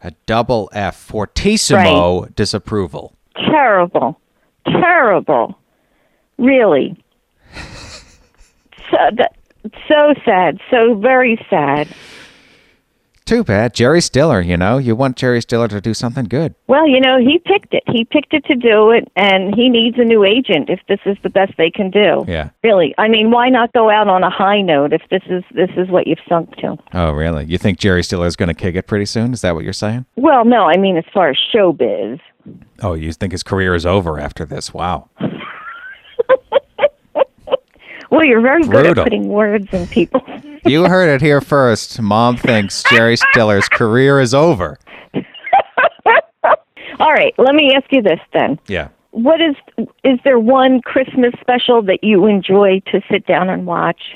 A 0.00 0.10
double 0.26 0.68
F. 0.72 0.96
Fortissimo 0.96 2.26
disapproval. 2.34 3.14
Terrible. 3.36 4.18
Terrible. 4.66 5.56
Really. 6.38 7.00
So, 9.10 9.16
that, 9.16 9.36
so 9.88 10.14
sad. 10.24 10.60
So 10.70 10.94
very 10.94 11.44
sad. 11.48 11.88
Too 13.24 13.44
bad. 13.44 13.72
Jerry 13.72 14.00
Stiller, 14.00 14.40
you 14.40 14.56
know, 14.56 14.78
you 14.78 14.96
want 14.96 15.16
Jerry 15.16 15.40
Stiller 15.40 15.68
to 15.68 15.80
do 15.80 15.94
something 15.94 16.24
good. 16.24 16.56
Well, 16.66 16.88
you 16.88 17.00
know, 17.00 17.18
he 17.18 17.38
picked 17.38 17.72
it. 17.72 17.84
He 17.86 18.04
picked 18.04 18.34
it 18.34 18.44
to 18.46 18.56
do 18.56 18.90
it, 18.90 19.10
and 19.14 19.54
he 19.54 19.68
needs 19.68 19.96
a 19.98 20.04
new 20.04 20.24
agent 20.24 20.68
if 20.68 20.80
this 20.88 20.98
is 21.06 21.16
the 21.22 21.30
best 21.30 21.52
they 21.56 21.70
can 21.70 21.88
do. 21.88 22.24
Yeah. 22.26 22.50
Really, 22.64 22.94
I 22.98 23.06
mean, 23.06 23.30
why 23.30 23.48
not 23.48 23.72
go 23.72 23.90
out 23.90 24.08
on 24.08 24.24
a 24.24 24.30
high 24.30 24.60
note 24.60 24.92
if 24.92 25.02
this 25.10 25.22
is 25.30 25.44
this 25.54 25.70
is 25.76 25.88
what 25.88 26.08
you've 26.08 26.18
sunk 26.28 26.56
to? 26.56 26.76
Oh, 26.94 27.12
really? 27.12 27.44
You 27.44 27.58
think 27.58 27.78
Jerry 27.78 28.02
Stiller 28.02 28.26
is 28.26 28.34
going 28.34 28.48
to 28.48 28.54
kick 28.54 28.74
it 28.74 28.88
pretty 28.88 29.06
soon? 29.06 29.32
Is 29.32 29.42
that 29.42 29.54
what 29.54 29.62
you're 29.62 29.72
saying? 29.72 30.04
Well, 30.16 30.44
no, 30.44 30.64
I 30.66 30.76
mean 30.76 30.96
as 30.96 31.04
far 31.14 31.30
as 31.30 31.36
showbiz. 31.54 32.18
Oh, 32.82 32.94
you 32.94 33.12
think 33.12 33.30
his 33.30 33.44
career 33.44 33.76
is 33.76 33.86
over 33.86 34.18
after 34.18 34.44
this? 34.44 34.74
Wow. 34.74 35.08
Well, 38.12 38.26
you're 38.26 38.42
very 38.42 38.62
good 38.62 38.86
at 38.86 38.96
putting 39.02 39.28
words 39.28 39.66
in 39.72 39.86
people. 39.88 40.20
You 40.64 40.84
heard 40.84 41.08
it 41.12 41.20
here 41.20 41.40
first. 41.40 42.00
Mom 42.00 42.36
thinks 42.36 42.84
Jerry 42.84 43.16
Stiller's 43.16 43.68
career 43.68 44.20
is 44.20 44.32
over. 44.32 44.78
All 47.00 47.12
right, 47.12 47.34
let 47.36 47.56
me 47.56 47.74
ask 47.74 47.90
you 47.90 48.00
this 48.00 48.20
then. 48.32 48.60
Yeah. 48.68 48.90
What 49.10 49.40
is 49.40 49.56
is 50.04 50.20
there 50.22 50.38
one 50.38 50.80
Christmas 50.80 51.32
special 51.40 51.82
that 51.82 52.04
you 52.04 52.26
enjoy 52.26 52.80
to 52.92 53.00
sit 53.10 53.26
down 53.26 53.50
and 53.50 53.66
watch? 53.66 54.14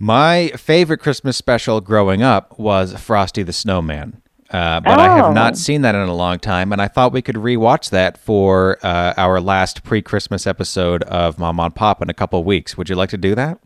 My 0.00 0.48
favorite 0.56 0.98
Christmas 0.98 1.36
special 1.36 1.80
growing 1.80 2.24
up 2.24 2.58
was 2.58 3.00
Frosty 3.00 3.44
the 3.44 3.52
Snowman. 3.52 4.20
Uh, 4.52 4.80
but 4.80 5.00
I 5.00 5.08
have 5.16 5.24
Oh. 5.26 5.32
not 5.32 5.56
seen 5.56 5.80
that 5.82 5.94
in 5.94 6.02
a 6.08 6.14
long 6.14 6.38
time, 6.38 6.72
and 6.72 6.82
I 6.82 6.86
thought 6.88 7.12
we 7.12 7.22
could 7.22 7.36
rewatch 7.36 7.90
that 7.90 8.18
for 8.18 8.78
uh, 8.82 9.14
our 9.16 9.40
last 9.40 9.82
pre-Christmas 9.82 10.46
episode 10.46 11.02
of 11.04 11.38
Mom 11.38 11.58
on 11.58 11.72
Pop 11.72 12.02
in 12.02 12.10
a 12.10 12.14
couple 12.14 12.42
weeks. 12.44 12.76
Would 12.76 12.90
you 12.90 12.94
like 12.94 13.08
to 13.10 13.16
do 13.16 13.34
that? 13.34 13.58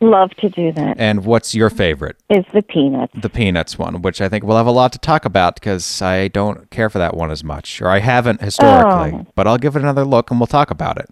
Love 0.00 0.30
to 0.38 0.48
do 0.50 0.72
that. 0.72 0.96
And 0.98 1.24
what's 1.24 1.54
your 1.54 1.70
favorite? 1.70 2.16
Is 2.28 2.44
the 2.52 2.62
peanuts. 2.62 3.12
The 3.22 3.30
Peanuts 3.30 3.78
one, 3.78 4.02
which 4.02 4.20
I 4.20 4.28
think 4.28 4.42
we'll 4.44 4.56
have 4.56 4.66
a 4.66 4.72
lot 4.72 4.92
to 4.94 4.98
talk 4.98 5.24
about 5.24 5.54
because 5.54 6.02
I 6.02 6.28
don't 6.28 6.68
care 6.70 6.90
for 6.90 6.98
that 6.98 7.16
one 7.16 7.30
as 7.30 7.44
much, 7.44 7.80
or 7.80 7.88
I 7.88 8.00
haven't 8.00 8.42
historically. 8.42 9.12
Oh. 9.20 9.26
But 9.36 9.46
I'll 9.46 9.56
give 9.56 9.76
it 9.76 9.82
another 9.82 10.04
look, 10.04 10.30
and 10.32 10.40
we'll 10.40 10.48
talk 10.48 10.70
about 10.70 10.98
it. 10.98 11.08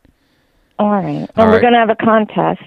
All 0.81 0.91
right. 0.91 1.05
And 1.07 1.31
All 1.37 1.47
we're 1.47 1.53
right. 1.53 1.63
going 1.63 1.73
to 1.75 1.79
have 1.79 1.91
a 1.91 1.95
contest. 1.97 2.61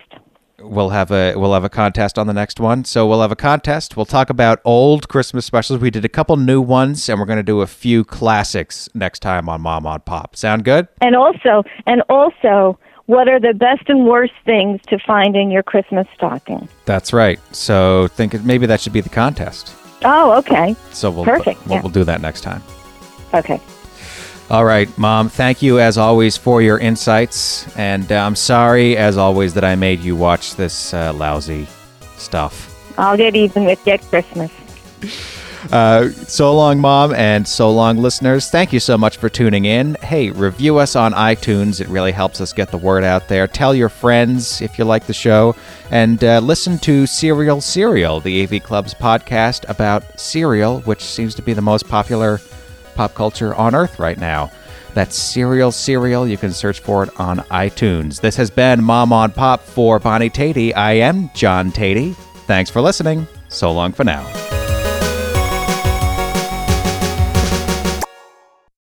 We'll 0.68 0.90
have 0.90 1.12
a 1.12 1.36
we'll 1.36 1.54
have 1.54 1.64
a 1.64 1.70
contest 1.70 2.18
on 2.18 2.28
the 2.28 2.34
next 2.34 2.60
one. 2.60 2.86
So 2.86 3.08
we'll 3.08 3.22
have 3.22 3.32
a 3.32 3.36
contest. 3.36 3.96
We'll 3.96 4.06
talk 4.06 4.30
about 4.30 4.60
old 4.66 5.08
Christmas 5.08 5.46
specials. 5.46 5.80
We 5.80 5.90
did 5.92 6.06
a 6.06 6.10
couple 6.10 6.36
new 6.38 6.62
ones, 6.62 7.08
and 7.08 7.20
we're 7.20 7.26
going 7.26 7.38
to 7.38 7.44
do 7.44 7.62
a 7.62 7.68
few 7.68 8.04
classics 8.04 8.90
next 8.94 9.20
time 9.20 9.48
on 9.50 9.62
Mom 9.62 9.86
on 9.86 10.02
Pop. 10.02 10.36
Sound 10.36 10.64
good? 10.66 10.88
And 11.02 11.16
also, 11.16 11.64
and 11.86 12.02
also, 12.10 12.80
what 13.06 13.28
are 13.28 13.40
the 13.40 13.54
best 13.54 13.88
and 13.88 14.06
worst 14.06 14.34
things 14.46 14.82
to 14.88 14.98
find 15.00 15.36
in 15.36 15.52
your 15.52 15.64
Christmas 15.64 16.08
stocking? 16.16 16.68
That's 16.86 17.14
right. 17.14 17.40
So 17.56 18.08
think 18.10 18.44
maybe 18.44 18.66
that 18.66 18.82
should 18.82 18.94
be 18.94 19.02
the 19.02 19.10
contest. 19.10 19.74
Oh, 20.04 20.34
okay. 20.40 20.76
So 20.92 21.10
we'll 21.12 21.24
Perfect, 21.26 21.66
We'll, 21.66 21.76
yeah. 21.76 21.82
we'll 21.82 21.92
do 21.92 22.04
that 22.04 22.22
next 22.22 22.42
time. 22.42 22.62
Okay. 23.34 23.60
All 24.48 24.64
right, 24.64 24.96
Mom. 24.96 25.28
Thank 25.28 25.64
you 25.64 25.80
as 25.80 25.98
always 25.98 26.38
for 26.38 26.62
your 26.62 26.78
insights, 26.78 27.68
and 27.78 28.12
uh, 28.12 28.16
I'm 28.24 28.36
sorry 28.36 28.96
as 28.96 29.18
always 29.18 29.56
that 29.56 29.64
I 29.64 29.76
made 29.76 30.02
you 30.02 30.16
watch 30.16 30.56
this 30.56 30.94
uh, 30.94 31.14
lousy 31.14 31.68
stuff. 32.18 32.72
I'll 33.00 33.18
get 33.18 33.36
even 33.36 33.66
with 33.66 33.86
you 33.88 33.94
at 33.94 34.02
Christmas. 34.04 34.52
Uh, 35.72 36.10
so 36.10 36.56
long, 36.56 36.80
Mom, 36.80 37.12
and 37.16 37.48
so 37.48 37.72
long, 37.72 37.98
listeners. 37.98 38.52
Thank 38.52 38.72
you 38.72 38.80
so 38.80 39.00
much 39.00 39.18
for 39.18 39.30
tuning 39.30 39.66
in. 39.66 39.96
Hey, 39.96 40.30
review 40.30 40.78
us 40.78 40.96
on 40.96 41.14
iTunes. 41.14 41.82
It 41.82 41.88
really 41.88 42.12
helps 42.12 42.40
us 42.40 42.54
get 42.54 42.70
the 42.70 42.78
word 42.78 43.04
out 43.04 43.28
there. 43.28 43.48
Tell 43.48 43.74
your 43.74 43.90
friends 43.90 44.62
if 44.62 44.78
you 44.78 44.86
like 44.86 45.08
the 45.08 45.14
show, 45.14 45.56
and 45.90 46.24
uh, 46.24 46.40
listen 46.40 46.78
to 46.80 47.08
Serial 47.08 47.62
Serial, 47.62 48.20
the 48.20 48.44
AV 48.44 48.62
Club's 48.62 48.94
podcast 48.94 49.68
about 49.68 50.20
cereal, 50.20 50.82
which 50.82 51.02
seems 51.02 51.34
to 51.34 51.42
be 51.42 51.54
the 51.54 51.64
most 51.64 51.88
popular 51.88 52.40
pop 52.96 53.14
culture 53.14 53.54
on 53.54 53.76
Earth 53.76 54.00
right 54.00 54.18
now. 54.18 54.52
That's 54.94 55.16
Serial 55.16 55.72
Serial. 55.72 56.26
You 56.28 56.38
can 56.38 56.54
search 56.54 56.80
for 56.80 57.04
it 57.04 57.10
on 57.20 57.40
iTunes. 57.52 58.22
This 58.22 58.38
has 58.38 58.50
been 58.50 58.82
Mom 58.82 59.12
on 59.12 59.32
Pop 59.32 59.62
for 59.62 60.00
Bonnie 60.00 60.30
Teti. 60.30 60.74
I 60.76 60.94
am 60.94 61.30
John 61.34 61.72
Teti. 61.72 62.16
Thanks 62.48 62.70
for 62.70 62.82
listening. 62.82 63.28
So 63.50 63.72
long 63.72 63.92
for 63.92 64.06
now. 64.06 64.55